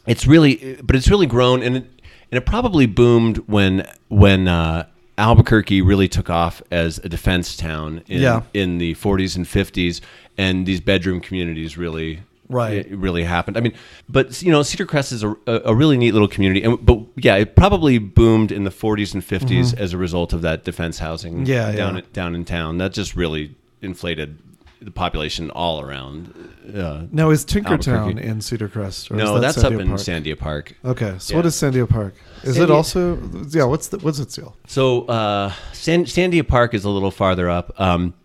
it's 0.07 0.25
really 0.25 0.79
but 0.81 0.95
it's 0.95 1.09
really 1.09 1.27
grown 1.27 1.61
and 1.61 1.77
it, 1.77 1.83
and 2.31 2.37
it 2.37 2.45
probably 2.45 2.85
boomed 2.85 3.39
when 3.39 3.85
when 4.07 4.47
uh, 4.47 4.85
Albuquerque 5.17 5.81
really 5.81 6.07
took 6.07 6.29
off 6.29 6.61
as 6.71 6.97
a 6.99 7.09
defense 7.09 7.57
town 7.57 8.03
in 8.07 8.21
Yeah. 8.21 8.43
in 8.53 8.77
the 8.77 8.95
40s 8.95 9.35
and 9.35 9.45
50s, 9.45 9.99
and 10.39 10.65
these 10.65 10.81
bedroom 10.81 11.19
communities 11.21 11.77
really. 11.77 12.21
Right. 12.51 12.77
it 12.91 12.97
really 12.97 13.23
happened. 13.25 13.57
I 13.57 13.61
mean, 13.61 13.73
but 14.09 14.41
you 14.41 14.51
know, 14.51 14.63
Cedar 14.63 14.87
Crest 14.87 15.11
is 15.11 15.21
a, 15.23 15.35
a 15.45 15.75
really 15.75 15.97
neat 15.97 16.13
little 16.13 16.27
community, 16.27 16.63
and 16.63 16.83
but 16.83 16.97
yeah, 17.15 17.35
it 17.35 17.55
probably 17.55 17.99
boomed 17.99 18.51
in 18.51 18.63
the 18.63 18.71
40s 18.71 19.13
and 19.13 19.21
50s 19.21 19.77
as 19.77 19.93
a 19.93 19.99
result 19.99 20.33
of 20.33 20.41
that 20.41 20.63
defense 20.63 20.97
housing 20.97 21.33
Mm-hmm. 21.43 21.43
Yeah, 21.45 21.71
down 21.73 21.95
yeah. 21.97 22.01
down 22.11 22.33
in 22.33 22.45
town. 22.45 22.79
That 22.79 22.91
just 22.93 23.15
really 23.15 23.53
inflated 23.83 24.39
the 24.81 24.89
population 24.89 25.51
all 25.51 25.79
around. 25.81 26.33
Uh, 26.75 27.03
now 27.11 27.29
is 27.29 27.45
Tinkertown 27.45 28.19
in 28.19 28.41
Cedar 28.41 28.67
Crest? 28.67 29.11
Or 29.11 29.15
is 29.15 29.23
no, 29.23 29.33
that 29.35 29.41
that's 29.41 29.57
Sandia 29.59 29.75
up 29.75 29.81
in 29.81 29.87
Park? 29.89 29.99
Sandia 30.01 30.39
Park. 30.39 30.73
Okay, 30.83 31.15
so 31.19 31.33
Yeah. 31.33 31.37
what 31.37 31.45
is 31.45 31.53
Sandia 31.55 31.87
Park? 31.87 32.15
Is 32.43 32.57
it 32.57 32.71
also? 32.71 33.15
Yeah, 33.51 33.65
what's 33.65 33.89
the 33.89 33.99
what's 33.99 34.17
its 34.17 34.33
deal? 34.35 34.55
So 34.65 35.05
uh, 35.05 35.51
San, 35.73 36.05
Sandia 36.05 36.47
Park 36.47 36.73
is 36.73 36.83
a 36.83 36.89
little 36.89 37.11
farther 37.11 37.47
up. 37.47 37.79
Um, 37.79 38.15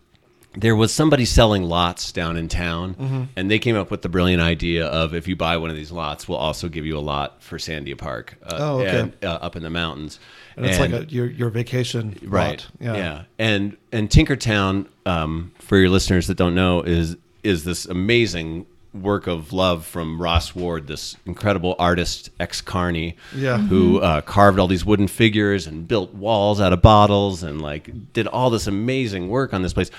there 0.57 0.77
was 0.77 0.93
somebody 0.93 1.25
selling 1.25 1.65
lots 1.65 2.13
down 2.13 2.37
in 2.37 2.49
town, 2.49 2.95
Mm-hmm. 2.95 3.23
and 3.37 3.51
they 3.51 3.59
came 3.59 3.77
up 3.77 3.91
with 3.91 4.03
the 4.03 4.09
brilliant 4.09 4.41
idea 4.43 4.87
of 4.87 5.15
if 5.15 5.27
you 5.29 5.35
buy 5.37 5.57
one 5.57 5.71
of 5.71 5.77
these 5.77 5.91
lots, 5.93 6.29
we'll 6.29 6.39
also 6.39 6.69
give 6.69 6.87
you 6.87 6.97
a 6.97 7.01
lot 7.01 7.43
for 7.43 7.59
Sandia 7.59 7.97
Park. 7.99 8.37
Uh, 8.43 8.57
Oh, 8.59 8.81
okay. 8.81 9.01
and, 9.01 9.13
uh, 9.25 9.39
up 9.43 9.57
in 9.57 9.63
the 9.63 9.71
mountains. 9.71 10.21
And 10.57 10.65
it's 10.67 10.79
like 10.79 10.93
a 10.93 11.05
your 11.07 11.27
your 11.27 11.51
vacation 11.51 12.17
right 12.23 12.65
lot. 12.81 12.97
yeah. 12.97 13.23
and 13.41 13.77
and 13.91 14.09
tinkertown 14.09 14.87
um, 15.05 15.51
for 15.59 15.77
your 15.77 15.89
listeners 15.91 16.29
that 16.29 16.37
don't 16.37 16.55
know 16.55 16.83
is 16.83 17.17
is 17.43 17.65
this 17.65 17.87
amazing 17.87 18.65
work 18.95 19.27
of 19.27 19.53
love 19.53 19.85
from 19.85 20.23
ross 20.23 20.55
ward 20.55 20.87
this 20.87 21.17
incredible 21.27 21.75
artist 21.81 22.31
ex 22.39 22.61
carney 22.61 23.17
Yeah. 23.35 23.59
who 23.59 23.99
uh, 23.99 24.21
carved 24.21 24.61
all 24.61 24.69
these 24.69 24.85
wooden 24.85 25.09
figures 25.09 25.67
and 25.67 25.89
built 25.89 26.15
walls 26.15 26.61
out 26.61 26.73
of 26.73 26.81
bottles 26.81 27.43
and 27.43 27.61
like 27.61 28.13
did 28.13 28.29
all 28.29 28.51
this 28.51 28.69
amazing 28.69 29.29
work 29.29 29.53
on 29.53 29.63
this 29.63 29.73
place 29.73 29.91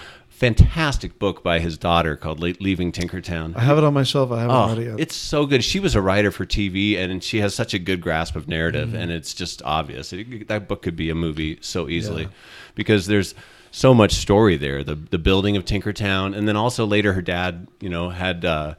fantastic 0.50 1.18
book 1.20 1.44
by 1.44 1.60
his 1.60 1.78
daughter 1.78 2.16
called 2.16 2.40
Le- 2.40 2.54
leaving 2.60 2.92
tinkertown 2.92 3.56
I 3.56 3.62
have 3.62 3.78
it 3.78 3.84
on 3.84 3.94
my 3.94 4.04
shelf. 4.04 4.32
I 4.32 4.42
haven't 4.42 4.56
Oh, 4.56 4.68
read 4.70 4.78
it 4.78 4.86
yet. 4.92 5.00
it's 5.00 5.16
so 5.16 5.46
good. 5.46 5.64
She 5.64 5.80
was 5.80 5.96
a 5.96 6.02
writer 6.02 6.32
for 6.32 6.46
TV, 6.46 6.98
and 6.98 7.24
she 7.24 7.40
has 7.40 7.56
such 7.56 7.74
a 7.74 7.80
good 7.80 8.02
grasp 8.02 8.36
of 8.36 8.48
narrative, 8.48 8.94
and 8.94 9.12
it's 9.12 9.34
just 9.34 9.62
obvious. 9.64 10.14
It, 10.14 10.48
that 10.48 10.68
book 10.68 10.82
could 10.84 10.96
be 10.96 11.10
a 11.10 11.16
movie 11.16 11.58
so 11.62 11.90
easily, 11.90 12.24
Yeah. 12.24 12.30
because 12.76 13.08
there's 13.08 13.34
so 13.72 13.94
much 13.94 14.14
story 14.14 14.56
there. 14.58 14.84
The 14.84 14.96
the 14.96 15.18
building 15.20 15.58
of 15.58 15.66
Tinkertown, 15.66 16.36
and 16.38 16.48
then 16.48 16.56
also 16.56 16.86
later 16.86 17.14
her 17.14 17.22
dad, 17.22 17.68
you 17.82 17.90
know, 17.90 18.10
had 18.10 18.46
uh, 18.46 18.76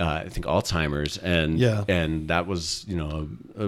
uh, 0.00 0.22
I 0.24 0.28
think 0.28 0.46
Alzheimer's, 0.46 1.18
and 1.18 1.58
Yeah. 1.58 1.84
and 1.88 2.28
that 2.28 2.46
was 2.46 2.84
you 2.88 2.96
know, 2.96 3.28
a, 3.58 3.64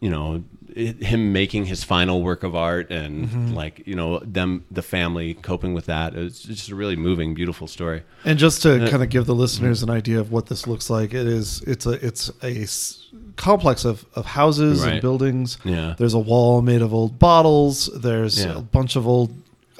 you 0.00 0.10
know. 0.10 0.44
It- 0.76 1.02
Him 1.04 1.32
making 1.32 1.66
his 1.66 1.84
final 1.84 2.22
work 2.22 2.42
of 2.42 2.54
art, 2.54 2.90
and 2.90 3.28
Mm-hmm. 3.28 3.52
like 3.54 3.82
you 3.86 3.94
know 3.94 4.18
them, 4.20 4.64
the 4.70 4.82
family 4.82 5.34
coping 5.34 5.74
with 5.74 5.86
that. 5.86 6.14
It's 6.14 6.42
just 6.42 6.70
a 6.70 6.74
really 6.74 6.96
moving, 6.96 7.34
beautiful 7.34 7.66
story. 7.66 8.02
And 8.24 8.38
just 8.38 8.62
to 8.62 8.84
Uh, 8.86 8.90
kind 8.90 9.02
of 9.02 9.08
give 9.08 9.26
the 9.26 9.34
listeners 9.34 9.82
an 9.82 9.90
idea 9.90 10.20
of 10.20 10.30
what 10.32 10.46
this 10.46 10.66
looks 10.66 10.90
like, 10.90 11.14
it 11.14 11.26
is 11.26 11.62
it's 11.66 11.86
a 11.86 11.92
it's 12.06 12.30
a 12.42 12.62
s- 12.62 13.06
complex 13.36 13.84
of, 13.84 14.04
of 14.14 14.26
houses 14.26 14.82
and 14.84 15.00
buildings. 15.00 15.58
Yeah. 15.64 15.94
There's 15.98 16.14
a 16.14 16.18
wall 16.18 16.62
made 16.62 16.82
of 16.82 16.92
old 16.92 17.18
bottles. 17.18 17.88
There's 17.94 18.38
Yeah. 18.44 18.58
a 18.58 18.60
bunch 18.60 18.96
of 18.96 19.06
old 19.06 19.30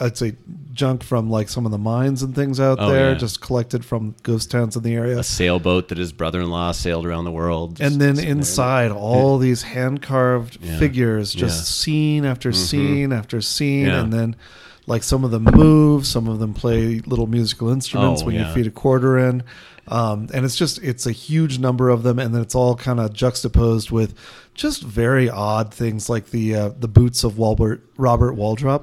I'd 0.00 0.16
say 0.16 0.34
junk 0.72 1.02
from 1.02 1.28
like 1.28 1.48
some 1.48 1.66
of 1.66 1.72
the 1.72 1.78
mines 1.78 2.22
and 2.22 2.34
things 2.34 2.58
out 2.58 2.78
Oh, 2.80 2.90
there, 2.90 3.10
yeah. 3.12 3.18
just 3.18 3.40
collected 3.40 3.84
from 3.84 4.14
ghost 4.22 4.50
towns 4.50 4.76
in 4.76 4.82
the 4.82 4.94
area. 4.94 5.18
a 5.18 5.22
sailboat 5.22 5.88
that 5.88 5.98
his 5.98 6.10
brother-in-law 6.12 6.72
sailed 6.72 7.04
around 7.06 7.24
the 7.24 7.30
world. 7.32 7.80
and 7.80 8.00
then 8.00 8.18
inside 8.18 8.90
all 8.90 9.36
these 9.38 9.62
hand 9.62 10.00
carved 10.00 10.58
Yeah. 10.62 10.78
figures 10.78 11.32
just 11.32 11.58
Yeah. 11.58 11.64
scene 11.64 12.24
after 12.24 12.52
scene 12.52 13.12
after 13.12 13.40
scene 13.42 13.86
Yeah. 13.86 14.00
and 14.00 14.12
then 14.12 14.36
like 14.86 15.02
some 15.02 15.22
of 15.24 15.30
them 15.30 15.44
move 15.44 16.06
some 16.06 16.26
of 16.28 16.38
them 16.38 16.54
play 16.54 17.00
little 17.06 17.26
musical 17.26 17.68
instruments 17.68 18.22
Oh, 18.22 18.26
when 18.26 18.34
yeah. 18.36 18.48
you 18.48 18.54
feed 18.54 18.66
a 18.66 18.70
quarter 18.70 19.18
in 19.18 19.42
um, 19.88 20.28
and 20.32 20.44
it's 20.44 20.56
just 20.56 20.78
it's 20.82 21.06
a 21.06 21.12
huge 21.12 21.58
number 21.58 21.88
of 21.90 22.02
them 22.04 22.18
and 22.18 22.34
then 22.34 22.40
it's 22.42 22.54
all 22.54 22.74
kind 22.76 23.00
of 23.00 23.12
juxtaposed 23.12 23.90
with 23.90 24.14
just 24.54 24.82
very 24.82 25.28
odd 25.28 25.72
things 25.74 26.08
like 26.08 26.30
the 26.30 26.54
uh, 26.54 26.70
the 26.78 26.88
boots 26.88 27.24
of 27.24 27.38
Walbert 27.38 27.82
Robert 28.00 28.34
Wadlow 28.36 28.82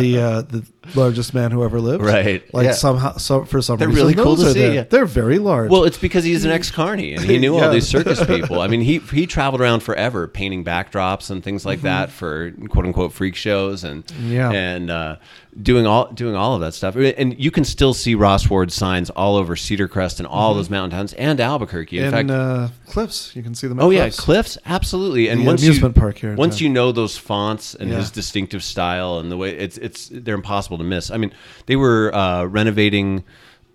the 0.00 0.18
uh, 0.20 0.42
the 0.42 0.64
largest 0.94 1.34
man 1.34 1.50
who 1.50 1.62
ever 1.64 1.80
lived 1.80 2.02
Right. 2.02 2.42
like 2.54 2.64
Yeah. 2.66 2.72
somehow 2.72 3.16
so 3.18 3.44
for 3.44 3.60
some 3.60 3.78
They're 3.78 3.88
reason 3.88 4.02
really 4.02 4.14
cool 4.14 4.36
those 4.36 4.44
to 4.46 4.50
are 4.50 4.52
see, 4.54 4.60
there. 4.60 4.72
yeah. 4.74 4.84
they're 4.84 5.04
very 5.06 5.38
large 5.38 5.70
Well, 5.70 5.84
it's 5.84 5.98
because 5.98 6.24
he's 6.24 6.44
an 6.44 6.50
ex-carney 6.50 7.12
and 7.14 7.24
he 7.24 7.38
knew 7.38 7.56
Yeah. 7.56 7.66
all 7.66 7.72
these 7.72 7.86
circus 7.86 8.24
people. 8.34 8.60
I 8.60 8.68
mean, 8.68 8.80
he 8.80 8.98
he 8.98 9.26
traveled 9.26 9.60
around 9.60 9.80
forever 9.82 10.26
painting 10.28 10.64
backdrops 10.64 11.30
and 11.30 11.42
things 11.44 11.64
like 11.66 11.82
that 11.82 12.10
for 12.10 12.52
quote 12.70 12.86
unquote 12.86 13.12
freak 13.12 13.34
shows 13.34 13.84
and 13.84 14.06
Mm-hmm. 14.06 14.32
Yeah. 14.32 14.50
and 14.52 14.90
uh, 14.90 15.16
doing 15.60 15.86
all 15.86 16.10
doing 16.12 16.34
all 16.36 16.54
of 16.54 16.60
that 16.60 16.72
stuff. 16.74 16.94
And 16.96 17.38
you 17.38 17.50
can 17.50 17.64
still 17.64 17.92
see 17.92 18.14
Ross 18.14 18.48
Ward 18.48 18.70
signs 18.72 19.10
all 19.10 19.36
over 19.36 19.56
Cedar 19.56 19.88
Crest 19.88 20.20
and 20.20 20.26
all 20.26 20.54
those 20.54 20.70
mountain 20.70 20.96
towns 20.96 21.12
and 21.14 21.40
Albuquerque. 21.40 21.98
In 21.98 22.04
and 22.04 22.12
fact, 22.14 22.30
uh, 22.30 22.68
cliffs 22.86 23.34
you 23.36 23.42
can 23.42 23.54
see 23.54 23.66
them 23.66 23.78
at 23.78 23.82
Oh 23.84 23.90
yeah, 23.90 24.08
cliffs. 24.10 24.56
absolutely. 24.64 25.28
And 25.28 25.40
The 25.42 25.46
once 25.46 25.62
amusement 25.62 25.96
you, 25.96 26.00
park 26.00 26.18
here 26.18 26.30
in 26.30 26.36
once 26.36 26.56
town. 26.58 26.64
you 26.64 26.68
know 26.72 26.92
those 26.92 27.16
fonts 27.18 27.74
and 27.74 27.90
Yeah. 27.90 27.96
his 27.96 28.10
distinctive 28.48 28.64
style 28.64 29.18
and 29.18 29.30
the 29.30 29.36
way 29.36 29.50
it's 29.56 29.76
it's 29.78 30.08
they're 30.12 30.34
impossible 30.34 30.78
to 30.78 30.84
miss. 30.84 31.10
I 31.10 31.16
mean, 31.16 31.32
they 31.66 31.76
were 31.76 32.14
uh, 32.14 32.44
renovating 32.44 33.24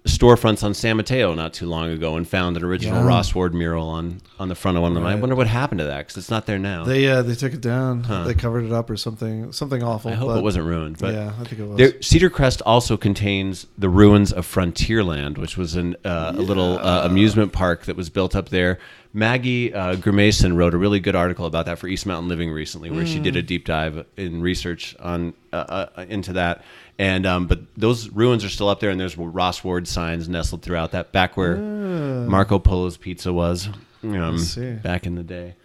storefronts 0.06 0.66
on 0.66 0.74
San 0.74 0.98
Mateo 0.98 1.34
not 1.34 1.54
too 1.54 1.66
long 1.66 1.90
ago 1.90 2.18
and 2.18 2.28
found 2.28 2.58
an 2.58 2.64
original 2.66 3.00
Yeah. 3.00 3.08
Ross 3.08 3.34
Ward 3.34 3.54
mural 3.54 3.88
on 3.88 4.20
on 4.38 4.50
the 4.50 4.56
front 4.56 4.76
of 4.76 4.82
one 4.84 4.92
of 4.92 4.96
them. 4.96 5.06
I 5.06 5.16
wonder 5.16 5.36
what 5.36 5.48
happened 5.48 5.80
to 5.80 5.86
that 5.86 6.00
because 6.00 6.18
it's 6.18 6.30
not 6.30 6.46
there 6.46 6.60
now. 6.60 6.84
They 6.84 7.08
uh, 7.08 7.22
they 7.22 7.36
took 7.36 7.54
it 7.54 7.62
down. 7.62 8.04
Huh. 8.04 8.26
They 8.26 8.34
covered 8.34 8.66
it 8.66 8.74
up 8.74 8.90
or 8.90 8.98
something 8.98 9.52
something 9.54 9.82
awful. 9.82 10.12
I 10.12 10.16
hope 10.16 10.30
but- 10.30 10.40
it 10.40 10.44
wasn't 10.44 10.66
ruined. 10.66 10.98
But 11.00 11.14
yeah, 11.14 11.34
I 11.40 11.44
think 11.46 11.60
it 11.62 11.68
was. 11.68 11.78
There, 11.78 12.02
Cedar 12.02 12.30
Crest 12.30 12.62
also 12.66 12.98
contains 12.98 13.68
the 13.78 13.90
ruins 13.90 14.34
of 14.34 14.46
Frontierland, 14.46 15.38
which 15.38 15.58
was 15.58 15.76
an, 15.76 15.96
uh, 16.04 16.34
a 16.36 16.42
little 16.42 16.80
uh, 16.80 17.06
amusement 17.06 17.54
park 17.54 17.86
that 17.86 17.96
was 17.96 18.10
built 18.10 18.36
up 18.36 18.50
there. 18.50 18.80
Maggie 19.14 19.72
uh, 19.74 19.96
Grimason 19.96 20.56
wrote 20.56 20.74
a 20.74 20.78
really 20.78 21.00
good 21.00 21.16
article 21.16 21.46
about 21.46 21.68
that 21.68 21.78
for 21.78 21.88
East 21.88 22.06
Mountain 22.08 22.28
Living 22.30 22.52
recently, 22.52 22.90
where 22.90 23.06
she 23.06 23.20
did 23.20 23.36
a 23.36 23.44
deep 23.44 23.66
dive 23.66 24.06
in 24.18 24.42
research 24.42 24.96
on 25.00 25.34
uh, 25.52 25.88
uh, 25.96 26.06
into 26.10 26.34
that. 26.34 26.64
And 26.98 27.26
um, 27.26 27.48
but 27.48 27.60
those 27.78 28.10
ruins 28.10 28.44
are 28.44 28.50
still 28.50 28.70
up 28.70 28.80
there, 28.80 28.90
and 28.90 29.00
there's 29.00 29.18
Ross 29.18 29.64
Ward 29.64 29.88
signs 29.88 30.28
nestled 30.28 30.62
throughout 30.64 30.92
that, 30.92 31.12
back 31.12 31.38
where 31.38 31.58
Marco 31.58 32.58
Polo's 32.60 32.98
Pizza 32.98 33.32
was, 33.32 33.70
um, 34.04 34.38
back 34.74 35.06
in 35.06 35.16
the 35.16 35.24
day. 35.24 35.56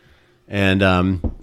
And 0.46 0.82
um, 0.82 1.34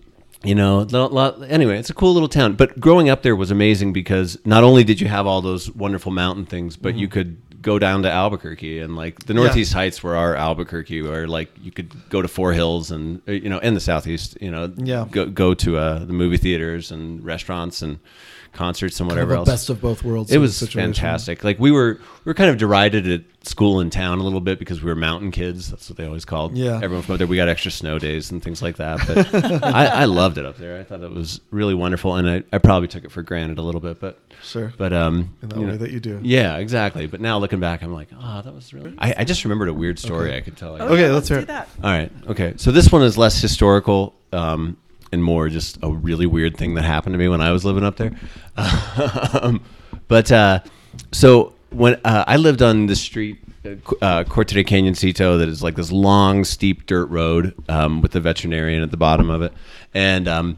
you 0.44 0.54
know, 0.56 0.80
lo- 0.90 1.08
lo- 1.08 1.42
anyway, 1.48 1.78
it's 1.80 1.90
a 1.90 1.94
cool 1.94 2.14
little 2.14 2.30
town. 2.30 2.54
But 2.54 2.80
growing 2.80 3.10
up 3.10 3.24
there 3.24 3.36
was 3.36 3.50
amazing 3.52 3.94
because 3.94 4.38
not 4.46 4.64
only 4.64 4.84
did 4.84 5.02
you 5.02 5.08
have 5.08 5.26
all 5.26 5.42
those 5.42 5.72
wonderful 5.72 6.12
mountain 6.12 6.46
things, 6.46 6.78
but 6.78 6.96
you 6.96 7.08
could 7.08 7.38
go 7.66 7.80
down 7.80 8.04
to 8.04 8.12
Albuquerque 8.12 8.80
and 8.80 8.96
like 8.96 9.26
the 9.26 9.34
Northeast 9.34 9.74
Heights 9.74 10.04
were 10.04 10.16
our 10.16 10.36
Albuquerque, 10.36 11.02
where 11.02 11.28
like 11.28 11.50
you 11.62 11.72
could 11.72 11.90
go 12.10 12.22
to 12.22 12.28
Four 12.28 12.54
Hills 12.54 12.92
and 12.92 13.22
uh, 13.28 13.32
you 13.32 13.50
know, 13.50 13.58
in 13.60 13.74
the 13.74 13.80
Southeast, 13.80 14.38
you 14.40 14.52
know, 14.52 14.72
Yeah. 14.78 15.06
go 15.10 15.26
go 15.26 15.54
to 15.56 15.78
uh, 15.78 16.00
the 16.06 16.14
movie 16.14 16.38
theaters 16.38 16.92
and 16.92 17.26
restaurants 17.26 17.82
and 17.82 17.98
concerts 18.56 19.00
and 19.00 19.10
Kind 19.10 19.20
of 19.22 19.28
whatever 19.28 19.36
a 19.36 19.38
else. 19.40 19.50
best 19.50 19.70
of 19.70 19.82
both 19.82 20.04
worlds. 20.04 20.32
It 20.32 20.40
was 20.40 20.58
situation. 20.58 20.94
fantastic. 20.94 21.44
Like 21.44 21.60
we 21.60 21.72
were, 21.72 22.00
we 22.24 22.30
were 22.30 22.34
kind 22.34 22.50
of 22.50 22.58
derided 22.58 23.08
at 23.08 23.22
school 23.44 23.80
and 23.80 23.92
town 23.92 24.18
a 24.18 24.24
little 24.24 24.42
bit 24.42 24.58
because 24.58 24.82
we 24.82 24.90
were 24.90 24.96
mountain 24.96 25.30
kids. 25.30 25.70
That's 25.70 25.88
what 25.90 25.98
they 25.98 26.06
always 26.08 26.26
called. 26.26 26.58
Yeah. 26.58 26.78
everyone 26.82 27.04
from 27.04 27.14
up 27.14 27.18
there. 27.20 27.28
We 27.28 27.36
got 27.36 27.48
extra 27.48 27.70
snow 27.70 28.00
days 28.00 28.32
and 28.32 28.42
things 28.44 28.62
like 28.64 28.78
that. 28.78 29.06
But 29.08 29.64
I, 29.64 29.86
I 29.86 30.06
loved 30.06 30.38
it 30.40 30.46
up 30.46 30.58
there. 30.58 30.80
I 30.80 30.84
thought 30.84 31.02
it 31.04 31.12
was 31.12 31.42
really 31.52 31.76
wonderful, 31.76 32.16
and 32.16 32.28
I, 32.30 32.44
I 32.52 32.58
probably 32.58 32.88
took 32.88 33.04
it 33.04 33.12
for 33.12 33.22
granted 33.22 33.60
a 33.60 33.62
little 33.62 33.82
bit. 33.82 34.00
But 34.00 34.20
Sure. 34.44 34.74
but 34.78 34.94
um, 34.94 35.34
In 35.42 35.50
that 35.50 35.58
way 35.60 35.66
know, 35.66 35.78
that 35.78 35.92
you 35.92 36.00
do. 36.00 36.20
yeah, 36.24 36.58
exactly. 36.58 37.08
But 37.08 37.22
now 37.22 37.38
looking 37.40 37.60
back, 37.60 37.84
I'm 37.84 37.94
like, 37.94 38.10
oh, 38.20 38.42
that 38.44 38.54
was 38.54 38.74
really. 38.74 38.94
I, 38.98 39.14
I 39.20 39.24
just 39.24 39.44
remembered 39.44 39.70
a 39.70 39.74
weird 39.74 39.98
story 40.00 40.36
I 40.36 40.42
could 40.42 40.58
tell. 40.58 40.78
you. 40.78 40.84
Okay, 40.84 41.10
let's 41.12 41.28
hear 41.28 41.38
do 41.38 41.44
it. 41.44 41.48
that. 41.48 41.70
All 41.84 41.90
right. 41.92 42.12
Okay. 42.28 42.54
So 42.58 42.72
this 42.72 42.92
one 42.92 43.02
is 43.04 43.18
less 43.18 43.40
historical 43.42 44.14
um, 44.34 44.78
and 45.16 45.24
more 45.24 45.50
just 45.50 45.80
a 45.82 45.90
really 45.90 46.28
weird 46.28 46.56
thing 46.56 46.76
that 46.76 46.84
happened 46.84 47.14
to 47.14 47.18
me 47.18 47.28
when 47.28 47.42
I 47.42 47.52
was 47.52 47.66
living 47.66 47.84
up 47.84 47.96
there. 47.96 48.12
um, 49.42 49.62
but 50.08 50.32
uh, 50.32 50.60
so 51.12 51.54
when 51.72 52.00
uh, 52.06 52.26
I 52.28 52.38
lived 52.38 52.62
on 52.62 52.86
the 52.86 52.96
street, 52.96 53.40
uh, 54.02 54.24
Corte 54.26 54.54
de 54.54 54.64
Canoncito, 54.64 55.40
that 55.40 55.50
is 55.50 55.64
like 55.64 55.76
this 55.76 55.92
long, 55.92 56.44
steep 56.44 56.86
dirt 56.86 57.08
road 57.08 57.56
um, 57.68 58.02
with 58.02 58.12
the 58.12 58.20
veterinarian 58.20 58.84
at 58.84 58.92
the 58.92 58.98
bottom 58.98 59.32
of 59.32 59.42
it, 59.42 59.54
and 59.94 60.28
um, 60.28 60.58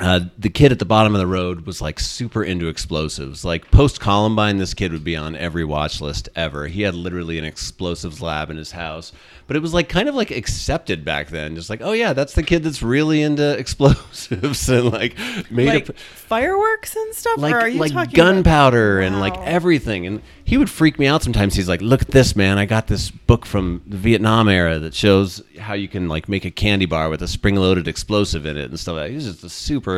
uh, 0.00 0.20
the 0.38 0.48
kid 0.48 0.72
at 0.72 0.78
the 0.78 0.84
bottom 0.84 1.14
of 1.14 1.20
the 1.20 1.26
road 1.26 1.66
was 1.66 1.80
like 1.80 2.00
super 2.00 2.42
into 2.42 2.68
explosives. 2.68 3.44
Like 3.44 3.70
post 3.70 4.00
Columbine, 4.00 4.56
this 4.56 4.74
kid 4.74 4.92
would 4.92 5.04
be 5.04 5.16
on 5.16 5.36
every 5.36 5.64
watch 5.64 6.00
list 6.00 6.28
ever. 6.34 6.66
He 6.66 6.82
had 6.82 6.94
literally 6.94 7.38
an 7.38 7.44
explosives 7.44 8.20
lab 8.20 8.50
in 8.50 8.56
his 8.56 8.72
house, 8.72 9.12
but 9.46 9.56
it 9.56 9.60
was 9.60 9.74
like 9.74 9.88
kind 9.88 10.08
of 10.08 10.14
like 10.14 10.30
accepted 10.30 11.04
back 11.04 11.28
then. 11.28 11.54
Just 11.54 11.70
like, 11.70 11.82
oh 11.82 11.92
yeah, 11.92 12.14
that's 12.14 12.34
the 12.34 12.42
kid 12.42 12.62
that's 12.62 12.82
really 12.82 13.22
into 13.22 13.52
explosives 13.58 14.68
and 14.68 14.90
like 14.90 15.16
made 15.50 15.68
Like 15.68 15.90
up 15.90 15.96
fireworks 15.96 16.96
and 16.96 17.14
stuff? 17.14 17.38
like 17.38 17.54
or 17.54 17.58
are 17.58 17.68
you 17.68 17.78
like 17.78 17.92
talking 17.92 18.14
gunpowder 18.14 19.00
and 19.00 19.20
like 19.20 19.36
everything. 19.38 20.06
And 20.06 20.22
he 20.44 20.58
would 20.58 20.70
freak 20.70 20.98
me 20.98 21.06
out 21.06 21.22
sometimes. 21.22 21.54
He's 21.54 21.68
like, 21.68 21.80
"Look 21.80 22.02
at 22.02 22.08
this, 22.08 22.34
man! 22.34 22.58
I 22.58 22.64
got 22.64 22.86
this 22.86 23.10
book 23.10 23.46
from 23.46 23.82
the 23.86 23.96
Vietnam 23.96 24.48
era 24.48 24.78
that 24.80 24.94
shows 24.94 25.42
how 25.58 25.74
you 25.74 25.88
can 25.88 26.08
like 26.08 26.28
make 26.28 26.44
a 26.44 26.50
candy 26.50 26.86
bar 26.86 27.08
with 27.08 27.22
a 27.22 27.28
spring-loaded 27.28 27.86
explosive 27.88 28.44
in 28.46 28.56
it 28.56 28.68
and 28.68 28.78
stuff." 28.78 28.96
like 28.96 29.04
that. 29.04 29.10
He 29.10 29.16
was 29.16 29.26
just 29.26 29.44
a 29.44 29.48
super 29.48 29.91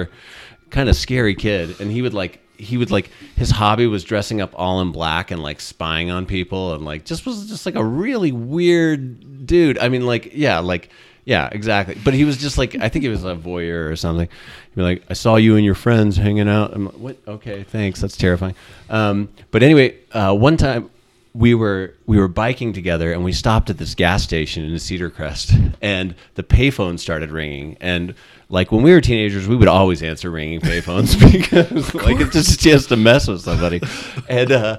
kind 0.71 0.89
of 0.89 0.97
scary 0.97 1.35
kid, 1.35 1.81
and 1.81 1.91
he 1.91 2.03
would 2.03 2.15
like 2.15 2.41
he 2.57 2.77
would 2.77 2.91
like 2.91 3.11
his 3.37 3.51
hobby 3.51 3.87
was 3.87 4.05
dressing 4.05 4.41
up 4.41 4.53
all 4.55 4.81
in 4.81 4.93
black 4.93 5.31
and 5.31 5.43
like 5.43 5.61
spying 5.61 6.11
on 6.11 6.27
people 6.27 6.75
and 6.75 6.85
like 6.85 7.05
just 7.05 7.27
was 7.27 7.49
just 7.49 7.67
like 7.67 7.75
a 7.75 7.85
really 7.85 8.33
weird 8.33 9.47
dude. 9.47 9.79
I 9.79 9.89
mean, 9.89 10.07
like 10.07 10.31
yeah, 10.35 10.59
like. 10.61 10.91
Yeah, 11.27 11.49
exactly. 11.51 11.97
But 12.05 12.13
he 12.13 12.27
was 12.27 12.37
just 12.37 12.59
like 12.59 12.75
I 12.75 12.91
think 12.91 13.03
he 13.03 13.09
was 13.09 13.25
a 13.25 13.35
voyeur 13.35 13.91
or 13.91 13.97
something. 13.97 14.29
He'd 14.29 14.77
be 14.77 14.83
like, 14.83 15.05
"I 15.09 15.15
saw 15.15 15.37
you 15.37 15.57
and 15.57 15.65
your 15.65 15.75
friends 15.75 16.19
hanging 16.19 16.51
out." 16.51 16.75
I'm 16.75 16.85
like, 16.85 16.99
"What? 16.99 17.17
Okay, 17.27 17.63
thanks. 17.63 17.99
That's 18.03 18.19
terrifying." 18.19 18.55
Um, 18.91 19.31
but 19.51 19.63
anyway, 19.63 19.97
uh, 20.13 20.35
one 20.35 20.59
time 20.59 20.91
we 21.33 21.55
were 21.55 21.95
we 22.07 22.19
were 22.19 22.29
biking 22.29 22.75
together 22.75 23.11
and 23.11 23.25
we 23.25 23.33
stopped 23.33 23.69
at 23.71 23.79
this 23.79 23.95
gas 23.95 24.23
station 24.23 24.65
in 24.65 24.79
Cedar 24.79 25.09
Crest, 25.09 25.53
and 25.81 26.15
the 26.35 26.43
payphone 26.43 26.99
started 26.99 27.31
ringing. 27.31 27.79
And 27.81 28.15
like 28.49 28.71
when 28.71 28.83
we 28.83 28.93
were 28.93 29.01
teenagers, 29.01 29.49
we 29.49 29.57
would 29.57 29.69
always 29.69 30.03
answer 30.03 30.31
ringing 30.31 30.61
payphones 30.61 31.19
because 31.33 31.95
like 31.95 32.21
it's 32.21 32.33
just 32.33 32.61
a 32.61 32.63
chance 32.63 32.87
to 32.87 32.97
mess 32.97 33.29
with 33.29 33.41
somebody. 33.41 33.81
And 34.29 34.53
uh, 34.53 34.79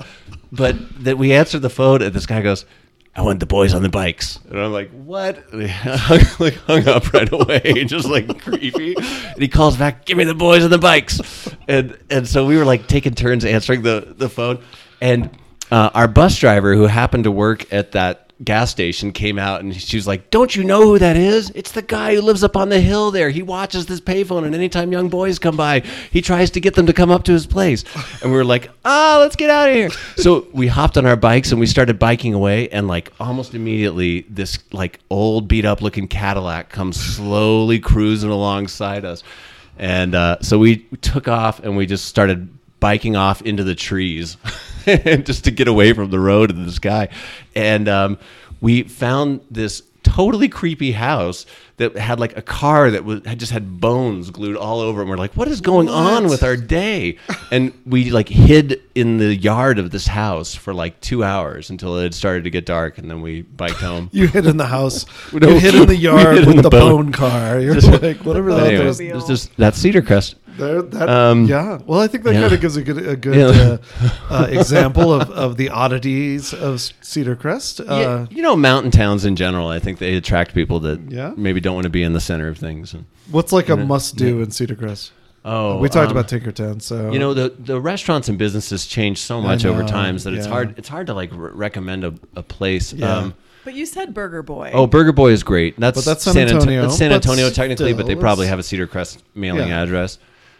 but 0.51 0.75
that 1.03 1.17
we 1.17 1.33
answered 1.33 1.61
the 1.61 1.69
phone, 1.69 2.01
and 2.01 2.13
this 2.13 2.25
guy 2.25 2.41
goes. 2.41 2.65
I 3.17 3.21
want 3.21 3.39
the 3.39 3.45
boys 3.45 3.73
on 3.73 3.81
the 3.81 3.87
bikes. 3.87 4.41
And 4.49 4.59
I'm 4.59 4.73
like, 4.73 4.91
what? 4.91 5.49
And 5.53 5.69
hung, 5.69 6.19
like 6.37 6.55
hung 6.55 6.85
up 6.85 7.13
right 7.13 7.31
away, 7.31 7.61
just 7.87 8.09
like 8.09 8.41
creepy. 8.41 8.93
And 8.93 9.41
he 9.41 9.47
calls 9.47 9.77
back, 9.77 10.03
give 10.03 10.17
me 10.17 10.25
the 10.25 10.35
boys 10.35 10.65
on 10.65 10.69
the 10.69 10.77
bikes. 10.77 11.47
And 11.69 11.97
and 12.09 12.27
so 12.27 12.45
we 12.45 12.57
were 12.57 12.65
like 12.65 12.87
taking 12.87 13.15
turns 13.15 13.45
answering 13.45 13.83
the, 13.83 14.15
the 14.17 14.27
phone. 14.27 14.61
And 14.99 15.29
uh, 15.71 15.91
our 15.93 16.09
bus 16.09 16.37
driver 16.37 16.75
who 16.75 16.87
happened 16.87 17.23
to 17.23 17.31
work 17.31 17.71
at 17.71 17.93
that 17.93 18.24
gas 18.43 18.69
station 18.69 19.11
came 19.11 19.39
out 19.39 19.61
and 19.61 19.75
she 19.75 19.97
was 19.97 20.07
like, 20.07 20.29
Don't 20.29 20.55
you 20.55 20.63
know 20.63 20.81
who 20.81 20.99
that 20.99 21.15
is? 21.15 21.51
It's 21.55 21.71
the 21.71 21.81
guy 21.81 22.15
who 22.15 22.21
lives 22.21 22.43
up 22.43 22.57
on 22.57 22.69
the 22.69 22.79
hill 22.79 23.11
there. 23.11 23.29
He 23.29 23.41
watches 23.41 23.85
this 23.85 24.01
payphone 24.01 24.45
and 24.45 24.53
anytime 24.53 24.91
young 24.91 25.09
boys 25.09 25.39
come 25.39 25.55
by, 25.55 25.81
he 26.11 26.21
tries 26.21 26.51
to 26.51 26.59
get 26.59 26.75
them 26.75 26.85
to 26.87 26.93
come 26.93 27.11
up 27.11 27.23
to 27.23 27.31
his 27.31 27.45
place. 27.45 27.83
And 28.21 28.31
we 28.31 28.37
were 28.37 28.45
like, 28.45 28.71
Ah, 28.83 29.17
let's 29.19 29.35
get 29.35 29.49
out 29.49 29.69
of 29.69 29.75
here. 29.75 29.89
So 30.17 30.47
we 30.51 30.67
hopped 30.67 30.97
on 30.97 31.05
our 31.05 31.15
bikes 31.15 31.51
and 31.51 31.59
we 31.59 31.67
started 31.67 31.99
biking 31.99 32.33
away 32.33 32.69
and 32.69 32.87
like 32.87 33.11
almost 33.19 33.53
immediately 33.53 34.21
this 34.29 34.57
like 34.71 34.99
old 35.09 35.47
beat 35.47 35.65
up 35.65 35.81
looking 35.81 36.07
Cadillac 36.07 36.69
comes 36.69 36.99
slowly 36.99 37.79
cruising 37.79 38.31
alongside 38.31 39.05
us. 39.05 39.23
And 39.77 40.15
uh, 40.15 40.37
so 40.41 40.57
we 40.57 40.77
took 41.01 41.27
off 41.27 41.59
and 41.59 41.75
we 41.77 41.85
just 41.85 42.05
started 42.05 42.49
biking 42.79 43.15
off 43.15 43.41
into 43.41 43.63
the 43.63 43.75
trees 43.75 44.37
just 45.23 45.43
to 45.45 45.51
get 45.51 45.67
away 45.67 45.93
from 45.93 46.09
the 46.09 46.19
road 46.19 46.51
and 46.51 46.65
the 46.65 46.71
sky. 46.71 47.09
And 47.55 47.87
um, 47.89 48.17
we 48.61 48.83
found 48.83 49.41
this 49.51 49.83
totally 50.03 50.47
creepy 50.47 50.91
house 50.91 51.47
that 51.77 51.97
had 51.97 52.19
like 52.19 52.37
a 52.37 52.41
car 52.41 52.91
that 52.91 53.03
was 53.03 53.25
had 53.25 53.39
just 53.39 53.51
had 53.51 53.81
bones 53.81 54.29
glued 54.29 54.55
all 54.55 54.79
over 54.79 54.99
it. 54.99 55.03
And 55.03 55.09
we're 55.09 55.17
like, 55.17 55.33
what 55.35 55.47
is 55.47 55.61
going 55.61 55.89
on 55.89 56.27
with 56.29 56.43
our 56.43 56.55
day? 56.55 57.17
and 57.51 57.73
we 57.87 58.11
like 58.11 58.29
hid 58.29 58.81
in 58.93 59.17
the 59.17 59.35
yard 59.35 59.79
of 59.79 59.89
this 59.89 60.05
house 60.07 60.53
for 60.53 60.73
like 60.75 61.01
two 61.01 61.23
hours 61.23 61.71
until 61.71 61.97
it 61.97 62.03
had 62.03 62.13
started 62.13 62.43
to 62.43 62.49
get 62.51 62.65
dark, 62.67 62.97
and 62.99 63.09
then 63.09 63.21
we 63.21 63.41
biked 63.41 63.81
home. 63.81 64.09
You 64.13 64.27
hid 64.27 64.45
in 64.45 64.57
the 64.57 64.67
house. 64.67 65.05
No, 65.33 65.49
you 65.49 65.59
hid 65.59 65.73
in 65.75 65.87
the 65.87 65.95
yard 65.97 66.35
hid 66.37 66.43
in 66.43 66.47
with 66.47 66.55
the 66.57 66.61
the 66.63 66.69
bone. 66.69 67.05
bone 67.05 67.11
car. 67.11 67.59
You're 67.59 67.73
Just- 67.73 68.01
like 68.01 68.17
whatever 68.23 68.53
that 68.53 68.67
anyways, 68.73 68.99
is. 69.01 69.17
it's 69.17 69.27
just 69.27 69.57
that's 69.57 69.77
Cedar 69.79 70.03
Crest. 70.03 70.35
There, 70.57 70.81
that, 70.81 71.09
Um, 71.09 71.45
yeah. 71.45 71.79
Well, 71.85 71.99
I 71.99 72.07
think 72.07 72.23
that 72.23 72.33
yeah. 72.33 72.41
kind 72.41 72.53
of 72.53 72.61
gives 72.61 72.77
a 72.77 72.81
good 72.83 72.97
a 73.07 73.15
good 73.15 73.35
Yeah. 73.35 73.77
uh, 74.29 74.33
uh, 74.33 74.47
example 74.49 75.13
of, 75.13 75.29
of 75.31 75.57
the 75.57 75.69
oddities 75.69 76.53
of 76.53 76.81
Cedar 77.01 77.35
Crest. 77.35 77.81
Uh, 77.81 77.85
yeah, 77.89 78.25
you 78.29 78.41
know, 78.41 78.55
mountain 78.55 78.91
towns 78.91 79.25
in 79.25 79.35
general, 79.35 79.67
I 79.67 79.79
think 79.79 79.99
they 79.99 80.15
attract 80.15 80.53
people 80.53 80.79
that 80.81 80.99
Yeah. 81.11 81.33
maybe 81.35 81.59
don't 81.59 81.75
want 81.75 81.85
to 81.85 81.89
be 81.89 82.03
in 82.03 82.13
the 82.13 82.19
center 82.21 82.47
of 82.47 82.57
things. 82.57 82.93
And, 82.93 83.05
What's 83.31 83.51
like 83.51 83.69
a 83.69 83.75
must 83.77 84.15
do 84.15 84.41
in 84.41 84.51
Cedar 84.51 84.75
Crest? 84.75 85.11
oh, 85.47 85.77
we 85.77 85.89
talked 85.89 86.09
um, 86.11 86.17
about 86.17 86.27
Tinkertown, 86.27 86.81
so 86.81 87.11
You 87.11 87.19
know, 87.19 87.33
the 87.33 87.53
the 87.59 87.79
restaurants 87.79 88.29
and 88.29 88.37
businesses 88.37 88.85
change 88.87 89.19
so 89.19 89.41
much 89.41 89.63
over 89.65 89.81
know, 89.83 89.87
times 89.87 90.23
that 90.23 90.33
it's 90.33 90.45
hard 90.47 90.73
it's 90.77 90.87
hard 90.89 91.07
to 91.07 91.13
like 91.13 91.31
re- 91.33 91.51
recommend 91.53 92.03
a, 92.03 92.13
a 92.35 92.41
place. 92.43 92.93
Yeah. 92.93 93.17
Um, 93.17 93.33
But 93.65 93.73
you 93.73 93.85
said 93.87 94.13
Burger 94.13 94.41
Boy. 94.43 94.71
oh, 94.73 94.85
Burger 94.87 95.11
Boy 95.11 95.31
is 95.31 95.41
great. 95.43 95.75
That's, 95.79 95.97
But 95.97 96.05
that's 96.05 96.23
San 96.23 96.37
Ant- 96.37 96.51
Antonio, 96.51 96.81
that's 96.83 96.97
San 96.97 97.09
but 97.09 97.15
Antonio 97.15 97.49
technically, 97.49 97.93
but 97.93 98.05
they 98.05 98.15
probably 98.15 98.45
have 98.47 98.59
a 98.59 98.63
Cedar 98.63 98.85
Crest 98.87 99.23
mailing 99.35 99.69
Yeah. 99.69 99.81
address. 99.83 100.17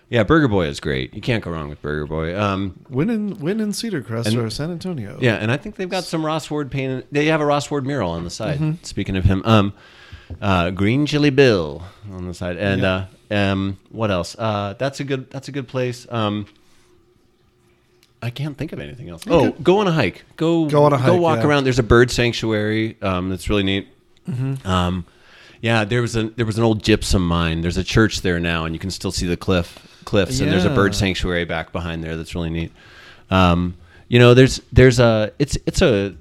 Yeah, 0.09 0.23
Burger 0.23 0.47
Boy 0.47 0.67
is 0.67 0.79
great. 0.79 1.13
You 1.13 1.21
can't 1.21 1.43
go 1.43 1.49
wrong 1.51 1.67
with 1.69 1.81
Burger 1.81 2.05
Boy. 2.05 2.39
Um, 2.39 2.79
win 2.89 3.09
in 3.09 3.39
win 3.39 3.59
in 3.59 3.73
Cedar 3.73 4.01
Crest 4.01 4.29
And- 4.29 4.37
or 4.37 4.49
San 4.49 4.71
Antonio. 4.71 5.17
Yeah, 5.19 5.35
and 5.35 5.51
I 5.51 5.57
think 5.57 5.75
they've 5.75 5.89
got 5.89 6.03
some 6.03 6.25
Ross 6.25 6.49
Ward 6.51 6.69
painted. 6.71 7.07
They 7.11 7.25
have 7.25 7.41
a 7.41 7.45
Ross 7.45 7.71
Ward 7.71 7.85
mural 7.85 8.11
on 8.11 8.23
the 8.23 8.29
side. 8.29 8.55
Mm-hmm. 8.59 8.83
Speaking 8.83 9.17
of 9.17 9.23
him, 9.23 9.41
um, 9.45 9.73
uh, 10.41 10.69
Green 10.71 11.05
Chili 11.05 11.31
Bill 11.31 11.83
on 12.11 12.27
the 12.27 12.33
side, 12.35 12.57
and 12.57 12.83
uh, 12.85 13.05
um, 13.31 13.79
what 13.89 14.11
else? 14.11 14.35
Uh, 14.37 14.75
that's 14.77 14.99
a 14.99 15.03
good. 15.03 15.29
That's 15.31 15.47
a 15.47 15.51
good 15.51 15.67
place. 15.67 16.05
Um, 16.11 16.45
I 18.21 18.29
can't 18.29 18.57
think 18.57 18.73
of 18.73 18.79
anything 18.79 19.09
else. 19.09 19.23
Oh, 19.27 19.51
go 19.51 19.79
on 19.79 19.87
a 19.87 19.91
hike. 19.91 20.23
Go 20.35 20.67
Go 20.67 20.83
on 20.85 20.93
a 20.93 20.97
Go 20.97 21.01
hike, 21.13 21.19
walk 21.21 21.39
yeah. 21.39 21.47
around. 21.47 21.63
There's 21.63 21.79
a 21.79 21.83
bird 21.83 22.09
sanctuary. 22.11 22.97
Um, 23.01 23.29
that's 23.29 23.49
really 23.49 23.63
neat. 23.63 23.87
Mm-hmm. 24.29 24.67
Um, 24.67 25.05
yeah, 25.65 25.83
there 25.83 26.01
was 26.03 26.15
a 26.15 26.29
there 26.29 26.45
was 26.45 26.59
an 26.59 26.63
old 26.63 26.83
gypsum 26.83 27.27
mine. 27.27 27.61
There's 27.61 27.77
a 27.77 27.83
church 27.83 28.21
there 28.21 28.39
now, 28.39 28.65
and 28.65 28.75
you 28.75 28.77
can 28.79 28.91
still 28.91 29.11
see 29.11 29.25
the 29.25 29.35
cliff 29.35 29.99
cliffs. 30.05 30.39
And 30.39 30.51
there's 30.51 30.63
a 30.63 30.69
bird 30.69 30.93
sanctuary 30.93 31.43
back 31.43 31.71
behind 31.71 32.03
there 32.03 32.15
that's 32.15 32.35
really 32.35 32.51
neat. 32.51 32.71
Um, 33.31 33.75
you 34.07 34.19
know, 34.19 34.35
there's 34.35 34.61
there's 34.71 34.99
a 34.99 35.31
it's 35.39 35.57
it's 35.65 35.81
a 35.81 36.15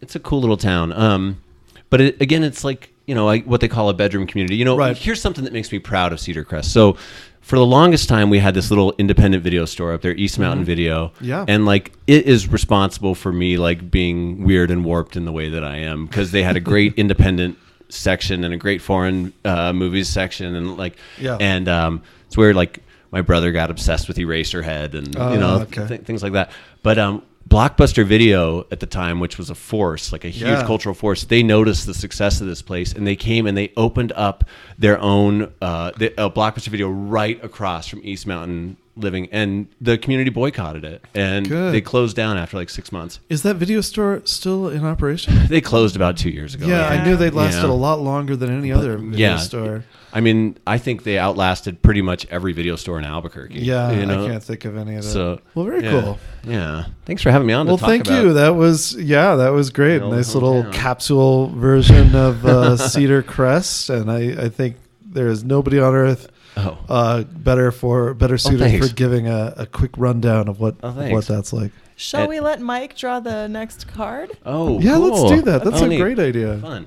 it's 0.00 0.14
a 0.14 0.20
cool 0.20 0.40
little 0.40 0.56
town. 0.56 0.92
Um, 0.92 1.42
but 1.90 2.00
it, 2.00 2.22
again, 2.22 2.44
it's 2.44 2.62
like 2.62 2.90
you 3.06 3.16
know 3.16 3.26
like 3.26 3.44
what 3.46 3.60
they 3.60 3.66
call 3.66 3.88
a 3.88 3.94
bedroom 3.94 4.28
community. 4.28 4.54
You 4.54 4.64
know, 4.64 4.76
Right. 4.76 4.96
here's 4.96 5.20
something 5.20 5.42
that 5.42 5.52
makes 5.52 5.72
me 5.72 5.80
proud 5.80 6.12
of 6.12 6.20
Cedar 6.20 6.44
Crest. 6.44 6.72
So. 6.72 6.96
For 7.40 7.56
the 7.56 7.66
longest 7.66 8.08
time, 8.08 8.30
we 8.30 8.38
had 8.38 8.54
this 8.54 8.70
little 8.70 8.94
independent 8.96 9.44
video 9.44 9.66
store 9.66 9.92
up 9.92 10.00
there, 10.00 10.14
East 10.14 10.38
Mountain 10.38 10.64
Video. 10.64 11.08
Mm-hmm. 11.08 11.24
Yeah. 11.26 11.44
And 11.46 11.66
like, 11.66 11.92
it 12.06 12.24
is 12.24 12.48
responsible 12.48 13.14
for 13.14 13.30
me 13.34 13.58
like 13.58 13.90
being 13.90 14.44
weird 14.44 14.70
and 14.70 14.82
warped 14.82 15.14
in 15.14 15.26
the 15.26 15.30
way 15.32 15.50
that 15.50 15.62
I 15.62 15.76
am 15.76 16.06
because 16.06 16.30
they 16.30 16.42
had 16.42 16.56
a 16.56 16.60
great 16.60 16.94
independent 16.96 17.58
section 17.88 18.44
and 18.44 18.52
a 18.54 18.56
great 18.56 18.80
foreign 18.82 19.32
uh, 19.44 19.72
movies 19.72 20.08
section 20.08 20.54
and 20.54 20.76
like, 20.76 20.96
Yeah. 21.18 21.36
and 21.40 21.68
um, 21.68 22.02
it's 22.26 22.36
where 22.36 22.54
like 22.54 22.80
my 23.10 23.20
brother 23.22 23.52
got 23.52 23.70
obsessed 23.70 24.08
with 24.08 24.16
Eraserhead 24.16 24.94
and 24.94 25.16
Oh, 25.16 25.32
you 25.32 25.38
know 25.38 25.60
okay. 25.62 25.86
th- 25.86 26.00
things 26.02 26.22
like 26.22 26.32
that. 26.32 26.50
But 26.82 26.98
um, 26.98 27.22
Blockbuster 27.48 28.04
Video 28.04 28.66
at 28.72 28.80
the 28.80 28.86
time, 28.86 29.20
which 29.20 29.36
was 29.38 29.50
a 29.50 29.54
force, 29.54 30.12
like 30.12 30.24
a 30.24 30.28
huge 30.30 30.48
Yeah. 30.48 30.66
cultural 30.66 30.94
force, 30.94 31.24
they 31.24 31.42
noticed 31.42 31.86
the 31.86 31.94
success 31.94 32.40
of 32.40 32.46
this 32.46 32.62
place 32.62 32.92
and 32.92 33.06
they 33.06 33.16
came 33.16 33.46
and 33.46 33.56
they 33.56 33.70
opened 33.76 34.12
up 34.16 34.44
their 34.78 34.98
own 34.98 35.52
uh, 35.60 35.92
the, 35.98 36.18
uh, 36.18 36.30
Blockbuster 36.30 36.68
Video 36.68 36.88
right 36.88 37.42
across 37.44 37.86
from 37.86 38.00
East 38.02 38.26
Mountain 38.26 38.76
Living, 38.96 39.28
and 39.32 39.66
the 39.80 39.98
community 39.98 40.30
boycotted 40.30 40.84
it 40.84 41.04
and 41.14 41.48
Good. 41.48 41.74
they 41.74 41.80
closed 41.80 42.14
down 42.14 42.36
after 42.36 42.56
like 42.56 42.70
six 42.70 42.92
months. 42.92 43.18
Is 43.28 43.42
that 43.42 43.56
video 43.56 43.80
store 43.80 44.22
still 44.24 44.68
in 44.68 44.84
operation? 44.84 45.34
They 45.48 45.60
closed 45.60 45.96
about 45.96 46.16
two 46.16 46.30
years 46.30 46.54
ago. 46.54 46.66
Yeah, 46.66 46.86
I 46.88 47.04
knew 47.04 47.16
they 47.16 47.30
lasted 47.30 47.66
Yeah. 47.66 47.72
a 47.72 47.74
lot 47.74 48.00
longer 48.00 48.36
than 48.36 48.56
any 48.56 48.72
other 48.72 48.96
video 48.98 49.18
yeah. 49.18 49.36
store. 49.38 49.84
I 50.12 50.20
mean, 50.20 50.56
I 50.64 50.78
think 50.78 51.02
they 51.02 51.18
outlasted 51.18 51.82
pretty 51.82 52.02
much 52.02 52.24
every 52.30 52.52
video 52.52 52.76
store 52.76 52.98
in 52.98 53.04
Albuquerque. 53.04 53.58
Yeah, 53.58 53.90
you 53.90 54.06
know? 54.06 54.24
I 54.24 54.28
can't 54.28 54.42
think 54.44 54.64
of 54.64 54.76
any 54.76 54.94
of 54.94 55.02
that. 55.02 55.10
So 55.10 55.40
well, 55.56 55.64
very 55.66 55.82
yeah. 55.82 55.90
cool. 55.90 56.18
Yeah. 56.44 56.84
Thanks 57.04 57.20
for 57.20 57.32
having 57.32 57.48
me 57.48 57.52
on. 57.52 57.66
Well, 57.66 57.76
to 57.78 57.80
talk 57.80 57.90
thank 57.90 58.06
about 58.06 58.22
you. 58.22 58.32
That 58.34 58.50
was 58.54 58.94
yeah, 58.94 59.34
that 59.34 59.48
was 59.50 59.70
great. 59.70 60.02
Old 60.02 60.14
Nice 60.14 60.34
little 60.34 60.62
hometown. 60.62 60.72
capsule 60.72 61.48
version 61.48 62.14
of 62.14 62.46
uh, 62.46 62.76
Cedar 62.88 63.22
Crest, 63.24 63.90
and 63.90 64.08
I, 64.10 64.44
I 64.44 64.48
think 64.48 64.76
there 65.04 65.28
is 65.28 65.42
nobody 65.42 65.80
on 65.80 65.94
earth 65.94 66.28
Oh, 66.56 66.78
uh, 66.88 67.22
better 67.24 67.72
for 67.72 68.14
better 68.14 68.38
suited 68.38 68.60
thanks. 68.60 68.88
for 68.88 68.94
giving 68.94 69.26
a, 69.28 69.54
a 69.56 69.66
quick 69.66 69.90
rundown 69.96 70.48
of 70.48 70.60
what 70.60 70.76
Oh, 70.82 70.88
of 70.88 70.94
thanks. 70.96 71.12
what 71.12 71.26
that's 71.26 71.52
like. 71.52 71.72
Shall 71.96 72.20
And- 72.22 72.28
we 72.28 72.40
let 72.40 72.60
Mike 72.60 72.96
draw 72.96 73.20
the 73.20 73.48
next 73.48 73.88
card? 73.88 74.36
oh, 74.46 74.78
yeah, 74.80 74.96
let's 74.96 75.16
cool. 75.16 75.28
do 75.30 75.42
that. 75.42 75.64
That's 75.64 75.80
Oh, 75.82 75.84
a 75.84 75.88
neat. 75.88 75.98
great 76.00 76.18
idea. 76.18 76.58
Fun. 76.58 76.86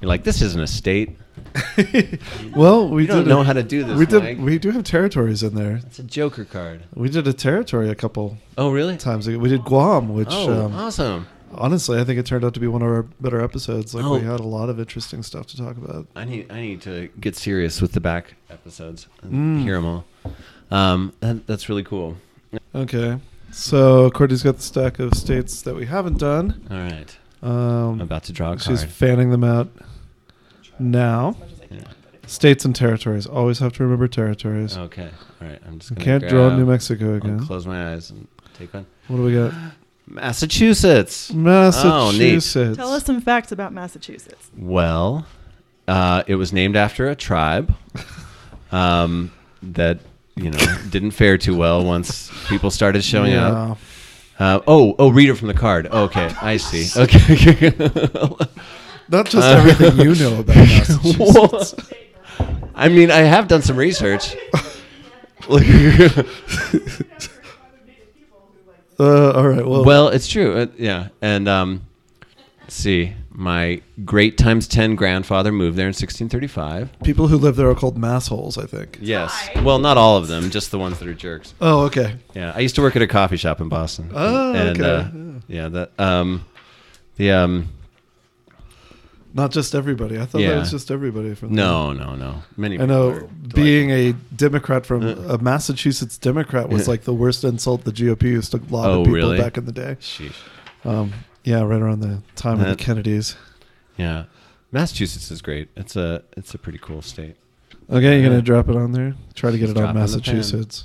You're 0.00 0.08
like, 0.08 0.24
this 0.24 0.42
isn't 0.42 0.60
a 0.60 0.66
state. 0.66 1.16
Well, 2.54 2.88
we 2.88 3.02
You 3.02 3.08
don't 3.08 3.18
did 3.24 3.28
know 3.28 3.40
a- 3.40 3.44
how 3.44 3.52
to 3.52 3.62
do 3.62 3.84
this. 3.84 3.96
we 3.98 4.06
did. 4.06 4.22
Mike. 4.22 4.38
We 4.38 4.58
do 4.58 4.70
have 4.70 4.84
territories 4.84 5.42
in 5.42 5.54
there. 5.54 5.76
It's 5.86 5.98
a 5.98 6.02
Joker 6.02 6.44
card. 6.44 6.82
We 6.94 7.08
did 7.08 7.26
a 7.28 7.32
territory 7.32 7.88
a 7.90 7.94
couple 7.94 8.36
Oh, 8.58 8.70
really? 8.70 8.96
times 8.96 9.26
ago. 9.26 9.38
We 9.38 9.48
did 9.48 9.64
Guam, 9.64 10.12
which 10.14 10.28
Oh, 10.30 10.66
um, 10.66 10.74
awesome. 10.74 11.26
Honestly 11.52 11.98
I 12.00 12.04
think 12.04 12.18
it 12.18 12.26
turned 12.26 12.44
out 12.44 12.54
to 12.54 12.60
be 12.60 12.66
one 12.66 12.82
of 12.82 12.88
our 12.88 13.02
better 13.20 13.40
episodes. 13.40 13.94
Like 13.94 14.04
Oh. 14.04 14.14
we 14.18 14.24
had 14.24 14.40
a 14.40 14.44
lot 14.44 14.68
of 14.68 14.78
interesting 14.78 15.22
stuff 15.22 15.46
to 15.48 15.56
talk 15.56 15.76
about. 15.76 16.06
I 16.16 16.24
need 16.24 16.50
I 16.50 16.60
need 16.60 16.80
to 16.82 17.08
get 17.20 17.36
serious 17.36 17.80
with 17.82 17.92
the 17.92 18.00
back 18.00 18.34
episodes 18.50 19.06
and 19.22 19.32
Mm. 19.32 19.62
hear 19.62 19.74
them 19.76 19.86
all. 19.86 20.04
Um, 20.70 21.12
that, 21.20 21.46
that's 21.46 21.68
really 21.68 21.82
cool. 21.82 22.16
Okay, 22.74 23.18
so 23.50 24.10
Courtney's 24.10 24.42
got 24.42 24.56
the 24.56 24.62
stack 24.62 24.98
of 25.00 25.14
states 25.14 25.62
that 25.62 25.74
we 25.74 25.86
haven't 25.86 26.18
done. 26.18 26.60
All 26.70 26.76
right, 26.78 27.16
I'm 27.42 27.50
Um, 27.50 28.00
about 28.00 28.22
to 28.24 28.32
draw 28.32 28.52
a 28.52 28.58
she's 28.58 28.84
fanning 28.84 29.30
them 29.30 29.42
out 29.44 29.68
now. 30.78 31.36
Yeah. 31.70 31.80
States 32.26 32.64
and 32.64 32.74
territories. 32.76 33.26
Always 33.26 33.58
have 33.58 33.72
to 33.74 33.82
remember 33.82 34.06
territories. 34.06 34.76
Okay, 34.76 35.08
all 35.40 35.48
right. 35.48 35.60
I'm 35.66 35.78
just 35.80 35.92
gonna 35.94 36.04
can't 36.04 36.28
draw 36.28 36.54
New 36.56 36.66
Mexico 36.66 37.10
I'll 37.10 37.16
again. 37.16 37.40
close 37.40 37.66
my 37.66 37.92
eyes 37.92 38.10
and 38.10 38.28
take 38.56 38.72
one. 38.72 38.86
What 39.08 39.16
do 39.16 39.22
we 39.24 39.34
got? 39.34 39.52
Massachusetts. 40.10 41.32
Massachusetts. 41.32 42.76
Tell 42.76 42.92
us 42.92 43.04
some 43.04 43.20
facts 43.20 43.52
about 43.52 43.72
Massachusetts. 43.72 44.50
Well, 44.56 45.26
uh, 45.88 46.22
it 46.26 46.34
was 46.34 46.52
named 46.52 46.76
after 46.76 47.08
a 47.08 47.14
tribe 47.14 47.74
um, 48.72 49.32
that 49.62 50.00
you 50.36 50.50
know 50.50 50.58
didn't 50.90 51.12
fare 51.12 51.38
too 51.38 51.56
well 51.56 51.84
once 51.84 52.30
people 52.48 52.70
started 52.70 53.02
showing 53.04 53.34
up. 53.34 53.78
Yeah. 54.38 54.46
Uh, 54.54 54.60
oh, 54.66 54.94
oh, 54.98 55.10
reader 55.10 55.34
from 55.34 55.48
the 55.48 55.54
card. 55.54 55.86
Okay, 55.86 56.30
I 56.40 56.56
see. 56.56 56.88
Okay. 57.00 57.72
Not 59.08 59.26
just 59.26 59.46
Uh, 59.46 59.56
everything 59.58 59.98
you 60.00 60.14
know 60.14 60.38
about 60.40 60.56
Massachusetts. 60.56 61.74
I 62.74 62.88
mean, 62.88 63.10
I 63.10 63.18
have 63.18 63.48
done 63.48 63.60
some 63.60 63.76
research. 63.76 64.34
Uh, 69.00 69.32
all 69.32 69.48
right. 69.48 69.66
Well, 69.66 69.84
well, 69.84 70.08
it's 70.08 70.28
true. 70.28 70.54
Uh, 70.54 70.66
yeah, 70.76 71.08
and 71.22 71.48
um, 71.48 71.86
let's 72.60 72.74
see. 72.74 73.14
My 73.30 73.80
great 74.04 74.36
times 74.36 74.68
ten 74.68 74.94
grandfather 74.94 75.50
moved 75.50 75.78
there 75.78 75.86
in 75.86 75.94
1635. 75.94 77.00
people 77.02 77.28
who 77.28 77.38
live 77.38 77.56
there 77.56 77.70
are 77.70 77.74
called 77.74 77.96
massholes, 77.96 78.62
I 78.62 78.66
think. 78.66 78.98
Yes. 79.00 79.48
Well, 79.62 79.78
not 79.78 79.96
all 79.96 80.18
of 80.18 80.28
them, 80.28 80.50
just 80.50 80.70
the 80.70 80.78
ones 80.78 80.98
that 80.98 81.08
are 81.08 81.14
jerks. 81.14 81.54
Oh, 81.62 81.84
okay. 81.86 82.16
Yeah, 82.34 82.52
I 82.54 82.60
used 82.60 82.74
to 82.74 82.82
work 82.82 82.96
at 82.96 83.02
a 83.02 83.06
coffee 83.06 83.38
shop 83.38 83.62
in 83.62 83.70
Boston. 83.70 84.10
Oh, 84.12 84.52
and, 84.52 84.78
okay. 84.78 84.90
Uh, 84.90 85.40
yeah, 85.48 85.68
that 85.68 85.98
um, 85.98 86.44
the 87.16 87.30
um, 87.30 87.68
Not 89.32 89.52
just 89.52 89.74
everybody. 89.76 90.18
I 90.18 90.24
thought 90.26 90.40
that 90.40 90.58
was 90.58 90.70
just 90.72 90.90
everybody 90.90 91.34
from. 91.36 91.54
no, 91.54 91.92
no, 91.92 92.16
no. 92.16 92.42
Many. 92.56 92.80
I 92.80 92.86
know 92.86 93.28
being 93.54 93.90
a 93.90 94.12
Democrat 94.34 94.84
from 94.84 95.02
Uh. 95.04 95.34
a 95.34 95.38
Massachusetts 95.38 96.18
Democrat 96.18 96.68
was 96.68 96.88
like 96.92 97.02
the 97.04 97.14
worst 97.14 97.44
insult 97.44 97.84
the 97.84 97.92
GOP 97.92 98.22
used 98.24 98.50
to 98.52 98.56
lob 98.70 98.86
Oh, 98.86 99.00
at 99.00 99.04
people 99.06 99.12
really? 99.14 99.38
back 99.38 99.56
in 99.56 99.66
the 99.66 99.72
day. 99.72 99.96
Um, 100.84 101.12
yeah, 101.44 101.60
right 101.62 101.80
around 101.80 102.00
the 102.00 102.22
time 102.34 102.60
of 102.60 102.66
the 102.66 102.76
Kennedys. 102.76 103.36
Yeah, 103.96 104.24
Massachusetts 104.72 105.30
is 105.30 105.40
great. 105.42 105.68
It's 105.76 105.94
a 105.94 106.22
it's 106.36 106.52
a 106.54 106.58
pretty 106.58 106.78
cool 106.78 107.00
state. 107.02 107.36
Okay, 107.88 108.02
you're 108.02 108.18
Yeah. 108.22 108.28
gonna 108.30 108.42
drop 108.42 108.68
it 108.68 108.76
on 108.76 108.92
there. 108.92 109.14
Try 109.34 109.50
to 109.52 109.58
get 109.58 109.66
Just 109.66 109.76
it 109.76 109.78
on 109.84 109.94
drop 109.94 109.96
it 109.96 110.00
on 110.00 110.06
the 110.10 110.18
pen. 110.20 110.36
Massachusetts. 110.36 110.84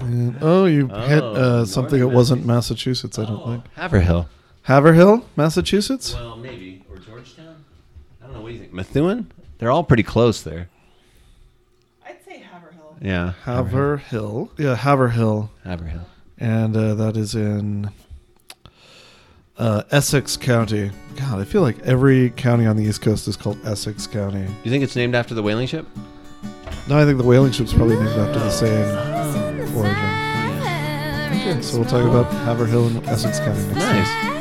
And- 0.00 0.36
oh, 0.40 0.64
you 0.66 0.86
hit 0.88 1.22
Oh, 1.22 1.32
uh, 1.62 1.64
something 1.64 1.98
that 2.00 2.08
wasn't 2.08 2.46
Massachusetts. 2.46 3.18
I 3.18 3.24
don't 3.24 3.44
think. 3.44 3.64
Haverhill. 3.74 4.28
Haverhill, 4.62 5.24
Massachusetts. 5.36 6.14
Well, 6.14 6.36
maybe 6.36 6.84
or 6.90 6.98
Georgetown. 6.98 7.56
I 8.22 8.26
don't 8.26 8.34
know. 8.34 8.40
What 8.42 8.48
do 8.48 8.54
you 8.54 8.57
think? 8.68 8.74
Methuen? 8.74 9.30
They're 9.58 9.70
all 9.70 9.84
pretty 9.84 10.02
close 10.02 10.42
there. 10.42 10.68
I'd 12.06 12.24
say 12.24 12.38
Haverhill. 12.38 12.96
Yeah. 13.00 13.32
Haverhill. 13.44 14.50
Yeah, 14.56 14.74
Haverhill, 14.76 15.50
Haverhill. 15.64 16.06
and 16.38 16.76
uh, 16.76 16.94
that 16.94 17.16
is 17.16 17.34
in 17.34 17.90
uh, 19.58 19.82
Essex 19.90 20.36
County. 20.36 20.90
God, 21.16 21.40
I 21.40 21.44
feel 21.44 21.62
like 21.62 21.78
every 21.80 22.30
county 22.30 22.66
on 22.66 22.76
the 22.76 22.84
East 22.84 23.02
Coast 23.02 23.26
is 23.26 23.36
called 23.36 23.58
Essex 23.64 24.06
County. 24.06 24.44
Do 24.46 24.52
you 24.64 24.70
think 24.70 24.84
it's 24.84 24.94
named 24.96 25.14
after 25.16 25.34
the 25.34 25.42
whaling 25.42 25.66
ship? 25.66 25.86
No, 26.88 26.98
I 26.98 27.04
think 27.04 27.18
the 27.18 27.24
whaling 27.24 27.52
ship's 27.52 27.72
probably 27.72 27.96
named 27.96 28.08
after 28.08 28.38
the 28.38 28.50
same 28.50 29.76
origin. 29.76 29.94
Okay, 31.40 31.60
so 31.62 31.78
we'll 31.78 31.88
talk 31.88 32.04
about 32.08 32.32
Haverhill 32.44 32.86
and 32.86 33.04
Essex 33.06 33.38
County 33.40 33.60
next. 33.66 33.78
Nice. 33.78 34.37